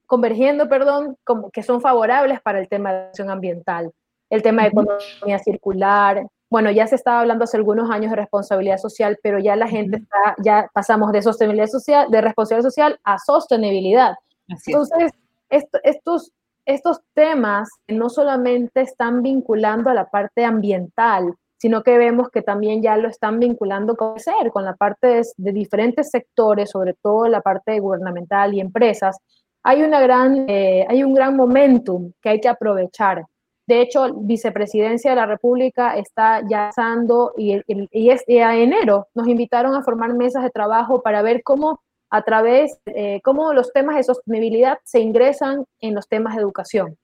convergiendo, 0.05 0.69
perdón, 0.69 1.17
como 1.23 1.49
que 1.51 1.63
son 1.63 1.81
favorables 1.81 2.41
para 2.41 2.59
el 2.59 2.69
tema 2.69 2.93
de 2.93 2.99
acción 3.07 3.29
ambiental, 3.29 3.91
el 4.29 4.41
tema 4.41 4.63
de 4.63 4.69
economía 4.69 5.39
circular, 5.39 6.27
bueno, 6.53 6.69
ya 6.69 6.85
se 6.85 6.93
estaba 6.93 7.21
hablando 7.21 7.45
hace 7.45 7.57
algunos 7.57 7.89
años 7.89 8.11
de 8.11 8.15
responsabilidad 8.15 8.77
social, 8.77 9.17
pero 9.23 9.39
ya 9.39 9.55
la 9.55 9.67
gente 9.67 9.97
está, 9.97 10.35
ya 10.37 10.69
pasamos 10.71 11.11
de 11.11 11.23
sostenibilidad 11.23 11.65
social, 11.65 12.11
de 12.11 12.21
responsabilidad 12.21 12.69
social 12.69 12.99
a 13.03 13.17
sostenibilidad. 13.17 14.13
Entonces, 14.47 15.13
estos, 15.49 16.31
estos 16.67 17.01
temas 17.15 17.69
no 17.87 18.07
solamente 18.07 18.81
están 18.81 19.23
vinculando 19.23 19.89
a 19.89 19.95
la 19.95 20.11
parte 20.11 20.45
ambiental, 20.45 21.33
sino 21.57 21.81
que 21.81 21.97
vemos 21.97 22.29
que 22.29 22.43
también 22.43 22.83
ya 22.83 22.97
lo 22.97 23.09
están 23.09 23.39
vinculando 23.39 23.95
con 23.95 24.19
ser, 24.19 24.51
con 24.51 24.63
la 24.63 24.75
parte 24.75 25.23
de, 25.37 25.51
diferentes 25.53 26.11
sectores, 26.11 26.69
sobre 26.69 26.93
todo 26.93 27.27
la 27.27 27.41
parte 27.41 27.79
gubernamental 27.79 28.53
y 28.53 28.59
empresas. 28.59 29.17
Hay, 29.63 29.81
una 29.81 29.99
gran, 30.01 30.47
eh, 30.47 30.85
hay 30.87 31.03
un 31.03 31.15
gran 31.15 31.35
momentum 31.35 32.11
que 32.21 32.29
hay 32.29 32.39
que 32.39 32.49
aprovechar. 32.49 33.25
De 33.65 33.81
hecho, 33.81 34.13
Vicepresidencia 34.13 35.11
de 35.11 35.15
la 35.15 35.25
República 35.25 35.97
está 35.97 36.41
ya 36.49 36.67
pasando 36.67 37.33
y, 37.37 37.61
y, 37.67 38.39
a 38.39 38.57
enero 38.57 39.07
nos 39.15 39.27
invitaron 39.27 39.73
a 39.75 39.83
formar 39.83 40.13
mesas 40.13 40.43
de 40.43 40.49
trabajo 40.49 41.01
para 41.01 41.21
ver 41.21 41.43
cómo 41.43 41.81
a 42.09 42.21
través, 42.23 42.77
eh, 42.85 43.21
cómo 43.23 43.53
los 43.53 43.71
temas 43.71 43.95
de 43.95 44.03
sostenibilidad 44.03 44.77
se 44.83 44.99
ingresan 44.99 45.65
en 45.79 45.95
los 45.95 46.07
temas 46.07 46.35
de 46.35 46.41
educación. 46.41 46.97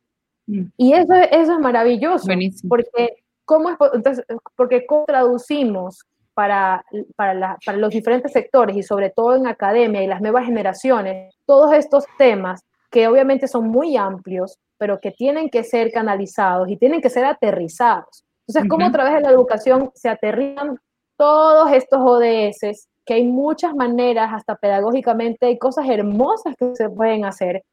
Mm. 0.48 0.65
Y 0.78 0.93
eso, 0.93 1.13
eso 1.13 1.54
es 1.54 1.60
maravilloso, 1.60 2.28
porque 2.67 3.15
¿cómo, 3.45 3.69
es, 3.69 3.78
entonces, 3.93 4.26
porque 4.56 4.86
¿cómo 4.86 5.06
traducimos 5.06 6.06
para, 6.34 6.86
para, 7.15 7.58
para 7.65 7.78
los 7.78 7.89
diferentes 7.89 8.32
sectores 8.32 8.76
y 8.76 8.84
sobre 8.84 9.10
todo 9.10 9.36
en 9.36 9.48
academia 9.48 10.04
y 10.04 10.08
las 10.08 10.22
nuevas 10.22 10.45
generaciones 10.45 11.34
todos 11.45 11.74
estos 11.74 12.06
temas 12.17 12.63
que 12.91 13.08
obviamente 13.08 13.48
son 13.48 13.67
muy 13.67 13.98
amplios, 13.98 14.58
pero 14.80 15.00
que 15.00 15.12
tienen 15.12 15.50
que 15.50 15.63
ser 15.63 15.92
canalizados 15.92 16.70
y 16.70 16.78
tienen 16.78 17.02
que 17.02 17.10
ser 17.10 17.26
aterrizados. 17.26 18.24
Entonces, 18.48 18.70
¿cómo 18.70 18.86
a 18.88 18.92
través 18.92 19.13
de 19.13 19.22
la 19.22 19.30
educación 19.30 19.92
se 19.94 20.10
aterrizan 20.10 20.80
todos 21.18 21.72
estos 21.72 22.00
ODS? 22.02 22.88
Que 23.06 23.15
hay 23.15 23.26
muchas 23.26 23.76
maneras, 23.76 24.32
hasta 24.34 24.56
pedagógicamente, 24.56 25.46
hay 25.46 25.60
cosas 25.60 25.88
hermosas 25.88 26.56
que 26.58 26.76
se 26.76 26.89
pueden 26.89 27.26
hacer. 27.26 27.63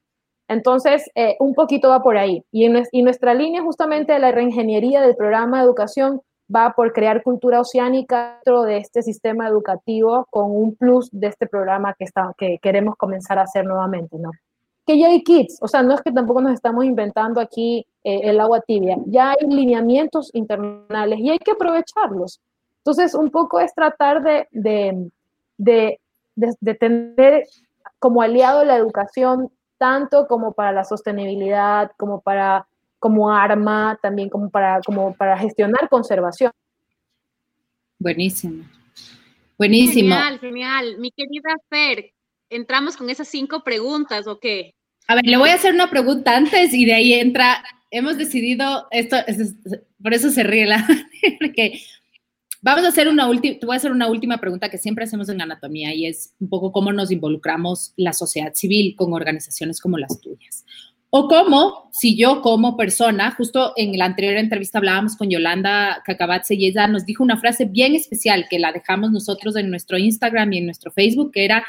Entonces, 0.49 1.11
eh, 1.15 1.37
un 1.41 1.55
poquito 1.55 1.89
va 1.89 2.03
por 2.03 2.19
ahí. 2.19 2.45
Y, 2.53 2.71
y 2.93 3.03
nuestra 3.03 3.33
línea 3.33 3.63
justamente 3.63 4.13
de 4.13 4.19
la 4.19 4.33
reingeniería 4.33 5.01
del 5.01 5.17
programa 5.17 5.59
de 5.59 5.65
educación 5.65 6.21
va 6.55 6.75
por 6.75 6.93
crear 6.93 7.23
cultura 7.23 7.61
oceánica 7.61 8.35
dentro 8.45 8.63
de 8.63 8.79
este 8.79 9.03
sistema 9.03 9.49
educativo 9.49 10.27
con 10.31 10.51
un 10.51 10.77
plus 10.77 11.09
de 11.11 11.29
este 11.29 11.47
programa 11.47 11.95
que, 11.99 12.05
está, 12.05 12.33
que 12.37 12.59
queremos 12.61 12.97
comenzar 12.97 13.39
a 13.39 13.43
hacer 13.43 13.65
nuevamente, 13.65 14.19
¿no? 14.19 14.31
Que 14.87 14.99
ya 14.99 15.09
hay 15.09 15.23
kits, 15.23 15.59
o 15.61 15.69
sea, 15.69 15.83
no 15.83 15.95
es 15.95 16.01
que 16.01 16.13
tampoco 16.13 16.41
nos 16.41 16.53
estamos 16.53 16.85
inventando 16.85 17.41
aquí 17.41 17.87
eh, 18.05 18.21
el 18.23 18.39
agua 18.41 18.61
tibia, 18.61 18.97
ya 19.07 19.33
hay 19.33 19.49
lineamientos 19.49 20.31
internacionales 20.33 21.19
y 21.19 21.31
hay 21.31 21.39
que 21.39 21.51
aprovecharlos. 21.51 22.41
Entonces, 22.79 23.15
un 23.15 23.31
poco 23.31 23.59
es 23.59 23.75
tratar 23.75 24.23
de, 24.23 24.47
de, 24.53 25.11
de, 25.59 25.99
de, 26.37 26.75
tener 26.75 27.43
como 27.99 28.23
aliado 28.23 28.65
la 28.65 28.77
educación 28.77 29.51
tanto 29.77 30.29
como 30.29 30.53
para 30.53 30.71
la 30.71 30.85
sostenibilidad, 30.85 31.91
como 31.97 32.21
para 32.21 32.67
como 33.01 33.31
arma, 33.31 33.99
también 34.01 34.29
como 34.29 34.51
para, 34.51 34.81
como 34.83 35.15
para 35.15 35.37
gestionar 35.37 35.89
conservación. 35.89 36.53
Buenísimo. 37.99 38.65
Buenísimo. 39.59 40.15
Genial, 40.15 40.39
genial. 40.39 40.99
Mi 40.99 41.11
querida 41.11 41.57
Fer, 41.69 42.13
¿entramos 42.51 42.97
con 42.97 43.11
esas 43.11 43.29
cinco 43.29 43.63
preguntas 43.65 44.27
o 44.27 44.39
qué? 44.39 44.75
A 45.09 45.15
ver, 45.15 45.25
le 45.25 45.37
voy 45.37 45.51
a 45.51 45.55
hacer 45.55 45.73
una 45.73 45.91
pregunta 45.91 46.37
antes 46.37 46.75
y 46.75 46.85
de 46.85 46.95
ahí 46.95 47.13
entra, 47.15 47.65
hemos 47.91 48.19
decidido, 48.19 48.89
esto, 48.91 49.17
por 50.03 50.15
eso 50.15 50.31
se 50.31 50.43
ríe 50.43 50.67
la, 50.67 50.87
porque 51.41 51.81
vamos 52.61 52.85
a 52.85 52.89
hacer 52.89 53.09
una 53.09 53.29
última, 53.29 53.59
te 53.59 53.67
voy 53.67 53.75
a 53.75 53.79
hacer 53.79 53.93
una 53.93 54.09
última 54.09 54.39
pregunta 54.39 54.69
que 54.69 54.79
siempre 54.79 55.05
hacemos 55.05 55.29
en 55.29 55.41
anatomía 55.41 55.95
y 55.95 56.07
es 56.07 56.35
un 56.41 56.49
poco 56.49 56.73
cómo 56.73 56.93
nos 56.93 57.13
involucramos 57.13 57.93
la 57.97 58.13
sociedad 58.13 58.55
civil 58.55 58.95
con 58.97 59.13
organizaciones 59.13 59.81
como 59.81 59.99
las 59.99 60.21
tuyas. 60.21 60.65
O 61.11 61.29
cómo, 61.29 61.89
si 61.93 62.17
yo 62.17 62.43
como 62.43 62.77
persona, 62.77 63.31
justo 63.31 63.73
en 63.77 63.97
la 63.97 64.07
anterior 64.07 64.37
entrevista 64.37 64.79
hablábamos 64.79 65.17
con 65.17 65.31
Yolanda 65.31 66.03
Cacabatze 66.05 66.57
y 66.57 66.67
ella 66.67 66.89
nos 66.89 67.07
dijo 67.07 67.23
una 67.23 67.39
frase 67.39 67.65
bien 67.65 67.95
especial 67.95 68.49
que 68.51 68.59
la 68.59 68.73
dejamos 68.73 69.13
nosotros 69.13 69.55
en 69.57 69.71
nuestro 69.71 69.97
Instagram 69.97 70.53
y 70.53 70.59
en 70.59 70.67
nuestro 70.67 70.91
Facebook, 70.91 71.31
que 71.33 71.45
era, 71.45 71.65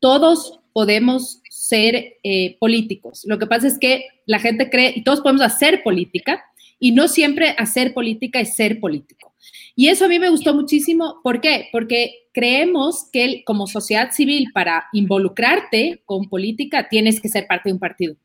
todos 0.00 0.60
podemos 0.72 1.40
ser 1.50 2.18
eh, 2.22 2.56
políticos. 2.60 3.22
Lo 3.26 3.38
que 3.38 3.46
pasa 3.46 3.66
es 3.66 3.78
que 3.78 4.06
la 4.26 4.38
gente 4.38 4.70
cree, 4.70 4.92
y 4.94 5.02
todos 5.02 5.20
podemos 5.20 5.42
hacer 5.42 5.82
política, 5.82 6.44
y 6.78 6.92
no 6.92 7.08
siempre 7.08 7.54
hacer 7.58 7.92
política 7.92 8.40
es 8.40 8.54
ser 8.54 8.78
político. 8.78 9.34
Y 9.74 9.88
eso 9.88 10.04
a 10.04 10.08
mí 10.08 10.18
me 10.18 10.30
gustó 10.30 10.54
muchísimo. 10.54 11.20
¿Por 11.22 11.40
qué? 11.40 11.68
Porque 11.72 12.28
creemos 12.32 13.08
que 13.12 13.42
como 13.44 13.66
sociedad 13.66 14.12
civil, 14.12 14.48
para 14.54 14.86
involucrarte 14.92 16.02
con 16.04 16.28
política, 16.28 16.88
tienes 16.88 17.20
que 17.20 17.28
ser 17.28 17.46
parte 17.46 17.68
de 17.68 17.72
un 17.74 17.80
partido. 17.80 18.16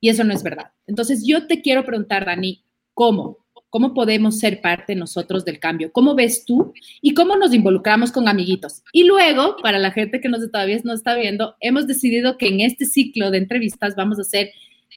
y 0.00 0.10
eso 0.10 0.22
no 0.22 0.34
es 0.34 0.42
verdad. 0.42 0.72
Entonces 0.86 1.24
yo 1.26 1.46
te 1.46 1.62
quiero 1.62 1.84
preguntar, 1.86 2.26
Dani, 2.26 2.62
¿cómo? 2.92 3.43
¿Cómo 3.74 3.92
podemos 3.92 4.38
ser 4.38 4.60
parte 4.60 4.94
nosotros 4.94 5.44
del 5.44 5.58
cambio? 5.58 5.90
¿Cómo 5.90 6.14
ves 6.14 6.44
tú? 6.44 6.72
¿Y 7.02 7.12
cómo 7.12 7.34
nos 7.34 7.52
involucramos 7.52 8.12
con 8.12 8.28
amiguitos? 8.28 8.84
Y 8.92 9.02
luego, 9.02 9.56
para 9.60 9.80
la 9.80 9.90
gente 9.90 10.20
que 10.20 10.28
nos, 10.28 10.48
todavía 10.48 10.78
no 10.84 10.92
está 10.92 11.16
viendo, 11.16 11.56
hemos 11.58 11.88
decidido 11.88 12.38
que 12.38 12.46
en 12.46 12.60
este 12.60 12.84
ciclo 12.84 13.32
de 13.32 13.38
entrevistas 13.38 13.96
vamos 13.96 14.20
a 14.20 14.22
hacer 14.22 14.52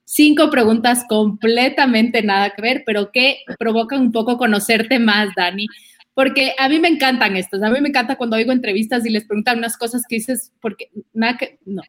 cinco 0.06 0.52
preguntas 0.52 1.06
completamente 1.10 2.22
nada 2.22 2.52
que 2.52 2.62
ver, 2.62 2.84
pero 2.86 3.12
que 3.12 3.40
provocan 3.58 4.00
un 4.00 4.12
poco 4.12 4.38
conocerte 4.38 5.00
más, 5.00 5.30
Dani. 5.36 5.66
Porque 6.14 6.54
a 6.60 6.70
mí 6.70 6.78
me 6.78 6.90
encantan 6.90 7.36
estos, 7.36 7.64
a 7.64 7.72
mí 7.72 7.82
me 7.82 7.90
encanta 7.90 8.16
cuando 8.16 8.36
oigo 8.36 8.52
entrevistas 8.52 9.04
y 9.08 9.10
les 9.10 9.26
preguntan 9.26 9.58
unas 9.58 9.76
cosas 9.76 10.04
que 10.08 10.18
dices, 10.18 10.54
porque 10.62 10.92
nada 11.14 11.36
que, 11.36 11.58
no, 11.66 11.82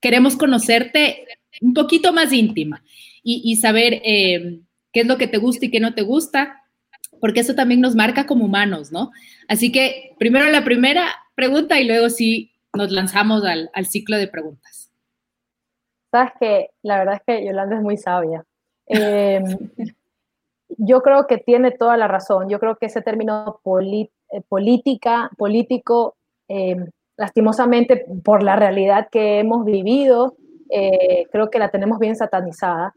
queremos 0.00 0.34
conocerte 0.34 1.24
un 1.60 1.72
poquito 1.72 2.12
más 2.12 2.32
íntima 2.32 2.82
y, 3.22 3.54
saber 3.54 4.02
eh, 4.04 4.58
qué 4.92 5.00
es 5.00 5.06
lo 5.06 5.18
que 5.18 5.26
te 5.26 5.38
gusta 5.38 5.66
y 5.66 5.70
qué 5.70 5.80
no 5.80 5.94
te 5.94 6.02
gusta, 6.02 6.64
porque 7.20 7.40
eso 7.40 7.54
también 7.54 7.80
nos 7.80 7.94
marca 7.94 8.26
como 8.26 8.44
humanos, 8.44 8.92
¿no? 8.92 9.10
Así 9.48 9.72
que 9.72 10.14
primero 10.18 10.48
la 10.50 10.64
primera 10.64 11.06
pregunta 11.34 11.80
y 11.80 11.86
luego 11.86 12.08
sí 12.08 12.52
nos 12.74 12.90
lanzamos 12.90 13.44
al, 13.44 13.70
ciclo 13.86 14.16
de 14.16 14.28
preguntas. 14.28 14.90
Sabes 16.10 16.32
que 16.40 16.70
la 16.82 16.98
verdad 16.98 17.14
es 17.16 17.22
que 17.26 17.44
Yolanda 17.44 17.76
es 17.76 17.82
muy 17.82 17.96
sabia. 17.96 18.44
Em, 18.86 19.44
yo 20.78 21.02
creo 21.02 21.26
que 21.26 21.38
tiene 21.38 21.70
toda 21.70 21.96
la 21.96 22.08
razón. 22.08 22.48
Yo 22.48 22.58
creo 22.58 22.76
que 22.76 22.86
ese 22.86 23.02
término 23.02 23.60
eh, 23.64 24.42
política, 24.48 25.30
político, 25.36 26.16
em, 26.48 26.90
lastimosamente 27.16 28.06
por 28.24 28.42
la 28.42 28.56
realidad 28.56 29.08
que 29.10 29.40
hemos 29.40 29.64
vivido, 29.64 30.36
eh, 30.70 31.26
creo 31.30 31.50
que 31.50 31.58
la 31.58 31.70
tenemos 31.70 31.98
bien 31.98 32.16
satanizada. 32.16 32.94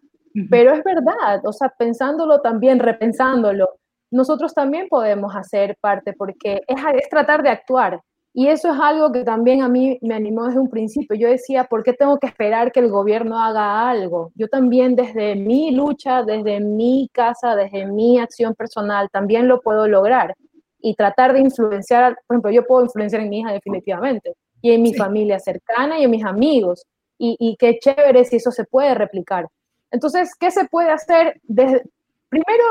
Pero 0.49 0.73
es 0.73 0.83
verdad, 0.83 1.45
o 1.45 1.53
sea, 1.53 1.69
pensándolo 1.77 2.41
también, 2.41 2.79
repensándolo, 2.79 3.69
nosotros 4.09 4.53
también 4.53 4.87
podemos 4.89 5.35
hacer 5.35 5.77
parte 5.79 6.13
porque 6.13 6.61
es, 6.67 6.81
es 6.95 7.09
tratar 7.09 7.43
de 7.43 7.49
actuar. 7.49 8.01
Y 8.35 8.47
eso 8.47 8.73
es 8.73 8.79
algo 8.79 9.11
que 9.11 9.23
también 9.23 9.61
a 9.61 9.69
mí 9.69 9.99
me 10.01 10.15
animó 10.15 10.47
desde 10.47 10.59
un 10.59 10.69
principio. 10.69 11.15
Yo 11.15 11.29
decía, 11.29 11.65
¿por 11.65 11.83
qué 11.83 11.93
tengo 11.93 12.17
que 12.17 12.25
esperar 12.25 12.71
que 12.71 12.79
el 12.79 12.89
gobierno 12.89 13.39
haga 13.39 13.87
algo? 13.87 14.31
Yo 14.33 14.47
también 14.47 14.95
desde 14.95 15.35
mi 15.35 15.69
lucha, 15.69 16.23
desde 16.23 16.59
mi 16.59 17.09
casa, 17.13 17.55
desde 17.55 17.85
mi 17.85 18.17
acción 18.17 18.55
personal, 18.55 19.09
también 19.11 19.47
lo 19.47 19.61
puedo 19.61 19.87
lograr. 19.87 20.35
Y 20.79 20.95
tratar 20.95 21.33
de 21.33 21.41
influenciar, 21.41 22.17
por 22.25 22.35
ejemplo, 22.35 22.51
yo 22.51 22.65
puedo 22.65 22.83
influenciar 22.83 23.21
en 23.21 23.29
mi 23.29 23.41
hija 23.41 23.51
definitivamente, 23.51 24.33
y 24.63 24.71
en 24.71 24.81
mi 24.81 24.95
familia 24.95 25.39
cercana 25.39 25.99
y 25.99 26.03
en 26.03 26.11
mis 26.11 26.25
amigos. 26.25 26.85
Y, 27.19 27.37
y 27.39 27.55
qué 27.57 27.77
chévere 27.79 28.25
si 28.25 28.37
eso 28.37 28.51
se 28.51 28.65
puede 28.65 28.95
replicar. 28.95 29.47
Entonces, 29.93 30.35
¿qué 30.39 30.49
se 30.51 30.65
puede 30.65 30.91
hacer? 30.91 31.39
Desde, 31.43 31.83
primero, 32.27 32.63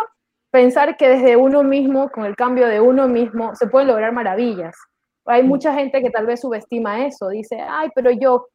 pensar 0.50 0.96
que 0.96 1.08
desde 1.08 1.36
uno 1.36 1.62
mismo, 1.62 2.10
con 2.10 2.24
el 2.24 2.34
cambio 2.34 2.66
de 2.66 2.80
uno 2.80 3.08
mismo, 3.08 3.54
se 3.54 3.68
pueden 3.68 3.88
lograr 3.88 4.12
maravillas. 4.12 4.76
Hay 5.24 5.44
mucha 5.44 5.72
gente 5.72 6.02
que 6.02 6.10
tal 6.10 6.26
vez 6.26 6.40
subestima 6.40 7.06
eso, 7.06 7.28
dice, 7.28 7.60
ay, 7.60 7.90
pero 7.94 8.10
yo, 8.10 8.48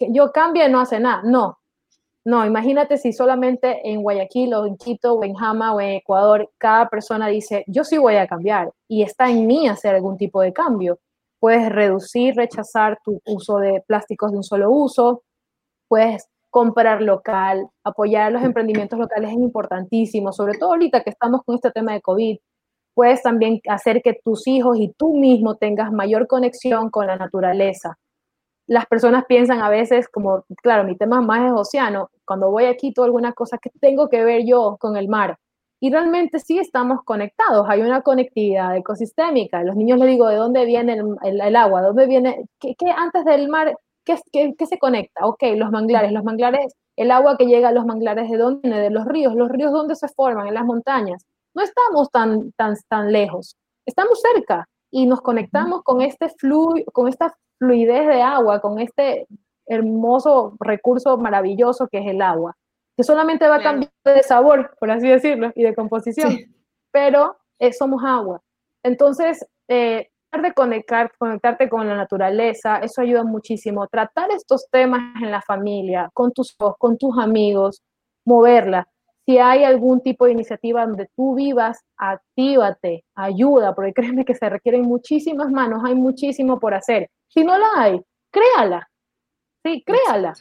yo 0.00 0.32
cambio 0.32 0.66
y 0.66 0.72
no 0.72 0.80
hace 0.80 0.98
nada. 0.98 1.20
No, 1.24 1.58
no, 2.24 2.46
imagínate 2.46 2.96
si 2.96 3.12
solamente 3.12 3.88
en 3.88 4.02
Guayaquil 4.02 4.54
o 4.54 4.66
en 4.66 4.78
Quito 4.78 5.12
o 5.12 5.22
en 5.22 5.34
Jama 5.34 5.74
o 5.74 5.80
en 5.80 5.90
Ecuador, 5.90 6.50
cada 6.56 6.88
persona 6.88 7.28
dice, 7.28 7.64
yo 7.66 7.84
sí 7.84 7.98
voy 7.98 8.16
a 8.16 8.26
cambiar 8.26 8.72
y 8.88 9.02
está 9.02 9.30
en 9.30 9.46
mí 9.46 9.68
hacer 9.68 9.94
algún 9.94 10.16
tipo 10.16 10.40
de 10.40 10.54
cambio. 10.54 10.98
Puedes 11.38 11.70
reducir, 11.70 12.34
rechazar 12.34 12.98
tu 13.04 13.20
uso 13.26 13.58
de 13.58 13.84
plásticos 13.86 14.32
de 14.32 14.38
un 14.38 14.42
solo 14.42 14.70
uso, 14.70 15.22
puedes 15.86 16.26
comprar 16.56 17.02
local, 17.02 17.68
apoyar 17.84 18.32
los 18.32 18.42
emprendimientos 18.42 18.98
locales 18.98 19.28
es 19.30 19.36
importantísimo, 19.36 20.32
sobre 20.32 20.56
todo 20.56 20.70
ahorita 20.70 21.02
que 21.02 21.10
estamos 21.10 21.42
con 21.44 21.56
este 21.56 21.70
tema 21.70 21.92
de 21.92 22.00
COVID. 22.00 22.38
Puedes 22.94 23.20
también 23.20 23.60
hacer 23.68 24.00
que 24.00 24.18
tus 24.24 24.46
hijos 24.46 24.78
y 24.78 24.90
tú 24.96 25.18
mismo 25.18 25.56
tengas 25.56 25.92
mayor 25.92 26.26
conexión 26.26 26.88
con 26.88 27.08
la 27.08 27.16
naturaleza. 27.16 27.98
Las 28.66 28.86
personas 28.86 29.26
piensan 29.28 29.60
a 29.60 29.68
veces 29.68 30.08
como, 30.08 30.46
claro, 30.62 30.84
mi 30.84 30.96
tema 30.96 31.20
más 31.20 31.46
es 31.46 31.52
océano, 31.52 32.08
cuando 32.24 32.50
voy 32.50 32.64
aquí 32.64 32.90
todo 32.90 33.04
alguna 33.04 33.34
cosa 33.34 33.58
que 33.58 33.68
tengo 33.78 34.08
que 34.08 34.24
ver 34.24 34.46
yo 34.46 34.78
con 34.80 34.96
el 34.96 35.08
mar. 35.08 35.36
Y 35.78 35.90
realmente 35.90 36.38
sí 36.38 36.58
estamos 36.58 37.00
conectados, 37.04 37.66
hay 37.68 37.82
una 37.82 38.00
conectividad 38.00 38.74
ecosistémica. 38.78 39.62
Los 39.62 39.76
niños 39.76 39.98
les 39.98 40.08
digo, 40.08 40.26
¿de 40.28 40.36
dónde 40.36 40.64
viene 40.64 40.98
el, 41.22 41.56
agua? 41.56 41.82
¿De 41.82 41.86
dónde 41.88 42.06
viene? 42.06 42.46
¿Qué, 42.58 42.74
¿Qué, 42.78 42.86
antes 42.96 43.26
del 43.26 43.50
mar 43.50 43.76
¿Qué, 44.06 44.66
se 44.66 44.78
conecta? 44.78 45.26
Ok, 45.26 45.42
los 45.56 45.70
manglares. 45.70 46.12
Los 46.12 46.24
manglares, 46.24 46.74
el 46.96 47.10
agua 47.10 47.36
que 47.36 47.46
llega 47.46 47.68
a 47.68 47.72
los 47.72 47.84
manglares, 47.84 48.30
¿de 48.30 48.38
dónde? 48.38 48.68
De 48.70 48.90
los 48.90 49.04
ríos. 49.04 49.34
¿Los 49.34 49.50
ríos 49.50 49.72
dónde 49.72 49.96
se 49.96 50.08
forman? 50.08 50.46
En 50.46 50.54
las 50.54 50.64
montañas. 50.64 51.26
No 51.54 51.62
estamos 51.62 52.10
tan, 52.10 52.52
tan, 52.52 52.76
tan 52.88 53.12
lejos. 53.12 53.56
Estamos 53.84 54.20
cerca 54.20 54.68
y 54.90 55.06
nos 55.06 55.20
conectamos 55.20 55.82
con, 55.82 56.00
este 56.00 56.28
flu, 56.28 56.74
con 56.92 57.08
esta 57.08 57.36
fluidez 57.58 58.06
de 58.06 58.22
agua, 58.22 58.60
con 58.60 58.78
este 58.78 59.26
hermoso 59.66 60.56
recurso 60.60 61.18
maravilloso 61.18 61.88
que 61.88 61.98
es 61.98 62.06
el 62.06 62.22
agua, 62.22 62.56
que 62.96 63.02
solamente 63.02 63.48
va 63.48 63.56
a 63.56 63.62
cambiar 63.62 63.92
de 64.04 64.22
sabor, 64.22 64.76
por 64.78 64.90
así 64.90 65.08
decirlo, 65.08 65.52
y 65.54 65.64
de 65.64 65.74
composición, 65.74 66.38
pero 66.92 67.36
eh, 67.58 67.72
somos 67.72 68.02
agua. 68.04 68.40
Entonces, 68.84 69.44
eh, 69.68 70.08
de 70.42 70.52
conectar, 70.52 71.12
conectarte 71.18 71.68
con 71.68 71.88
la 71.88 71.96
naturaleza, 71.96 72.78
eso 72.78 73.00
ayuda 73.00 73.24
muchísimo. 73.24 73.86
Tratar 73.88 74.30
estos 74.30 74.68
temas 74.70 75.00
en 75.22 75.30
la 75.30 75.42
familia, 75.42 76.10
con 76.12 76.32
tus 76.32 76.56
con 76.78 76.96
tus 76.98 77.18
amigos, 77.18 77.82
moverla. 78.24 78.88
Si 79.24 79.38
hay 79.38 79.64
algún 79.64 80.02
tipo 80.02 80.26
de 80.26 80.32
iniciativa 80.32 80.86
donde 80.86 81.08
tú 81.16 81.34
vivas, 81.34 81.84
actívate, 81.96 83.04
ayuda, 83.14 83.74
porque 83.74 83.92
créeme 83.92 84.24
que 84.24 84.36
se 84.36 84.48
requieren 84.48 84.82
muchísimas 84.82 85.50
manos, 85.50 85.82
hay 85.84 85.96
muchísimo 85.96 86.60
por 86.60 86.74
hacer. 86.74 87.10
Si 87.28 87.44
no 87.44 87.58
la 87.58 87.66
hay, 87.76 88.00
créala. 88.30 88.88
Sí, 89.64 89.82
créala. 89.84 90.34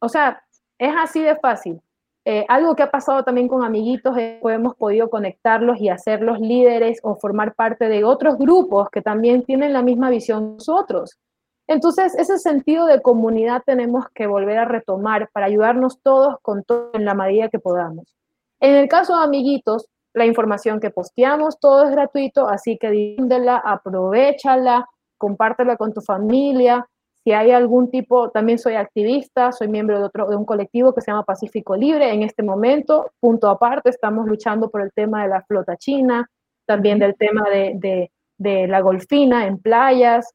O 0.00 0.08
sea, 0.08 0.42
es 0.78 0.94
así 0.96 1.20
de 1.20 1.36
fácil. 1.36 1.80
Eh, 2.24 2.44
algo 2.48 2.76
que 2.76 2.84
ha 2.84 2.90
pasado 2.90 3.24
también 3.24 3.48
con 3.48 3.64
amiguitos 3.64 4.16
es 4.16 4.40
que 4.40 4.52
hemos 4.52 4.76
podido 4.76 5.10
conectarlos 5.10 5.80
y 5.80 5.88
hacerlos 5.88 6.38
líderes 6.38 7.00
o 7.02 7.16
formar 7.16 7.54
parte 7.54 7.88
de 7.88 8.04
otros 8.04 8.38
grupos 8.38 8.88
que 8.90 9.02
también 9.02 9.42
tienen 9.42 9.72
la 9.72 9.82
misma 9.82 10.08
visión 10.08 10.50
que 10.50 10.54
nosotros. 10.54 11.18
Entonces, 11.66 12.14
ese 12.16 12.38
sentido 12.38 12.86
de 12.86 13.02
comunidad 13.02 13.62
tenemos 13.64 14.06
que 14.14 14.26
volver 14.26 14.58
a 14.58 14.64
retomar 14.64 15.30
para 15.32 15.46
ayudarnos 15.46 16.00
todos 16.02 16.36
con 16.42 16.62
todo 16.64 16.90
en 16.94 17.04
la 17.04 17.14
medida 17.14 17.48
que 17.48 17.58
podamos. 17.58 18.14
En 18.60 18.76
el 18.76 18.88
caso 18.88 19.16
de 19.16 19.24
amiguitos, 19.24 19.88
la 20.14 20.26
información 20.26 20.80
que 20.80 20.90
posteamos, 20.90 21.58
todo 21.58 21.84
es 21.84 21.90
gratuito, 21.90 22.48
así 22.48 22.78
que 22.78 22.90
difúndela, 22.90 23.56
aprovechala, 23.56 24.86
compártela 25.16 25.76
con 25.76 25.92
tu 25.92 26.00
familia, 26.00 26.86
si 27.24 27.32
hay 27.32 27.52
algún 27.52 27.90
tipo, 27.90 28.30
también 28.30 28.58
soy 28.58 28.74
activista, 28.74 29.52
soy 29.52 29.68
miembro 29.68 29.98
de, 29.98 30.04
otro, 30.04 30.28
de 30.28 30.36
un 30.36 30.44
colectivo 30.44 30.92
que 30.92 31.00
se 31.00 31.10
llama 31.10 31.24
Pacífico 31.24 31.76
Libre. 31.76 32.12
En 32.12 32.22
este 32.22 32.42
momento, 32.42 33.12
punto 33.20 33.48
aparte, 33.48 33.90
estamos 33.90 34.26
luchando 34.26 34.70
por 34.70 34.82
el 34.82 34.92
tema 34.92 35.22
de 35.22 35.28
la 35.28 35.42
flota 35.42 35.76
china, 35.76 36.28
también 36.66 36.98
del 36.98 37.14
tema 37.16 37.48
de, 37.48 38.10
de, 38.38 38.66
la 38.66 38.80
golfina 38.80 39.46
en 39.46 39.58
playas, 39.58 40.34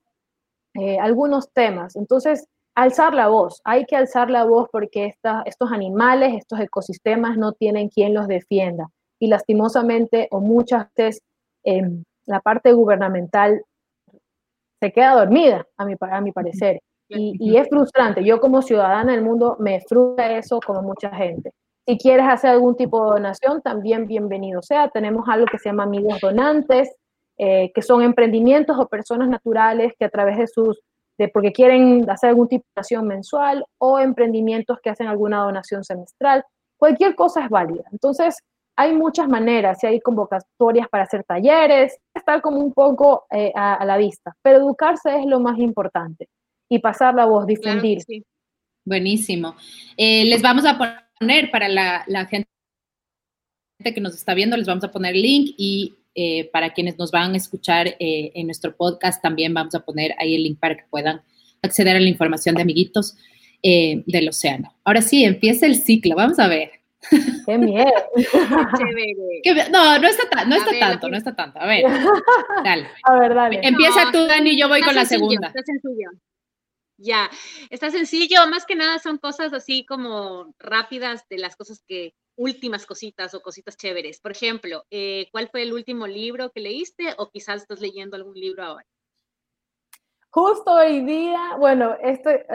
eh, 0.76 0.98
algunos 0.98 1.52
temas. 1.52 1.98
Entonces, 1.98 2.48
alzar 2.74 3.14
la 3.14 3.28
voz, 3.28 3.60
hay 3.66 3.86
que 3.86 3.98
alzar 3.98 4.30
la 4.30 4.46
voz 4.46 4.70
porque 4.72 5.14
estos 5.46 5.72
animales, 5.72 6.36
estos 6.36 6.60
ecosistemas 6.60 7.38
no 7.38 7.52
tienen 7.52 7.90
quien 7.90 8.14
los 8.14 8.28
defienda. 8.28 8.88
Y 9.20 9.28
lastimosamente, 9.28 10.28
o 10.32 10.40
muchas 10.40 10.88
veces, 10.96 11.22
em, 11.64 12.04
la 12.26 12.40
parte 12.40 12.72
gubernamental 12.72 13.64
se 14.80 14.92
queda 14.92 15.16
dormida, 15.16 15.66
a 15.78 15.86
mi, 15.86 15.96
a 16.00 16.22
mi 16.22 16.32
parecer. 16.32 16.80
Y, 17.10 17.56
es 17.56 17.70
frustrante. 17.70 18.24
Yo 18.24 18.40
como 18.40 18.62
ciudadana 18.62 19.14
del 19.14 19.24
mundo 19.24 19.56
me 19.60 19.80
frustra 19.88 20.38
eso 20.38 20.60
como 20.66 20.82
mucha 20.82 21.10
gente. 21.16 21.52
Si 21.88 21.98
quieres 21.98 22.26
hacer 22.28 22.50
algún 22.50 22.76
tipo 22.76 23.04
de 23.06 23.12
donación, 23.12 23.62
también 23.62 24.08
bienvenido 24.08 24.62
sea. 24.62 24.90
Tenemos 24.90 25.24
algo 25.30 25.46
que 25.50 25.58
se 25.58 25.70
llama 25.70 25.84
amigos 25.84 26.20
donantes, 26.20 26.94
eh, 27.38 27.72
que 27.74 27.82
son 27.82 28.02
emprendimientos 28.02 28.78
o 28.78 28.88
personas 28.88 29.30
naturales 29.30 29.94
que 29.98 30.04
a 30.04 30.10
través 30.10 30.38
de 30.38 30.48
sus, 30.48 30.82
de 31.18 31.30
porque 31.30 31.54
quieren 31.54 32.10
hacer 32.10 32.32
algún 32.32 32.50
tipo 32.50 32.66
de 32.66 32.72
donación 32.76 33.08
mensual 33.08 33.66
o 33.78 34.00
emprendimientos 34.00 34.80
que 34.84 34.90
hacen 34.90 35.08
alguna 35.08 35.44
donación 35.44 35.86
semestral. 35.86 36.44
Cualquier 36.78 37.16
cosa 37.16 37.46
es 37.46 37.50
válida. 37.50 37.84
Entonces, 37.94 38.38
hay 38.80 38.94
muchas 38.94 39.28
maneras, 39.28 39.80
si 39.82 39.88
hay 39.88 40.00
convocatorias 40.00 40.88
para 40.88 41.04
hacer 41.04 41.24
talleres, 41.24 41.98
estar 42.14 42.42
como 42.42 42.60
un 42.60 42.72
poco 42.72 43.26
eh, 43.32 43.52
a, 43.56 43.84
la 43.84 43.98
vista, 43.98 44.38
pero 44.44 44.60
educarse 44.60 45.20
es 45.20 45.26
lo 45.26 45.40
más 45.40 45.58
importante 45.58 46.30
y 46.70 46.78
pasar 46.78 47.16
la 47.16 47.26
voz, 47.26 47.48
difundir. 47.48 48.04
Buenísimo. 48.86 49.56
Eh, 49.98 50.26
les 50.26 50.44
vamos 50.44 50.64
a 50.66 50.78
poner 51.20 51.50
para 51.50 51.68
la, 51.68 52.26
gente 52.30 52.48
que 53.84 54.00
nos 54.00 54.14
está 54.14 54.36
viendo, 54.36 54.56
les 54.56 54.68
vamos 54.68 54.84
a 54.84 54.92
poner 54.92 55.16
link 55.16 55.56
y 55.58 55.96
eh, 56.14 56.48
para 56.52 56.72
quienes 56.72 57.00
nos 57.00 57.10
van 57.10 57.34
a 57.34 57.38
escuchar 57.38 57.96
en 58.00 58.46
nuestro 58.46 58.76
podcast 58.76 59.22
también 59.24 59.56
vamos 59.56 59.74
a 59.74 59.80
poner 59.80 60.14
ahí 60.20 60.36
el 60.36 60.44
link 60.44 60.60
para 60.60 60.76
que 60.76 60.84
puedan 60.90 61.22
acceder 61.64 61.96
a 61.96 62.00
la 62.00 62.10
información 62.10 62.54
de 62.54 62.62
amiguitos. 62.62 63.18
del 63.64 64.30
océano. 64.30 64.72
Ahora 64.84 65.02
sí, 65.02 65.24
empieza 65.24 65.66
el 65.66 65.76
ciclo, 65.76 66.16
vamos 66.16 66.38
a 66.38 66.48
ver. 66.48 66.77
¡Qué 67.46 67.58
miedo! 67.58 67.92
no, 69.72 70.00
no 70.00 70.08
está, 70.08 70.46
no 70.46 70.56
está 70.56 70.80
tanto, 70.80 71.10
no 71.10 71.18
está 71.18 71.36
tanto. 71.36 71.60
A 71.60 71.66
ver, 71.68 71.84
dale. 72.64 72.88
A 73.04 73.20
ver, 73.20 73.34
dale. 73.34 73.60
Empieza 73.64 74.12
tú, 74.12 74.26
Dani, 74.26 74.60
yo 74.60 74.68
voy 74.68 74.82
con 74.82 74.96
la 74.96 75.06
segunda. 75.06 75.48
Está 75.48 75.62
sencillo. 75.64 76.10
Ya, 77.00 77.30
está 77.70 77.92
sencillo, 77.92 78.48
más 78.50 78.66
que 78.66 78.76
nada 78.76 78.98
son 78.98 79.20
cosas 79.20 79.54
así 79.54 79.86
como 79.86 80.54
rápidas 80.58 81.28
de 81.30 81.38
las 81.38 81.56
cosas 81.56 81.84
que, 81.88 82.16
últimas 82.38 82.86
cositas 82.86 83.34
o 83.34 83.42
cositas 83.42 83.76
chéveres. 83.76 84.20
Por 84.22 84.32
ejemplo, 84.32 84.86
eh, 84.90 85.28
¿cuál 85.32 85.50
fue 85.50 85.64
el 85.64 85.74
último 85.74 86.08
libro 86.08 86.52
que 86.52 86.62
leíste 86.62 87.14
o 87.18 87.30
quizás 87.30 87.64
estás 87.64 87.82
leyendo 87.82 88.16
algún 88.16 88.36
libro 88.36 88.64
ahora? 88.64 88.86
Justo 90.30 90.72
hoy 90.72 91.02
día, 91.02 91.56
bueno, 91.58 91.98
este 92.02 92.46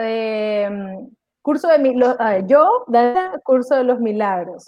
curso 1.43 1.67
de 1.67 2.43
yo, 2.47 2.85
curso 3.43 3.75
de 3.75 3.83
los 3.83 3.99
milagros. 3.99 4.65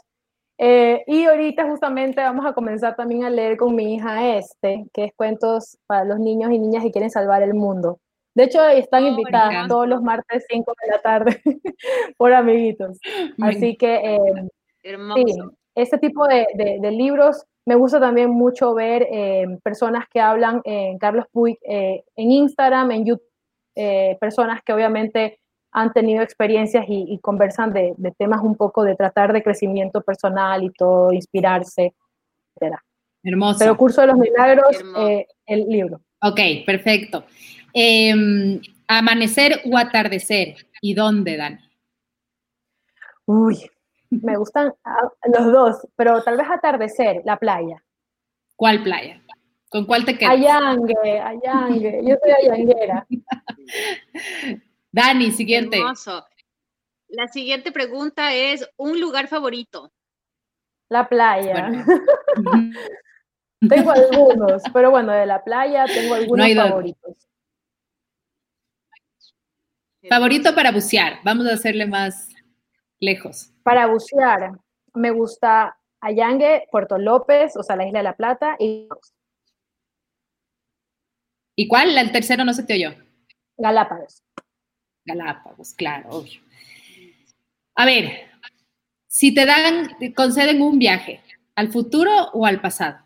Eh, 0.57 1.03
y 1.07 1.25
ahorita 1.25 1.67
justamente 1.67 2.21
vamos 2.21 2.45
a 2.45 2.53
comenzar 2.53 2.95
también 2.95 3.25
a 3.25 3.29
leer 3.29 3.57
con 3.57 3.75
mi 3.75 3.95
hija 3.95 4.37
este, 4.37 4.85
que 4.93 5.05
es 5.05 5.11
cuentos 5.15 5.77
para 5.85 6.05
los 6.05 6.19
niños 6.19 6.51
y 6.51 6.59
niñas 6.59 6.83
que 6.83 6.91
quieren 6.91 7.09
salvar 7.09 7.41
el 7.43 7.53
mundo. 7.53 7.99
De 8.35 8.43
hecho, 8.43 8.65
están 8.67 9.03
oh, 9.05 9.07
invitadas 9.07 9.67
todos 9.67 9.87
los 9.87 10.01
martes 10.01 10.45
5 10.49 10.73
de 10.81 10.91
la 10.91 11.01
tarde 11.01 11.41
por 12.17 12.33
amiguitos. 12.33 12.99
Así 13.41 13.75
que, 13.75 14.15
eh, 14.15 14.19
sí, 14.83 15.25
ese 15.75 15.97
tipo 15.97 16.25
de, 16.27 16.45
de, 16.55 16.91
libros 16.91 17.45
me 17.65 17.75
gusta 17.75 17.99
también 17.99 18.29
mucho 18.29 18.73
ver 18.73 19.07
eh, 19.11 19.45
personas 19.63 20.05
que 20.09 20.21
hablan 20.21 20.61
en 20.63 20.97
Carlos 20.99 21.25
Puig 21.31 21.57
en 21.63 22.31
Instagram, 22.31 22.91
en 22.91 23.05
YouTube, 23.05 24.19
personas 24.19 24.61
que 24.63 24.71
obviamente 24.71 25.39
han 25.75 25.91
tenido 25.91 26.23
experiencias 26.23 26.85
y, 26.87 27.19
conversan 27.21 27.73
de, 27.73 27.93
temas 28.17 28.41
un 28.41 28.55
poco 28.55 28.83
de 28.83 28.95
tratar 28.95 29.33
de 29.33 29.43
crecimiento 29.43 30.01
personal 30.01 30.63
y 30.63 30.71
todo, 30.71 31.11
inspirarse, 31.11 31.93
etc. 32.55 32.77
Hermoso. 33.21 33.59
Pero 33.59 33.75
Curso 33.75 33.99
de 33.99 34.07
los 34.07 34.17
Milagros, 34.17 34.77
eh, 34.99 35.27
el 35.45 35.67
libro. 35.67 35.99
Ok, 36.21 36.39
perfecto. 36.65 37.25
Em, 37.73 38.61
amanecer 38.87 39.63
o 39.69 39.77
atardecer, 39.77 40.55
¿y 40.81 40.93
dónde, 40.93 41.35
Dani? 41.35 41.59
Uy, 43.25 43.69
me 44.11 44.37
gustan 44.37 44.73
ah, 44.85 45.11
los 45.25 45.51
dos, 45.51 45.87
pero 45.97 46.23
tal 46.23 46.37
vez 46.37 46.47
atardecer, 46.49 47.21
la 47.25 47.35
playa. 47.35 47.83
¿Cuál 48.55 48.81
playa? 48.81 49.21
¿Con 49.67 49.85
cuál 49.85 50.05
te 50.05 50.17
quedas? 50.17 50.35
Ayangue, 50.35 51.19
Ayangue, 51.19 52.01
yo 52.01 52.15
soy 52.23 52.31
ayanguera. 52.31 53.05
Dani, 54.95 55.29
siguiente. 55.31 55.77
Hermoso. 55.77 56.25
La 57.09 57.27
siguiente 57.27 57.73
pregunta 57.73 58.33
es, 58.33 58.65
¿un 58.77 59.01
lugar 59.01 59.27
favorito? 59.27 59.91
La 60.87 61.09
playa. 61.09 61.69
tengo 63.69 63.91
algunos, 63.91 64.63
pero 64.73 64.91
bueno, 64.91 65.11
de 65.11 65.25
la 65.25 65.43
playa 65.43 65.83
tengo 65.85 66.13
algunos 66.13 66.53
favoritos. 66.53 67.27
Favorito 70.07 70.55
para 70.55 70.71
bucear, 70.71 71.19
vamos 71.25 71.45
a 71.47 71.55
hacerle 71.55 71.87
más 71.87 72.29
lejos. 72.99 73.51
Para 73.63 73.87
bucear, 73.87 74.57
me 74.93 75.11
gusta 75.11 75.77
Ayangue, 75.99 76.67
Puerto 76.71 76.97
López, 76.97 77.57
o 77.57 77.63
sea, 77.63 77.75
la 77.75 77.85
Isla 77.85 77.99
de 77.99 78.03
la 78.03 78.15
Plata 78.15 78.55
y... 78.59 78.87
¿Y 81.57 81.67
cuál? 81.67 81.97
El 81.97 82.13
tercero 82.13 82.45
no 82.45 82.53
se 82.53 82.63
te 82.63 82.75
oyó. 82.75 82.95
Galápagos. 83.57 84.24
Galápagos, 85.05 85.73
claro, 85.73 86.09
obvio. 86.09 86.41
A 87.75 87.85
ver, 87.85 88.29
si 89.07 89.33
te 89.33 89.45
dan, 89.45 89.97
te 89.99 90.13
conceden 90.13 90.61
un 90.61 90.79
viaje, 90.79 91.21
¿al 91.55 91.71
futuro 91.71 92.11
o 92.33 92.45
al 92.45 92.59
pasado? 92.59 93.05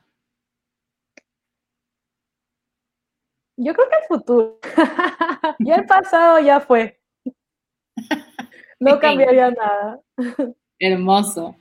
Yo 3.58 3.74
creo 3.74 3.90
que 3.90 3.96
al 3.96 4.08
futuro. 4.08 4.60
ya 5.60 5.76
el 5.76 5.86
pasado 5.86 6.40
ya 6.40 6.62
fue. 6.62 7.02
No 8.80 8.98
cambiaría 9.00 9.52
nada. 9.52 10.02
Hermoso. 10.80 11.58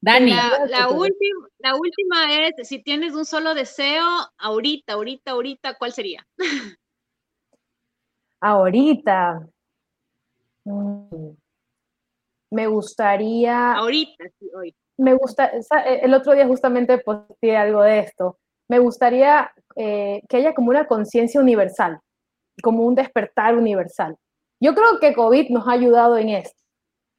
Dani. 0.00 0.30
La, 0.30 0.66
la, 0.68 0.88
última, 0.90 1.48
la 1.58 1.74
última 1.74 2.46
es, 2.46 2.68
si 2.68 2.80
tienes 2.80 3.14
un 3.14 3.24
solo 3.24 3.54
deseo, 3.54 4.04
ahorita, 4.38 4.92
ahorita, 4.92 5.32
ahorita, 5.32 5.74
¿cuál 5.78 5.92
sería? 5.92 6.24
Ahorita. 8.40 9.48
Me 12.50 12.66
gustaría. 12.66 13.74
Ahorita, 13.74 14.24
sí, 14.38 14.50
hoy. 14.54 14.74
Me 14.98 15.14
gusta, 15.14 15.50
e, 15.52 16.00
el 16.02 16.14
otro 16.14 16.32
día 16.32 16.46
justamente 16.46 16.98
posteé 16.98 17.56
algo 17.56 17.82
de 17.82 18.00
esto. 18.00 18.38
Me 18.68 18.78
gustaría 18.78 19.52
eh, 19.76 20.22
que 20.28 20.38
haya 20.38 20.54
como 20.54 20.70
una 20.70 20.86
conciencia 20.86 21.40
universal, 21.40 22.00
como 22.62 22.84
un 22.84 22.94
despertar 22.94 23.56
universal. 23.56 24.16
Yo 24.60 24.74
creo 24.74 24.98
que 25.00 25.14
COVID 25.14 25.50
nos 25.50 25.68
ha 25.68 25.72
ayudado 25.72 26.16
en 26.16 26.30
esto, 26.30 26.62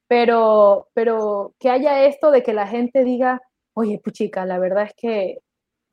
pero, 0.08 0.88
pero 0.92 1.54
que 1.60 1.70
haya 1.70 2.04
esto 2.04 2.30
de 2.30 2.42
que 2.42 2.52
la 2.52 2.66
gente 2.66 3.04
diga, 3.04 3.40
oye, 3.74 4.00
puchica, 4.02 4.44
la 4.44 4.58
verdad 4.58 4.84
es 4.84 4.94
que 4.96 5.38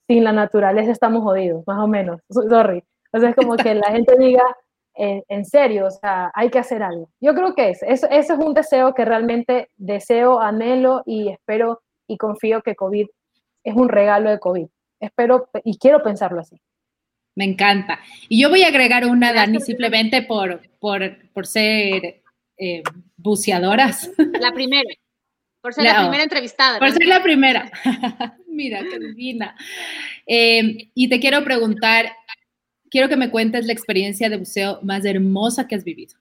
sin 0.07 0.23
la 0.23 0.31
naturaleza 0.31 0.91
estamos 0.91 1.23
jodidos, 1.23 1.63
más 1.67 1.79
o 1.83 1.87
menos, 1.87 2.21
sorry. 2.29 2.83
O 3.13 3.19
sea, 3.19 3.29
es 3.29 3.35
como 3.35 3.55
que 3.55 3.75
la 3.75 3.91
gente 3.91 4.17
diga, 4.17 4.43
en, 4.95 5.45
serio, 5.45 5.87
o 5.87 5.91
sea, 5.91 6.31
hay 6.33 6.49
que 6.49 6.59
hacer 6.59 6.81
algo. 6.81 7.09
Yo 7.19 7.33
creo 7.33 7.53
que 7.53 7.69
es, 7.69 7.83
eso, 7.83 8.07
ese 8.09 8.33
es 8.33 8.39
un 8.39 8.53
deseo 8.53 8.93
que 8.93 9.05
realmente 9.05 9.69
deseo, 9.75 10.39
anhelo 10.39 11.03
y 11.05 11.29
espero 11.29 11.81
y 12.07 12.17
confío 12.17 12.61
que 12.61 12.75
COVID 12.75 13.07
es 13.63 13.75
un 13.75 13.89
regalo 13.89 14.29
de 14.29 14.39
COVID. 14.39 14.67
Espero 14.99 15.49
y 15.63 15.77
quiero 15.77 16.01
pensarlo 16.01 16.39
así. 16.39 16.61
Me 17.35 17.43
encanta. 17.43 17.99
Y 18.29 18.41
yo 18.41 18.49
voy 18.49 18.63
a 18.63 18.67
agregar 18.67 19.05
una, 19.05 19.33
Dani, 19.33 19.59
simplemente 19.59 20.21
por, 20.21 20.61
por, 20.79 21.45
ser 21.45 22.21
eh, 22.57 22.83
buceadoras. 23.17 24.09
La 24.39 24.53
primera. 24.53 24.89
Por 25.61 25.73
ser 25.73 25.83
la, 25.83 26.01
primera 26.01 26.23
entrevistada. 26.23 26.79
Por 26.79 26.91
ser 26.91 27.07
la 27.07 27.21
primera. 27.21 27.69
Mira, 28.47 28.79
qué 28.81 28.99
divina. 28.99 29.55
Eh, 30.25 30.89
y 30.93 31.09
te 31.09 31.19
quiero 31.19 31.43
preguntar, 31.43 32.09
quiero 32.89 33.09
que 33.09 33.17
me 33.17 33.31
cuentes 33.31 33.65
la 33.65 33.73
experiencia 33.73 34.29
de 34.29 34.37
buceo 34.37 34.79
más 34.81 35.05
hermosa 35.05 35.67
que 35.67 35.75
has 35.75 35.83
vivido. 35.83 36.15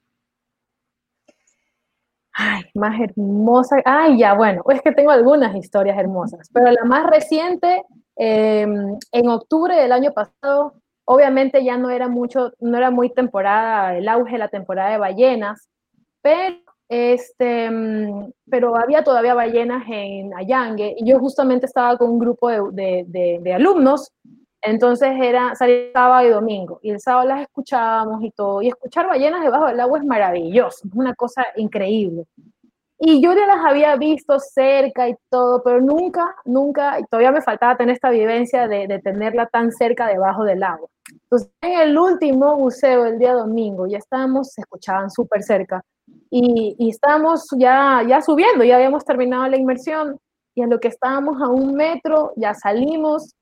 Ay, 2.33 2.65
más 2.75 3.01
hermosa. 3.01 3.81
Ay, 3.85 4.19
ya, 4.19 4.35
bueno, 4.35 4.63
es 4.69 4.83
que 4.83 4.93
tengo 4.93 5.11
algunas 5.11 5.55
historias 5.55 5.97
hermosas, 5.97 6.49
pero 6.53 6.71
la 6.73 6.85
más 6.85 7.07
reciente, 7.09 7.85
em, 8.17 8.99
en 9.13 9.29
octubre 9.29 9.77
del 9.77 9.93
año 9.93 10.13
pasado, 10.13 10.75
obviamente 11.05 11.63
ya 11.65 11.77
no 11.77 11.91
era 11.91 12.09
mucho, 12.09 12.53
no 12.59 12.77
era 12.77 12.91
muy 12.91 13.11
temporada, 13.11 13.97
el 13.97 14.09
auge, 14.09 14.37
la 14.39 14.49
temporada 14.49 14.91
de 14.91 14.99
ballenas, 14.99 15.69
pero, 16.23 16.57
este, 16.89 17.67
em, 17.67 18.33
pero 18.51 18.77
había 18.77 19.05
todavía 19.05 19.35
ballenas 19.35 19.85
en 19.89 20.35
Ayangue 20.35 20.95
y 20.99 21.07
yo 21.07 21.21
justamente 21.21 21.67
estaba 21.67 21.97
con 21.99 22.11
un 22.11 22.19
grupo 22.19 22.49
de, 22.51 23.05
de, 23.07 23.39
de 23.43 23.55
alumnos 23.55 24.13
entonces 24.65 25.11
era 25.21 25.55
salir 25.55 25.91
sábado 25.93 26.27
y 26.27 26.31
domingo, 26.31 26.81
y 26.83 26.91
el 26.91 27.01
sábado 27.01 27.29
las 27.29 27.43
escuchábamos 27.43 28.23
y 28.23 28.31
todo, 28.31 28.63
y 28.63 28.69
escuchar 28.69 29.07
ballenas 29.07 29.43
debajo 29.43 29.67
del 29.67 29.81
agua 29.81 29.99
es 29.99 30.05
maravilloso, 30.05 30.87
es 30.87 30.95
una 30.95 31.15
cosa 31.15 31.45
increíble. 31.57 32.25
Y 32.99 33.21
yo 33.21 33.35
ya 33.35 33.47
las 33.47 33.65
había 33.65 33.97
visto 33.97 34.39
cerca 34.39 35.09
y 35.09 35.17
todo, 35.29 35.63
pero 35.63 35.81
nunca, 35.81 36.35
nunca, 36.45 36.97
todavía 37.11 37.33
me 37.33 37.43
faltaba 37.43 37.77
tener 37.77 37.95
esta 37.95 38.11
vivencia 38.11 38.67
de, 38.67 38.87
de 38.87 38.99
tenerla 39.01 39.47
tan 39.47 39.73
cerca 39.73 40.07
debajo 40.07 40.45
del 40.45 40.63
agua. 40.63 40.89
Entonces, 41.25 41.51
en 41.61 41.81
el 41.81 41.99
último 41.99 42.57
buceo, 42.57 43.05
el 43.05 43.19
día 43.19 43.35
domingo, 43.35 43.87
ya 43.87 43.99
estábamos, 43.99 44.53
se 44.53 44.63
escuchaban 44.63 45.11
súper 45.11 45.43
cerca, 45.43 45.83
y, 46.31 46.77
y 46.79 46.91
estábamos 46.91 47.47
ya, 47.59 48.03
ya 48.09 48.23
subiendo, 48.23 48.65
ya 48.65 48.77
habíamos 48.77 49.05
terminado 49.05 49.47
la 49.49 49.57
inmersión, 49.57 50.19
y 50.55 50.63
a 50.63 50.67
lo 50.67 50.79
que 50.79 50.89
estábamos 50.89 51.43
a 51.43 51.49
un 51.49 51.75
metro, 51.75 52.33
ya 52.37 52.55
salimos, 52.55 53.35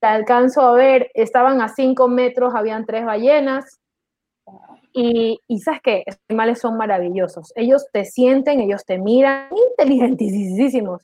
te 0.00 0.06
alcanzo 0.06 0.62
a 0.62 0.72
ver, 0.72 1.10
estaban 1.14 1.60
a 1.60 1.68
cinco 1.68 2.08
metros, 2.08 2.54
habían 2.54 2.86
tres 2.86 3.04
ballenas. 3.04 3.80
Y, 4.92 5.40
y 5.46 5.60
sabes 5.60 5.80
que 5.82 6.02
estos 6.06 6.24
animales 6.28 6.60
son 6.60 6.76
maravillosos. 6.76 7.52
Ellos 7.54 7.86
te 7.92 8.04
sienten, 8.04 8.60
ellos 8.60 8.84
te 8.84 8.98
miran, 8.98 9.48
inteligentísimos. 9.70 11.02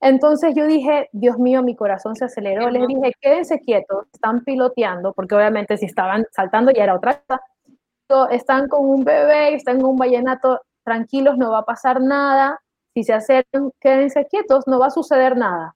Entonces 0.00 0.54
yo 0.54 0.66
dije, 0.66 1.08
Dios 1.12 1.38
mío, 1.38 1.62
mi 1.62 1.74
corazón 1.74 2.14
se 2.14 2.26
aceleró. 2.26 2.68
Les 2.68 2.86
dije, 2.86 3.12
quédense 3.20 3.58
quietos, 3.60 4.04
están 4.12 4.44
piloteando, 4.44 5.14
porque 5.14 5.34
obviamente 5.34 5.78
si 5.78 5.86
estaban 5.86 6.26
saltando 6.30 6.70
ya 6.70 6.84
era 6.84 6.94
otra 6.94 7.22
cosa. 7.26 7.40
Están 8.30 8.68
con 8.68 8.86
un 8.86 9.02
bebé, 9.02 9.54
están 9.54 9.80
con 9.80 9.92
un 9.92 9.96
ballenato, 9.96 10.60
tranquilos, 10.84 11.38
no 11.38 11.50
va 11.50 11.60
a 11.60 11.64
pasar 11.64 12.02
nada. 12.02 12.60
Si 12.92 13.02
se 13.02 13.14
acercan, 13.14 13.72
quédense 13.80 14.26
quietos, 14.26 14.66
no 14.66 14.78
va 14.78 14.86
a 14.88 14.90
suceder 14.90 15.36
nada. 15.36 15.74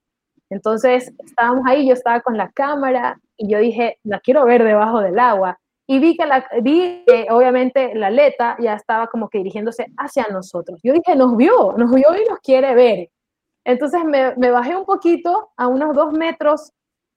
Entonces 0.50 1.12
estábamos 1.24 1.64
ahí, 1.66 1.86
yo 1.86 1.92
estaba 1.92 2.20
con 2.20 2.36
la 2.36 2.50
cámara 2.50 3.20
y 3.36 3.48
yo 3.48 3.58
dije, 3.58 3.98
la 4.04 4.20
quiero 4.20 4.44
ver 4.44 4.64
debajo 4.64 5.00
del 5.00 5.18
agua. 5.18 5.58
y 5.86 5.98
vi 6.00 6.16
que, 6.16 6.26
la, 6.26 6.46
vi 6.62 7.04
obviamente 7.30 7.94
la 7.94 8.08
aleta 8.08 8.56
ya 8.60 8.74
estaba 8.74 9.06
como 9.06 9.28
que 9.28 9.38
dirigiéndose 9.38 9.86
hacia 9.96 10.26
nosotros. 10.30 10.80
Yo 10.82 10.92
dije, 10.92 11.16
nos 11.16 11.36
vio, 11.36 11.72
nos 11.78 11.94
vio 11.94 12.08
y 12.14 12.28
nos 12.28 12.40
quiere 12.40 12.74
ver. 12.74 13.08
Entonces 13.64 14.04
me, 14.04 14.34
me 14.36 14.50
bajé 14.50 14.76
un 14.76 14.84
poquito 14.84 15.50
a 15.56 15.66
unos 15.66 15.94
dos 15.94 16.12
metros 16.12 16.72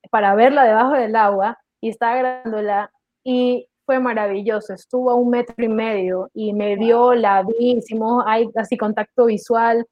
para 0.10 0.36
verla 0.36 0.64
debajo 0.66 0.94
del 0.94 1.16
agua 1.16 1.58
y 1.82 1.90
estaba 1.90 2.16
grabándola 2.16 2.92
y 3.24 3.68
fue 3.86 4.00
maravilloso. 4.00 4.74
Estuvo 4.74 5.12
a 5.12 5.16
un 5.16 5.30
metro 5.30 5.56
y 5.58 5.68
medio 5.68 6.30
y 6.34 6.54
me 6.54 6.76
vio, 6.76 7.14
la 7.14 7.44
vi, 7.44 7.78
hicimos 7.78 8.24
así 8.56 8.78
contacto 8.78 9.26
visual 9.26 9.86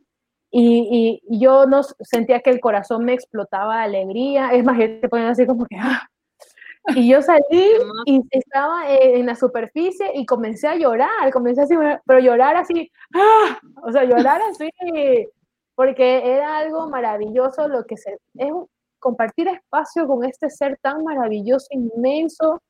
y, 0.52 1.22
y, 1.28 1.40
yo 1.40 1.66
no 1.66 1.84
sentía 1.84 2.40
que 2.40 2.50
el 2.50 2.60
corazón 2.60 3.06
me 3.06 3.14
explotaba 3.14 3.78
de 3.78 3.84
alegría. 3.84 4.52
Es 4.52 4.64
más, 4.64 4.78
se 4.78 5.08
ponía 5.10 5.30
así 5.30 5.46
como 5.46 5.66
que, 5.66 5.78
¡ah! 5.78 6.10
Y 6.96 7.10
yo 7.10 7.22
salí 7.22 7.44
y 8.06 8.22
estaba 8.32 8.90
en 8.90 9.26
la 9.26 9.36
superficie 9.36 10.12
y 10.16 10.26
comencé 10.26 10.68
a 10.68 10.76
llorar, 10.76 11.32
comencé 11.32 11.62
así, 11.62 11.76
pero 12.06 12.20
llorar 12.20 12.56
así, 12.56 12.92
¡ah! 13.14 13.60
o 13.84 13.92
sea, 13.92 14.04
llorar 14.06 14.42
así, 14.50 14.70
porque 15.76 16.34
era 16.36 16.58
algo 16.58 16.90
maravilloso 16.90 17.68
lo 17.68 17.86
que 17.86 17.98
se, 17.98 18.18
es 18.36 18.52
compartir 19.00 19.48
espacio 19.48 20.08
con 20.08 20.26
este 20.26 20.50
ser 20.50 20.78
tan 20.82 21.04
maravilloso, 21.04 21.68
inmenso, 21.72 22.62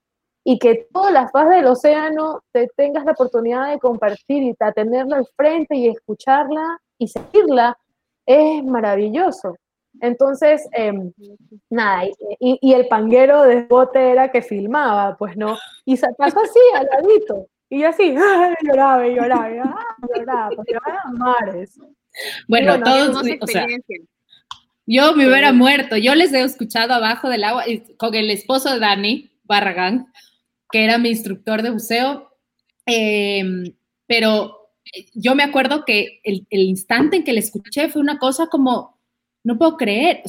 y 0.44 0.58
que 0.58 0.88
toda 0.92 1.12
la 1.12 1.28
faz 1.30 1.50
del 1.50 1.68
océano 1.68 2.42
te 2.52 2.68
tengas 2.76 3.06
la 3.06 3.12
oportunidad 3.12 3.70
de 3.70 3.80
compartir 3.80 4.44
y 4.44 4.56
de 4.60 4.72
tenerla 4.74 5.18
al 5.18 5.28
frente 5.36 5.76
y 5.76 5.88
escucharla 5.88 6.80
y 7.00 7.08
seguirla, 7.08 7.76
es 8.26 8.64
maravilloso. 8.64 9.56
Entonces, 10.02 10.68
em, 10.72 11.12
nada, 11.70 12.04
y, 12.40 12.74
el 12.74 12.88
panguero 12.88 13.44
de 13.44 13.64
bote 13.64 14.12
era 14.12 14.32
que 14.32 14.42
filmaba, 14.42 15.18
pues 15.18 15.36
no, 15.36 15.58
y 15.84 15.98
se 15.98 16.08
pasó 16.18 16.40
así, 16.40 16.60
al 16.76 16.86
ladito, 16.86 17.48
y 17.70 17.84
así, 17.84 18.14
lloraba 18.62 19.08
y 19.08 19.16
lloraba, 19.16 19.52
y, 19.52 19.56
lloraba, 19.56 20.50
porque 20.56 20.78
mares. 21.14 21.80
Bueno, 22.48 22.80
todos, 22.82 23.26
o 23.42 23.48
sea, 23.48 23.66
yo 24.86 25.16
me 25.16 25.28
hubiera 25.28 25.52
muerto, 25.54 25.98
yo 25.98 26.16
les 26.16 26.34
he 26.34 26.42
escuchado 26.42 26.94
abajo 26.94 27.30
del 27.30 27.44
agua 27.44 27.64
con 27.98 28.16
el 28.16 28.30
esposo 28.30 28.74
de 28.74 28.80
Dani 28.80 29.32
Barragán, 29.44 30.12
que 30.72 30.84
era 30.84 30.98
mi 30.98 31.10
instructor 31.10 31.62
de 31.62 31.72
buceo, 31.72 32.32
em, 32.86 33.76
pero 34.08 34.59
yo 35.14 35.36
me 35.36 35.44
acuerdo 35.44 35.86
que 35.86 36.20
el, 36.24 36.46
el 36.50 36.62
instante 36.62 37.18
en 37.18 37.24
que 37.24 37.34
le 37.34 37.40
escuché 37.40 37.90
fue 37.90 38.02
una 38.02 38.18
cosa 38.20 38.48
como 38.48 39.00
no 39.44 39.58
puedo 39.58 39.78
creer, 39.78 40.22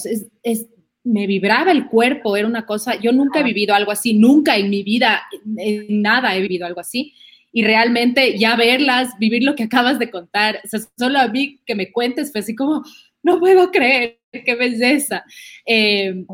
es, 0.43 0.67
me 1.03 1.27
vibraba 1.27 1.73
el 1.73 1.87
cuerpo, 1.89 2.37
era 2.37 2.47
una 2.47 2.67
cosa, 2.67 2.95
yo 3.01 3.13
nunca 3.13 3.41
he 3.41 3.45
vivido 3.45 3.75
algo 3.75 3.93
así, 3.93 4.15
nunca 4.15 4.57
en 4.57 4.71
mi 4.71 4.83
vida, 4.83 5.23
en 5.57 6.03
nada 6.03 6.37
he 6.37 6.41
vivido 6.41 6.67
algo 6.67 6.81
así. 6.81 7.15
Y 7.53 7.65
realmente 7.65 8.39
ya 8.39 8.55
verlas, 8.55 9.19
vivir 9.19 9.43
lo 9.43 9.57
que 9.57 9.65
acabas 9.65 9.99
de 9.99 10.11
contar, 10.11 10.61
o 10.65 10.69
sea, 10.69 10.81
solo 10.97 11.19
a 11.19 11.27
mí 11.27 11.61
que 11.67 11.75
me 11.75 11.91
cuentes 11.91 12.31
fue 12.31 12.43
así 12.43 12.55
como, 12.55 12.85
no 13.23 13.41
puedo 13.41 13.73
creer, 13.73 14.21
qué 14.31 14.55
belleza, 14.55 15.25
eh, 15.67 16.25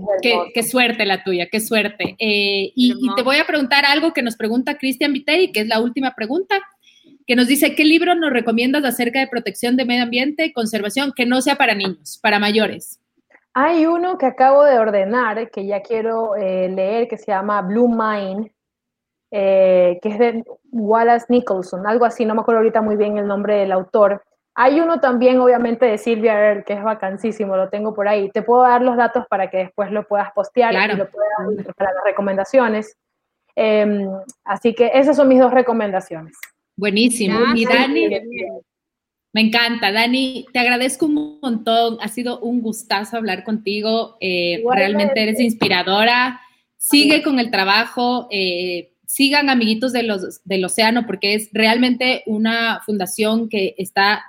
qué, 0.52 0.62
suerte 0.62 1.06
la 1.06 1.24
tuya, 1.24 1.48
qué 1.50 1.60
suerte. 1.60 2.16
Eh, 2.18 2.70
y, 2.74 2.94
te 3.16 3.22
voy 3.22 3.36
a 3.36 3.46
preguntar 3.46 3.86
algo 3.86 4.12
que 4.12 4.22
nos 4.22 4.36
pregunta 4.36 4.76
Cristian 4.76 5.14
Viteri, 5.14 5.52
que 5.52 5.60
es 5.60 5.68
la 5.68 5.80
última 5.80 6.14
pregunta 6.14 6.60
que 7.26 7.36
nos 7.36 7.48
dice, 7.48 7.74
¿qué 7.74 7.84
libro 7.84 8.14
nos 8.14 8.32
recomiendas 8.32 8.84
acerca 8.84 9.18
de 9.18 9.26
protección 9.26 9.76
de 9.76 9.84
medio 9.84 10.04
ambiente 10.04 10.44
y 10.44 10.52
conservación 10.52 11.12
que 11.14 11.26
no 11.26 11.40
sea 11.40 11.56
para 11.56 11.74
niños, 11.74 12.18
para 12.22 12.38
mayores? 12.38 13.00
Hay 13.52 13.86
uno 13.86 14.18
que 14.18 14.26
acabo 14.26 14.64
de 14.64 14.78
ordenar, 14.78 15.50
que 15.50 15.66
ya 15.66 15.80
quiero 15.80 16.36
eh, 16.36 16.68
leer, 16.68 17.08
que 17.08 17.16
se 17.16 17.32
llama 17.32 17.62
Blue 17.62 17.88
Mind, 17.88 18.50
eh, 19.30 19.98
que 20.02 20.08
es 20.10 20.18
de 20.18 20.44
Wallace 20.70 21.26
Nicholson, 21.30 21.86
algo 21.86 22.04
así, 22.04 22.24
no 22.24 22.34
me 22.34 22.42
acuerdo 22.42 22.58
ahorita 22.60 22.82
muy 22.82 22.96
bien 22.96 23.18
el 23.18 23.26
nombre 23.26 23.56
del 23.56 23.72
autor. 23.72 24.22
Hay 24.54 24.80
uno 24.80 25.00
también, 25.00 25.38
obviamente, 25.40 25.84
de 25.84 25.98
Silvia 25.98 26.32
Earle, 26.38 26.64
que 26.64 26.74
es 26.74 26.82
vacancísimo, 26.82 27.56
lo 27.56 27.68
tengo 27.68 27.92
por 27.92 28.08
ahí. 28.08 28.30
Te 28.30 28.42
puedo 28.42 28.62
dar 28.62 28.80
los 28.82 28.96
datos 28.96 29.26
para 29.28 29.50
que 29.50 29.58
después 29.58 29.90
lo 29.90 30.06
puedas 30.06 30.32
postear 30.32 30.72
y 30.72 30.96
lo 30.96 31.10
puedas 31.10 31.74
para 31.76 31.92
las 31.92 32.04
recomendaciones. 32.04 32.96
Em, 33.54 34.08
así 34.44 34.74
que 34.74 34.90
esas 34.94 35.16
son 35.16 35.28
mis 35.28 35.40
dos 35.40 35.52
recomendaciones. 35.52 36.38
Buenísimo. 36.76 37.38
y 37.54 37.64
Dani, 37.64 38.08
me 39.32 39.40
encanta. 39.40 39.92
Dani, 39.92 40.46
te 40.52 40.58
agradezco 40.58 41.06
un 41.06 41.38
montón. 41.42 41.98
Ha 42.00 42.08
sido 42.08 42.40
un 42.40 42.60
gustazo 42.60 43.16
hablar 43.16 43.44
contigo. 43.44 44.16
Eh, 44.20 44.62
realmente 44.74 45.22
eres 45.22 45.40
inspiradora. 45.40 46.40
Sigue 46.76 47.22
con 47.22 47.38
el 47.38 47.50
trabajo. 47.50 48.28
Eh, 48.30 48.92
sigan 49.06 49.50
amiguitos 49.50 49.92
de 49.92 50.02
los, 50.02 50.42
del 50.44 50.64
océano 50.64 51.06
porque 51.06 51.34
es 51.34 51.48
realmente 51.52 52.22
una 52.26 52.80
fundación 52.84 53.48
que 53.48 53.74
está, 53.78 54.24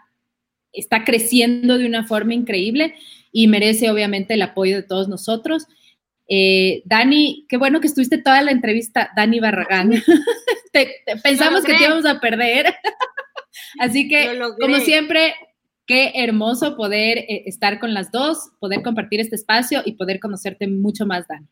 está 0.71 1.03
creciendo 1.03 1.77
de 1.77 1.85
una 1.85 2.05
forma 2.05 2.33
increíble 2.33 2.95
y 3.31 3.47
merece 3.47 3.89
obviamente 3.89 4.35
el 4.35 4.41
apoyo 4.41 4.75
de 4.75 4.83
todos 4.83 5.07
nosotros. 5.07 5.67
Eh, 6.27 6.81
Dani, 6.85 7.45
qué 7.47 7.57
bueno 7.57 7.79
que 7.79 7.87
estuviste 7.87 8.17
toda 8.17 8.41
la 8.41 8.51
entrevista, 8.51 9.11
Dani 9.15 9.39
Barragán. 9.39 9.91
pensamos 11.23 11.63
que 11.63 11.73
te 11.73 11.83
íbamos 11.83 12.05
a 12.05 12.19
perder. 12.19 12.75
Así 13.79 14.07
que, 14.07 14.37
como 14.59 14.77
siempre, 14.77 15.35
qué 15.85 16.11
hermoso 16.15 16.75
poder 16.75 17.19
eh, 17.19 17.43
estar 17.45 17.79
con 17.79 17.93
las 17.93 18.11
dos, 18.11 18.51
poder 18.59 18.83
compartir 18.83 19.21
este 19.21 19.35
espacio 19.35 19.81
y 19.85 19.93
poder 19.93 20.19
conocerte 20.19 20.67
mucho 20.67 21.05
más, 21.05 21.27
Dani. 21.27 21.47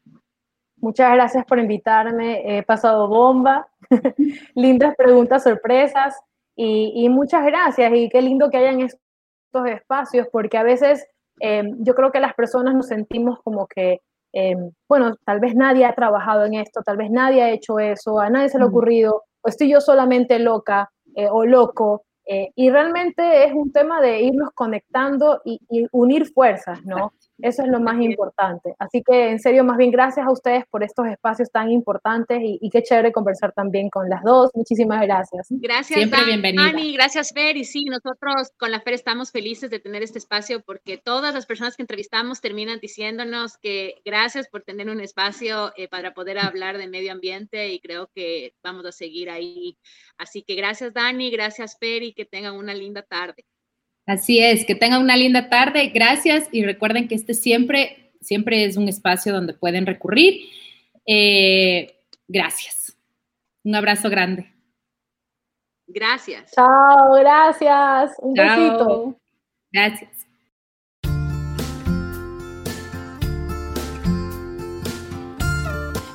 Muchas 0.77 1.13
gracias 1.13 1.45
por 1.45 1.57
invitarme. 1.57 2.57
He 2.57 2.63
pasado 2.63 3.07
bomba. 3.07 3.67
Lindas 4.55 4.95
preguntas, 4.95 5.43
sorpresas. 5.43 6.15
Y, 6.57 7.09
muchas 7.09 7.45
gracias. 7.45 7.91
Y 7.93 8.09
qué 8.09 8.21
lindo 8.21 8.49
que 8.49 8.57
hayan 8.57 8.81
estos 8.81 9.67
espacios, 9.67 10.27
porque 10.31 10.57
a 10.57 10.63
veces 10.63 11.05
eh, 11.41 11.63
yo 11.79 11.95
creo 11.95 12.11
que 12.11 12.19
las 12.19 12.33
personas 12.33 12.75
nos 12.75 12.87
sentimos 12.87 13.39
como 13.43 13.67
que 13.67 14.01
Em, 14.37 14.71
bueno, 14.89 15.15
tal 15.25 15.39
vez 15.39 15.55
nadie 15.55 15.85
ha 15.85 15.95
trabajado 15.95 16.43
en 16.43 16.55
esto, 16.55 16.81
tal 16.83 16.97
vez 16.97 17.09
nadie 17.09 17.41
ha 17.41 17.51
hecho 17.51 17.79
eso, 17.79 18.19
a 18.19 18.29
nadie 18.29 18.49
se 18.49 18.57
le 18.57 18.65
ha 18.65 18.67
ocurrido, 18.67 19.23
o 19.41 19.47
estoy 19.47 19.69
yo 19.69 19.79
solamente 19.79 20.39
loca 20.39 20.91
eh, 21.15 21.29
o 21.31 21.45
loco. 21.45 22.03
Eh, 22.27 22.51
y 22.53 22.69
realmente 22.69 23.45
es 23.45 23.53
un 23.53 23.71
tema 23.71 24.01
de 24.01 24.23
irnos 24.23 24.49
conectando 24.53 25.41
y, 25.45 25.61
y 25.69 25.87
unir 25.93 26.25
fuerzas, 26.33 26.83
¿no? 26.83 27.13
Eso 27.41 27.63
es 27.63 27.67
lo 27.67 27.79
más 27.79 28.01
importante. 28.01 28.75
Así 28.79 29.03
que, 29.03 29.29
en 29.29 29.39
serio, 29.39 29.63
más 29.63 29.77
bien 29.77 29.91
gracias 29.91 30.25
a 30.25 30.31
ustedes 30.31 30.65
por 30.69 30.83
estos 30.83 31.07
espacios 31.07 31.51
tan 31.51 31.69
importantes 31.69 32.39
y, 32.41 32.69
qué 32.69 32.81
chévere 32.83 33.11
conversar 33.11 33.51
también 33.53 33.89
con 33.89 34.09
las 34.09 34.23
dos. 34.23 34.51
Muchísimas 34.53 35.01
gracias. 35.01 35.47
Gracias, 35.49 35.97
Siempre 35.97 36.53
Dani. 36.53 36.93
Gracias, 36.93 37.31
Fer. 37.33 37.57
Y 37.57 37.65
sí, 37.65 37.85
nosotros 37.85 38.51
con 38.57 38.71
la 38.71 38.81
Fer 38.81 38.93
estamos 38.93 39.31
felices 39.31 39.69
de 39.69 39.79
tener 39.79 40.03
este 40.03 40.19
espacio 40.19 40.61
porque 40.61 40.97
todas 40.97 41.33
las 41.33 41.45
personas 41.45 41.75
que 41.75 41.83
entrevistamos 41.83 42.41
terminan 42.41 42.79
diciéndonos 42.79 43.57
que 43.57 44.01
gracias 44.03 44.47
por 44.47 44.63
tener 44.63 44.89
un 44.89 44.99
espacio 44.99 45.71
eh, 45.77 45.87
para 45.87 46.13
poder 46.13 46.39
hablar 46.39 46.77
de 46.77 46.87
medio 46.87 47.11
ambiente 47.11 47.69
y 47.71 47.79
creo 47.79 48.09
que 48.13 48.53
vamos 48.63 48.85
a 48.85 48.91
seguir 48.91 49.29
ahí. 49.29 49.77
Así 50.17 50.43
que 50.43 50.55
gracias, 50.55 50.93
Dani. 50.93 51.31
Gracias, 51.31 51.77
Fer, 51.79 52.03
y 52.03 52.13
que 52.13 52.25
tengan 52.25 52.55
una 52.55 52.73
linda 52.73 53.01
tarde. 53.01 53.45
Así 54.05 54.39
es, 54.39 54.65
que 54.65 54.75
tengan 54.75 55.01
una 55.01 55.17
linda 55.17 55.49
tarde, 55.49 55.87
gracias 55.87 56.47
y 56.51 56.63
recuerden 56.63 57.07
que 57.07 57.15
este 57.15 57.33
siempre, 57.33 58.11
siempre 58.21 58.65
es 58.65 58.77
un 58.77 58.87
espacio 58.87 59.33
donde 59.33 59.53
pueden 59.53 59.85
recurrir. 59.85 60.41
Eh, 61.07 61.95
gracias. 62.27 62.95
Un 63.63 63.75
abrazo 63.75 64.09
grande. 64.09 64.53
Gracias. 65.87 66.51
Chao, 66.51 67.13
gracias. 67.19 68.15
Un 68.19 68.33
besito. 68.33 69.19
Gracias. 69.71 70.25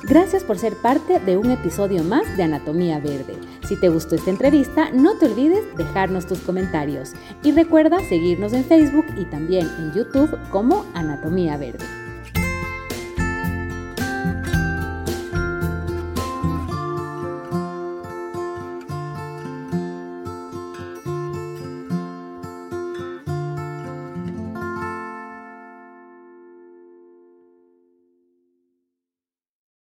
Gracias 0.03 0.43
por 0.43 0.57
ser 0.57 0.73
parte 0.81 1.19
de 1.19 1.37
un 1.37 1.51
episodio 1.51 2.03
más 2.03 2.35
de 2.35 2.43
Anatomía 2.43 2.99
Verde. 2.99 3.35
Si 3.71 3.77
te 3.77 3.87
gustó 3.87 4.15
esta 4.15 4.29
entrevista, 4.29 4.91
no 4.91 5.17
te 5.17 5.27
olvides 5.27 5.63
dejarnos 5.77 6.27
tus 6.27 6.39
comentarios 6.39 7.13
y 7.41 7.53
recuerda 7.53 8.01
seguirnos 8.01 8.51
en 8.51 8.65
Facebook 8.65 9.05
y 9.15 9.23
también 9.23 9.65
en 9.79 9.93
YouTube 9.93 10.37
como 10.49 10.85
Anatomía 10.93 11.55
Verde. 11.55 12.10